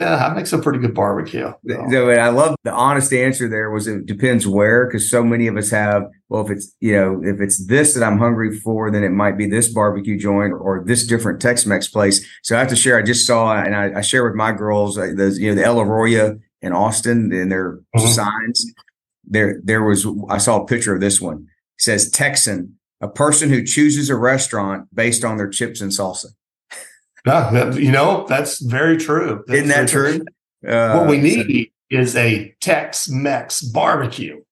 Yeah, 0.00 0.26
I 0.26 0.34
make 0.34 0.46
some 0.46 0.62
pretty 0.62 0.78
good 0.78 0.94
barbecue. 0.94 1.52
So. 1.68 2.10
I 2.10 2.28
love 2.30 2.56
the 2.64 2.72
honest 2.72 3.12
answer 3.12 3.50
there 3.50 3.70
was 3.70 3.86
it 3.86 4.06
depends 4.06 4.46
where, 4.46 4.86
because 4.86 5.10
so 5.10 5.22
many 5.22 5.46
of 5.46 5.58
us 5.58 5.68
have, 5.70 6.04
well, 6.30 6.42
if 6.42 6.50
it's, 6.50 6.74
you 6.80 6.92
know, 6.92 7.20
if 7.22 7.38
it's 7.38 7.66
this 7.66 7.92
that 7.92 8.02
I'm 8.02 8.18
hungry 8.18 8.58
for, 8.60 8.90
then 8.90 9.04
it 9.04 9.10
might 9.10 9.36
be 9.36 9.46
this 9.46 9.70
barbecue 9.70 10.18
joint 10.18 10.54
or 10.54 10.82
this 10.86 11.06
different 11.06 11.42
Tex-Mex 11.42 11.88
place. 11.88 12.26
So 12.42 12.56
I 12.56 12.60
have 12.60 12.68
to 12.68 12.76
share, 12.76 12.98
I 12.98 13.02
just 13.02 13.26
saw, 13.26 13.54
and 13.54 13.76
I, 13.76 13.98
I 13.98 14.00
share 14.00 14.24
with 14.24 14.34
my 14.34 14.52
girls, 14.52 14.96
uh, 14.96 15.12
those, 15.14 15.38
you 15.38 15.50
know, 15.50 15.54
the 15.54 15.66
El 15.66 15.80
Arroyo 15.80 16.38
in 16.62 16.72
Austin 16.72 17.30
and 17.30 17.52
their 17.52 17.72
mm-hmm. 17.94 18.06
signs. 18.06 18.64
There, 19.24 19.60
there 19.62 19.82
was, 19.82 20.06
I 20.30 20.38
saw 20.38 20.62
a 20.62 20.66
picture 20.66 20.94
of 20.94 21.02
this 21.02 21.20
one. 21.20 21.46
It 21.76 21.82
says 21.82 22.10
Texan, 22.10 22.78
a 23.02 23.08
person 23.08 23.50
who 23.50 23.64
chooses 23.64 24.08
a 24.08 24.16
restaurant 24.16 24.88
based 24.94 25.24
on 25.24 25.36
their 25.36 25.50
chips 25.50 25.82
and 25.82 25.92
salsa. 25.92 26.28
Yeah, 27.26 27.50
that, 27.50 27.76
you 27.76 27.92
know 27.92 28.26
that's 28.28 28.60
very 28.60 28.96
true. 28.96 29.44
That's 29.46 29.58
Isn't 29.58 29.68
that 29.68 29.88
true? 29.88 30.24
Uh, 30.66 30.98
what 30.98 31.08
we 31.08 31.18
need 31.18 31.70
so, 31.92 31.98
is 31.98 32.16
a 32.16 32.54
Tex-Mex 32.60 33.62
barbecue. 33.62 34.42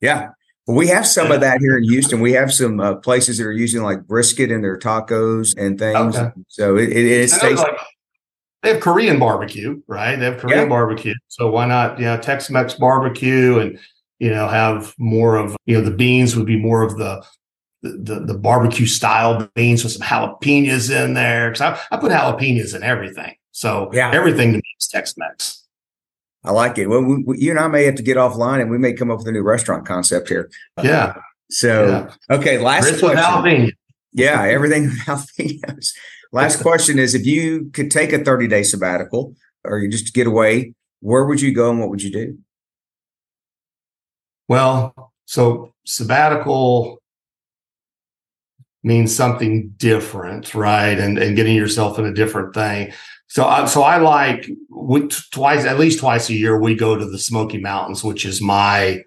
Yeah, 0.00 0.28
well, 0.66 0.76
we 0.76 0.88
have 0.88 1.06
some 1.06 1.30
of 1.30 1.40
that 1.40 1.60
here 1.60 1.76
in 1.76 1.84
Houston. 1.84 2.20
We 2.20 2.32
have 2.32 2.52
some 2.52 2.80
uh, 2.80 2.96
places 2.96 3.38
that 3.38 3.44
are 3.44 3.52
using 3.52 3.82
like 3.82 4.06
brisket 4.06 4.50
in 4.50 4.62
their 4.62 4.78
tacos 4.78 5.56
and 5.56 5.78
things. 5.78 6.16
Okay. 6.16 6.30
So 6.48 6.76
it, 6.76 6.90
it 6.90 7.30
tasty. 7.30 7.54
Like, 7.54 7.78
they 8.62 8.72
have 8.72 8.80
Korean 8.80 9.18
barbecue, 9.18 9.80
right? 9.86 10.16
They 10.16 10.24
have 10.24 10.38
Korean 10.38 10.60
yeah. 10.60 10.68
barbecue. 10.68 11.14
So 11.28 11.50
why 11.50 11.66
not, 11.66 11.98
you 11.98 12.06
know, 12.06 12.18
Tex-Mex 12.18 12.74
barbecue 12.74 13.58
and 13.58 13.78
you 14.18 14.30
know 14.30 14.48
have 14.48 14.94
more 14.98 15.36
of 15.36 15.56
you 15.66 15.76
know 15.76 15.84
the 15.84 15.90
beans 15.90 16.36
would 16.36 16.46
be 16.46 16.58
more 16.58 16.82
of 16.82 16.96
the 16.96 17.24
the, 17.98 18.20
the 18.20 18.38
barbecue 18.38 18.86
style 18.86 19.48
beans 19.54 19.84
with 19.84 19.92
some 19.92 20.06
jalapenos 20.06 20.90
in 20.90 21.14
there. 21.14 21.52
Cause 21.52 21.60
I, 21.60 21.80
I 21.90 21.96
put 21.98 22.12
jalapenos 22.12 22.74
in 22.74 22.82
everything. 22.82 23.34
So 23.52 23.90
yeah. 23.92 24.10
everything 24.12 24.52
to 24.52 24.58
me 24.58 24.74
is 24.78 24.88
Tex 24.88 25.14
Mex. 25.16 25.64
I 26.44 26.52
like 26.52 26.78
it. 26.78 26.86
Well, 26.86 27.02
we, 27.02 27.22
we, 27.24 27.38
you 27.38 27.50
and 27.50 27.58
I 27.58 27.68
may 27.68 27.84
have 27.84 27.96
to 27.96 28.02
get 28.02 28.16
offline 28.16 28.60
and 28.60 28.70
we 28.70 28.78
may 28.78 28.92
come 28.92 29.10
up 29.10 29.18
with 29.18 29.26
a 29.28 29.32
new 29.32 29.42
restaurant 29.42 29.86
concept 29.86 30.28
here. 30.28 30.50
Yeah. 30.82 31.04
Uh, 31.04 31.20
so, 31.50 31.88
yeah. 32.30 32.36
okay. 32.36 32.58
Last 32.58 33.00
question. 33.00 33.72
Yeah. 34.12 34.42
Everything 34.42 34.88
jalapenos. 35.06 35.92
Last 36.32 36.60
question 36.60 36.98
is 36.98 37.14
if 37.14 37.24
you 37.24 37.70
could 37.72 37.90
take 37.90 38.12
a 38.12 38.22
30 38.22 38.48
day 38.48 38.62
sabbatical 38.62 39.34
or 39.64 39.78
you 39.78 39.88
just 39.88 40.12
get 40.14 40.26
away, 40.26 40.74
where 41.00 41.24
would 41.24 41.40
you 41.40 41.54
go 41.54 41.70
and 41.70 41.80
what 41.80 41.88
would 41.88 42.02
you 42.02 42.12
do? 42.12 42.38
Well, 44.48 45.12
so 45.24 45.72
sabbatical 45.84 47.00
means 48.86 49.14
something 49.14 49.74
different, 49.76 50.54
right? 50.54 50.98
And 50.98 51.18
and 51.18 51.36
getting 51.36 51.56
yourself 51.56 51.98
in 51.98 52.06
a 52.06 52.14
different 52.14 52.54
thing. 52.54 52.92
So 53.28 53.44
I, 53.44 53.66
so 53.66 53.82
I 53.82 53.98
like 53.98 54.48
we, 54.70 55.08
twice 55.32 55.64
at 55.64 55.78
least 55.78 55.98
twice 55.98 56.30
a 56.30 56.34
year 56.34 56.58
we 56.58 56.74
go 56.76 56.96
to 56.96 57.04
the 57.04 57.18
Smoky 57.18 57.58
Mountains, 57.58 58.04
which 58.04 58.24
is 58.24 58.40
my 58.40 59.02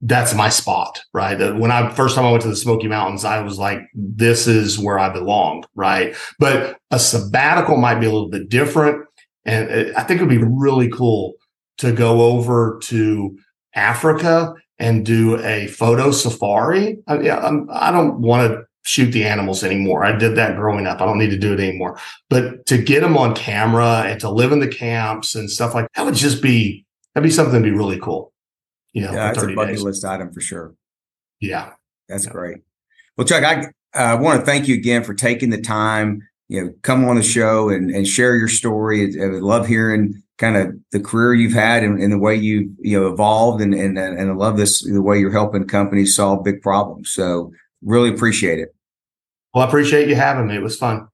that's 0.00 0.34
my 0.34 0.50
spot, 0.50 1.00
right? 1.14 1.38
When 1.56 1.70
I 1.70 1.88
first 1.90 2.14
time 2.14 2.26
I 2.26 2.30
went 2.30 2.42
to 2.42 2.48
the 2.48 2.56
Smoky 2.56 2.88
Mountains, 2.88 3.24
I 3.24 3.40
was 3.40 3.58
like, 3.58 3.80
this 3.94 4.46
is 4.46 4.78
where 4.78 4.98
I 4.98 5.08
belong, 5.08 5.64
right? 5.74 6.14
But 6.38 6.76
a 6.90 6.98
sabbatical 6.98 7.78
might 7.78 8.00
be 8.00 8.06
a 8.06 8.10
little 8.10 8.28
bit 8.28 8.50
different. 8.50 9.06
And 9.46 9.70
uh, 9.70 9.98
I 9.98 10.02
think 10.02 10.20
it 10.20 10.24
would 10.24 10.40
be 10.40 10.44
really 10.44 10.90
cool 10.90 11.34
to 11.78 11.92
go 11.92 12.22
over 12.22 12.80
to 12.84 13.38
Africa 13.74 14.54
and 14.78 15.06
do 15.06 15.38
a 15.42 15.68
photo 15.68 16.10
safari. 16.10 16.98
I, 17.06 17.14
I 17.16 17.90
don't 17.90 18.20
want 18.20 18.50
to 18.50 18.64
shoot 18.84 19.10
the 19.10 19.24
animals 19.24 19.64
anymore. 19.64 20.04
I 20.04 20.12
did 20.16 20.36
that 20.36 20.56
growing 20.56 20.86
up. 20.86 21.00
I 21.00 21.06
don't 21.06 21.18
need 21.18 21.30
to 21.30 21.38
do 21.38 21.52
it 21.52 21.60
anymore. 21.60 21.98
But 22.28 22.66
to 22.66 22.78
get 22.78 23.00
them 23.00 23.16
on 23.16 23.34
camera 23.34 24.04
and 24.06 24.20
to 24.20 24.30
live 24.30 24.52
in 24.52 24.60
the 24.60 24.68
camps 24.68 25.34
and 25.34 25.50
stuff 25.50 25.74
like 25.74 25.88
that 25.94 26.04
would 26.04 26.14
just 26.14 26.42
be 26.42 26.84
that'd 27.14 27.26
be 27.26 27.34
something 27.34 27.62
to 27.62 27.70
be 27.70 27.76
really 27.76 27.98
cool. 27.98 28.32
You 28.92 29.02
know, 29.02 29.12
yeah, 29.12 29.32
that's 29.32 29.42
a 29.42 29.54
bucket 29.54 29.76
days. 29.76 29.82
list 29.82 30.04
item 30.04 30.32
for 30.32 30.40
sure. 30.40 30.74
Yeah, 31.40 31.72
that's 32.08 32.26
yeah. 32.26 32.32
great. 32.32 32.58
Well, 33.16 33.26
Chuck, 33.26 33.42
I 33.42 33.66
uh, 33.98 34.18
want 34.20 34.40
to 34.40 34.46
thank 34.46 34.68
you 34.68 34.74
again 34.74 35.02
for 35.02 35.14
taking 35.14 35.50
the 35.50 35.60
time. 35.60 36.22
You 36.48 36.64
know, 36.64 36.74
come 36.82 37.04
on 37.06 37.16
the 37.16 37.22
show 37.22 37.70
and, 37.70 37.90
and 37.90 38.06
share 38.06 38.36
your 38.36 38.48
story. 38.48 39.20
I 39.20 39.26
love 39.26 39.66
hearing 39.66 40.22
kind 40.36 40.56
of 40.56 40.76
the 40.92 41.00
career 41.00 41.32
you've 41.32 41.52
had 41.52 41.82
and, 41.82 42.00
and, 42.02 42.12
the 42.12 42.18
way 42.18 42.34
you 42.34 42.74
you 42.80 43.00
know 43.00 43.06
evolved 43.06 43.62
and 43.62 43.72
and 43.72 43.96
and 43.98 44.30
I 44.30 44.34
love 44.34 44.56
this 44.56 44.84
the 44.84 45.00
way 45.00 45.18
you're 45.18 45.30
helping 45.30 45.66
companies 45.66 46.14
solve 46.14 46.44
big 46.44 46.60
problems. 46.60 47.10
So 47.10 47.52
really 47.82 48.10
appreciate 48.10 48.58
it. 48.58 48.73
Well, 49.54 49.64
I 49.64 49.68
appreciate 49.68 50.08
you 50.08 50.16
having 50.16 50.48
me. 50.48 50.56
It 50.56 50.62
was 50.62 50.76
fun. 50.76 51.06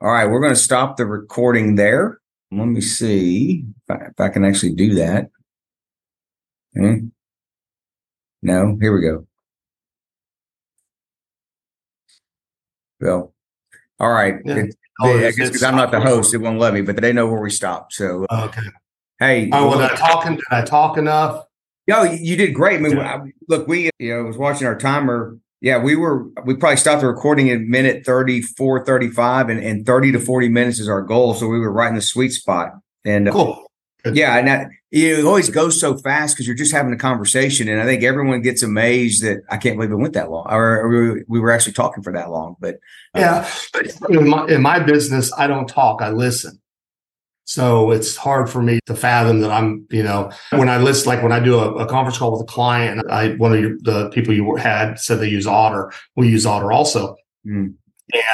All 0.00 0.12
right, 0.12 0.26
we're 0.26 0.40
going 0.40 0.54
to 0.54 0.60
stop 0.60 0.96
the 0.96 1.04
recording 1.04 1.74
there. 1.74 2.20
Let 2.52 2.66
me 2.66 2.80
see 2.80 3.64
if 3.88 3.96
I, 3.96 4.04
if 4.06 4.20
I 4.20 4.28
can 4.28 4.44
actually 4.44 4.74
do 4.74 4.94
that. 4.94 5.28
Okay. 6.78 7.02
No, 8.42 8.78
here 8.80 8.94
we 8.94 9.00
go. 9.00 9.26
Well, 13.00 13.34
all 13.98 14.12
right. 14.12 14.36
Yeah. 14.44 14.56
It, 14.56 14.76
oh, 15.00 15.18
I 15.18 15.32
guess 15.32 15.48
because 15.48 15.64
I'm 15.64 15.74
not 15.74 15.90
the 15.90 16.00
host, 16.00 16.32
it 16.32 16.38
won't 16.38 16.60
let 16.60 16.74
me, 16.74 16.82
but 16.82 16.96
they 17.00 17.12
know 17.12 17.26
where 17.26 17.40
we 17.40 17.50
stopped. 17.50 17.94
So, 17.94 18.24
okay. 18.30 18.62
Hey, 19.18 19.50
oh, 19.52 19.68
well, 19.68 19.78
did 19.78 19.90
I 19.90 19.96
talking? 19.96 20.36
Did 20.36 20.44
I 20.50 20.62
talk 20.62 20.96
enough? 20.96 21.44
No, 21.88 22.04
you 22.04 22.36
did 22.36 22.54
great. 22.54 22.76
I 22.76 22.82
mean, 22.82 22.96
yeah. 22.96 23.24
look, 23.48 23.66
we 23.66 23.90
you 23.98 24.14
know 24.14 24.22
was 24.22 24.36
watching 24.36 24.68
our 24.68 24.78
timer 24.78 25.36
yeah, 25.60 25.78
we 25.78 25.96
were 25.96 26.24
we 26.44 26.54
probably 26.54 26.76
stopped 26.76 27.00
the 27.00 27.08
recording 27.08 27.50
at 27.50 27.60
minute 27.60 28.06
34, 28.06 28.84
35, 28.84 29.48
and, 29.48 29.60
and 29.60 29.84
30 29.84 30.12
to 30.12 30.20
40 30.20 30.48
minutes 30.48 30.78
is 30.78 30.88
our 30.88 31.02
goal. 31.02 31.34
So 31.34 31.48
we 31.48 31.58
were 31.58 31.72
right 31.72 31.88
in 31.88 31.96
the 31.96 32.02
sweet 32.02 32.30
spot. 32.30 32.74
And 33.04 33.28
uh, 33.28 33.32
cool. 33.32 33.66
yeah, 34.04 34.36
and 34.36 34.46
that, 34.46 34.68
it 34.90 35.24
always 35.24 35.50
goes 35.50 35.80
so 35.80 35.96
fast 35.98 36.34
because 36.34 36.46
you're 36.46 36.56
just 36.56 36.72
having 36.72 36.92
a 36.92 36.98
conversation, 36.98 37.68
and 37.68 37.80
I 37.80 37.84
think 37.84 38.02
everyone 38.02 38.40
gets 38.40 38.62
amazed 38.62 39.22
that 39.22 39.42
I 39.50 39.56
can't 39.56 39.76
believe 39.76 39.90
it 39.90 39.96
went 39.96 40.14
that 40.14 40.30
long, 40.30 40.46
or, 40.48 40.80
or 40.80 41.22
we 41.28 41.40
were 41.40 41.50
actually 41.50 41.72
talking 41.72 42.02
for 42.02 42.12
that 42.12 42.30
long. 42.30 42.56
But 42.60 42.76
uh, 43.14 43.18
yeah, 43.20 43.50
in 44.08 44.28
my, 44.28 44.46
in 44.46 44.62
my 44.62 44.78
business, 44.78 45.32
I 45.36 45.46
don't 45.46 45.68
talk; 45.68 46.00
I 46.00 46.10
listen. 46.10 46.60
So 47.48 47.92
it's 47.92 48.14
hard 48.14 48.50
for 48.50 48.62
me 48.62 48.78
to 48.84 48.94
fathom 48.94 49.40
that 49.40 49.50
I'm, 49.50 49.86
you 49.90 50.02
know, 50.02 50.30
when 50.50 50.68
I 50.68 50.76
list, 50.76 51.06
like 51.06 51.22
when 51.22 51.32
I 51.32 51.40
do 51.40 51.58
a, 51.58 51.76
a 51.76 51.86
conference 51.86 52.18
call 52.18 52.32
with 52.32 52.42
a 52.42 52.52
client, 52.52 53.10
I, 53.10 53.30
one 53.36 53.54
of 53.54 53.60
your, 53.60 53.78
the 53.80 54.10
people 54.10 54.34
you 54.34 54.56
had 54.56 55.00
said 55.00 55.18
they 55.18 55.30
use 55.30 55.46
Otter. 55.46 55.90
We 56.14 56.28
use 56.28 56.44
Otter 56.44 56.70
also. 56.70 57.16
Mm. 57.46 57.72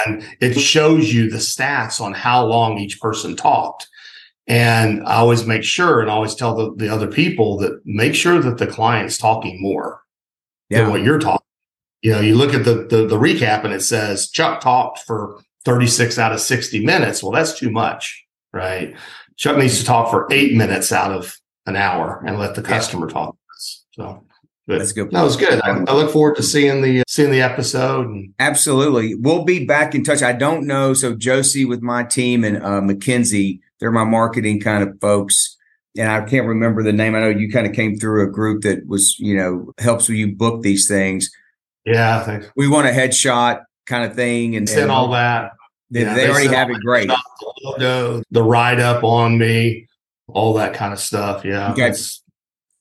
And 0.05 0.25
it 0.41 0.55
shows 0.55 1.15
you 1.15 1.31
the 1.31 1.37
stats 1.37 2.01
on 2.01 2.13
how 2.13 2.45
long 2.45 2.79
each 2.79 3.01
person 3.01 3.37
talked. 3.37 3.87
And 4.49 5.07
I 5.07 5.15
always 5.15 5.47
make 5.47 5.63
sure 5.63 6.01
and 6.01 6.11
always 6.11 6.35
tell 6.35 6.57
the, 6.57 6.75
the 6.75 6.93
other 6.93 7.07
people 7.07 7.57
that 7.59 7.83
make 7.85 8.17
sure 8.17 8.41
that 8.41 8.59
the 8.59 8.67
client's 8.67 9.17
talking 9.17 9.63
more 9.63 10.03
yeah. 10.71 10.83
than 10.83 10.91
what 10.91 11.03
you're 11.03 11.21
talking. 11.21 11.47
You 12.03 12.11
know, 12.11 12.21
you 12.21 12.35
look 12.35 12.53
at 12.53 12.65
the, 12.65 12.89
the, 12.91 13.07
the 13.07 13.17
recap 13.17 13.63
and 13.63 13.73
it 13.73 13.83
says 13.83 14.29
Chuck 14.29 14.61
talked 14.61 14.99
for 15.07 15.41
36 15.65 16.19
out 16.19 16.33
of 16.33 16.41
60 16.41 16.85
minutes. 16.85 17.23
Well, 17.23 17.31
that's 17.31 17.57
too 17.57 17.71
much 17.71 18.24
right? 18.55 18.95
Chuck 19.37 19.59
needs 19.59 19.79
to 19.81 19.85
talk 19.85 20.11
for 20.11 20.27
eight 20.31 20.55
minutes 20.55 20.93
out 20.93 21.13
of 21.13 21.37
an 21.67 21.77
hour 21.77 22.23
and 22.27 22.39
let 22.39 22.55
the 22.55 22.63
customer 22.63 23.09
yeah. 23.09 23.15
talk. 23.15 23.37
So 23.93 24.25
but 24.67 24.79
That's 24.79 24.93
good. 24.93 25.13
No, 25.13 25.27
it's 25.27 25.37
good. 25.37 25.61
I, 25.61 25.71
I, 25.73 25.93
look 25.93 26.11
forward 26.11 26.37
to 26.37 26.43
seeing 26.43 26.81
the 26.81 27.03
seeing 27.07 27.31
the 27.31 27.43
episode. 27.43 28.07
And- 28.07 28.33
Absolutely, 28.39 29.15
we'll 29.15 29.45
be 29.45 29.67
back 29.67 29.95
in 29.95 30.03
touch. 30.03 30.23
I 30.23 30.33
don't 30.33 30.67
know. 30.67 30.95
So 30.95 31.15
Josie 31.15 31.67
with 31.67 31.83
my 31.83 32.03
team 32.03 32.45
and 32.45 32.57
uh, 32.59 32.81
McKinsey, 32.81 33.61
they're 33.79 33.91
my 33.91 34.05
marketing 34.05 34.61
kind 34.61 34.83
of 34.83 34.99
folks, 35.03 35.55
and 35.99 36.11
I 36.11 36.23
can't 36.23 36.47
remember 36.47 36.83
the 36.83 36.95
name. 36.95 37.15
I 37.15 37.21
know 37.21 37.29
you 37.29 37.53
kind 37.53 37.67
of 37.67 37.75
came 37.75 37.99
through 37.99 38.27
a 38.27 38.31
group 38.31 38.63
that 38.63 38.87
was 38.87 39.19
you 39.19 39.37
know 39.37 39.73
helps 39.79 40.09
you 40.09 40.35
book 40.35 40.63
these 40.63 40.89
things. 40.89 41.31
Yeah, 41.85 42.41
we 42.57 42.67
want 42.67 42.87
a 42.87 42.91
headshot 42.91 43.65
kind 43.85 44.11
of 44.11 44.17
thing 44.17 44.57
and, 44.57 44.67
and 44.71 44.91
all 44.91 45.11
that. 45.11 45.53
They, 45.91 46.03
yeah, 46.03 46.15
they, 46.15 46.23
they 46.23 46.31
already 46.31 46.49
have 46.49 46.71
it 46.71 46.81
great. 46.81 47.11
The 47.79 48.25
the 48.31 48.43
write 48.43 48.81
up 48.81 49.05
on 49.05 49.39
me, 49.39 49.87
all 50.29 50.55
that 50.55 50.75
kind 50.75 50.93
of 50.93 50.99
stuff. 50.99 51.45
Yeah. 51.45 51.73
Okay. 51.73 51.93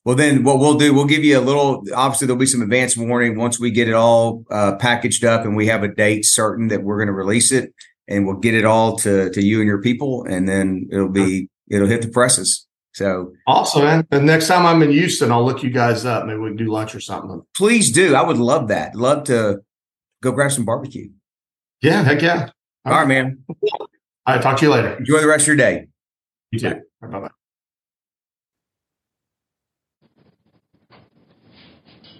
Well, 0.04 0.16
then 0.16 0.44
what 0.44 0.58
we'll 0.58 0.74
do, 0.74 0.92
we'll 0.92 1.06
give 1.06 1.24
you 1.24 1.38
a 1.38 1.40
little, 1.40 1.82
obviously 1.94 2.26
there'll 2.26 2.38
be 2.38 2.44
some 2.44 2.60
advance 2.60 2.94
warning 2.94 3.38
once 3.38 3.58
we 3.58 3.70
get 3.70 3.88
it 3.88 3.94
all 3.94 4.44
uh, 4.50 4.76
packaged 4.76 5.24
up 5.24 5.46
and 5.46 5.56
we 5.56 5.66
have 5.68 5.82
a 5.82 5.88
date 5.88 6.26
certain 6.26 6.68
that 6.68 6.82
we're 6.82 6.98
going 6.98 7.06
to 7.06 7.14
release 7.14 7.50
it 7.52 7.72
and 8.06 8.26
we'll 8.26 8.36
get 8.36 8.52
it 8.52 8.66
all 8.66 8.96
to, 8.96 9.30
to 9.30 9.42
you 9.42 9.60
and 9.60 9.66
your 9.66 9.80
people. 9.80 10.26
And 10.28 10.46
then 10.46 10.90
it'll 10.92 11.08
be, 11.08 11.48
it'll 11.70 11.88
hit 11.88 12.02
the 12.02 12.08
presses. 12.08 12.66
So 12.92 13.32
awesome, 13.46 13.84
man. 13.84 14.06
The 14.10 14.20
next 14.20 14.46
time 14.46 14.66
I'm 14.66 14.82
in 14.82 14.90
Houston, 14.90 15.32
I'll 15.32 15.42
look 15.44 15.62
you 15.62 15.70
guys 15.70 16.04
up. 16.04 16.26
Maybe 16.26 16.38
we 16.38 16.50
can 16.50 16.58
do 16.58 16.70
lunch 16.70 16.94
or 16.94 17.00
something. 17.00 17.42
Please 17.56 17.90
do. 17.90 18.14
I 18.14 18.20
would 18.20 18.36
love 18.36 18.68
that. 18.68 18.94
Love 18.94 19.24
to 19.24 19.62
go 20.22 20.32
grab 20.32 20.52
some 20.52 20.66
barbecue. 20.66 21.08
Yeah, 21.80 22.02
heck 22.02 22.20
yeah. 22.20 22.50
All 22.84 22.92
right, 22.92 23.08
man. 23.08 23.44
All 23.48 24.34
right, 24.34 24.42
talk 24.42 24.58
to 24.58 24.66
you 24.66 24.72
later. 24.72 24.96
Enjoy 24.98 25.20
the 25.20 25.28
rest 25.28 25.42
of 25.42 25.48
your 25.48 25.56
day. 25.56 25.86
You 26.52 26.60
too. 26.60 26.80
Bye 27.00 27.20
bye. 27.20 27.28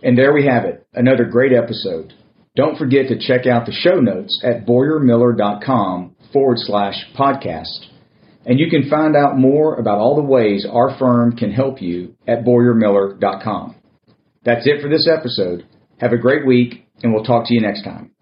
And 0.03 0.19
there 0.19 0.35
we 0.35 0.45
have 0.47 0.65
it, 0.65 0.87
another 0.93 1.25
great 1.25 1.53
episode. 1.53 2.13
Don't 2.57 2.77
forget 2.77 3.09
to 3.09 3.19
check 3.19 3.47
out 3.47 3.67
the 3.67 3.73
show 3.73 4.01
notes 4.01 4.41
at 4.45 4.67
boyarmiller.com 4.67 6.15
forward 6.33 6.59
slash 6.59 6.95
podcast. 7.19 7.87
And 8.45 8.61
you 8.61 8.69
can 8.69 8.91
find 8.91 9.17
out 9.17 9.39
more 9.39 9.77
about 9.77 9.99
all 9.99 10.15
the 10.15 10.23
ways 10.23 10.67
our 10.71 10.97
firm 10.99 11.37
can 11.37 11.51
help 11.51 11.81
you 11.81 12.17
at 12.29 12.45
boyarmiller.com. 12.45 13.77
That's 14.45 14.67
it 14.67 14.83
for 14.83 14.89
this 14.89 15.09
episode. 15.09 15.67
Have 15.99 16.13
a 16.13 16.19
great 16.19 16.47
week, 16.47 16.87
and 17.03 17.15
we'll 17.15 17.25
talk 17.25 17.47
to 17.47 17.55
you 17.55 17.63
next 17.63 17.83
time. 17.83 18.14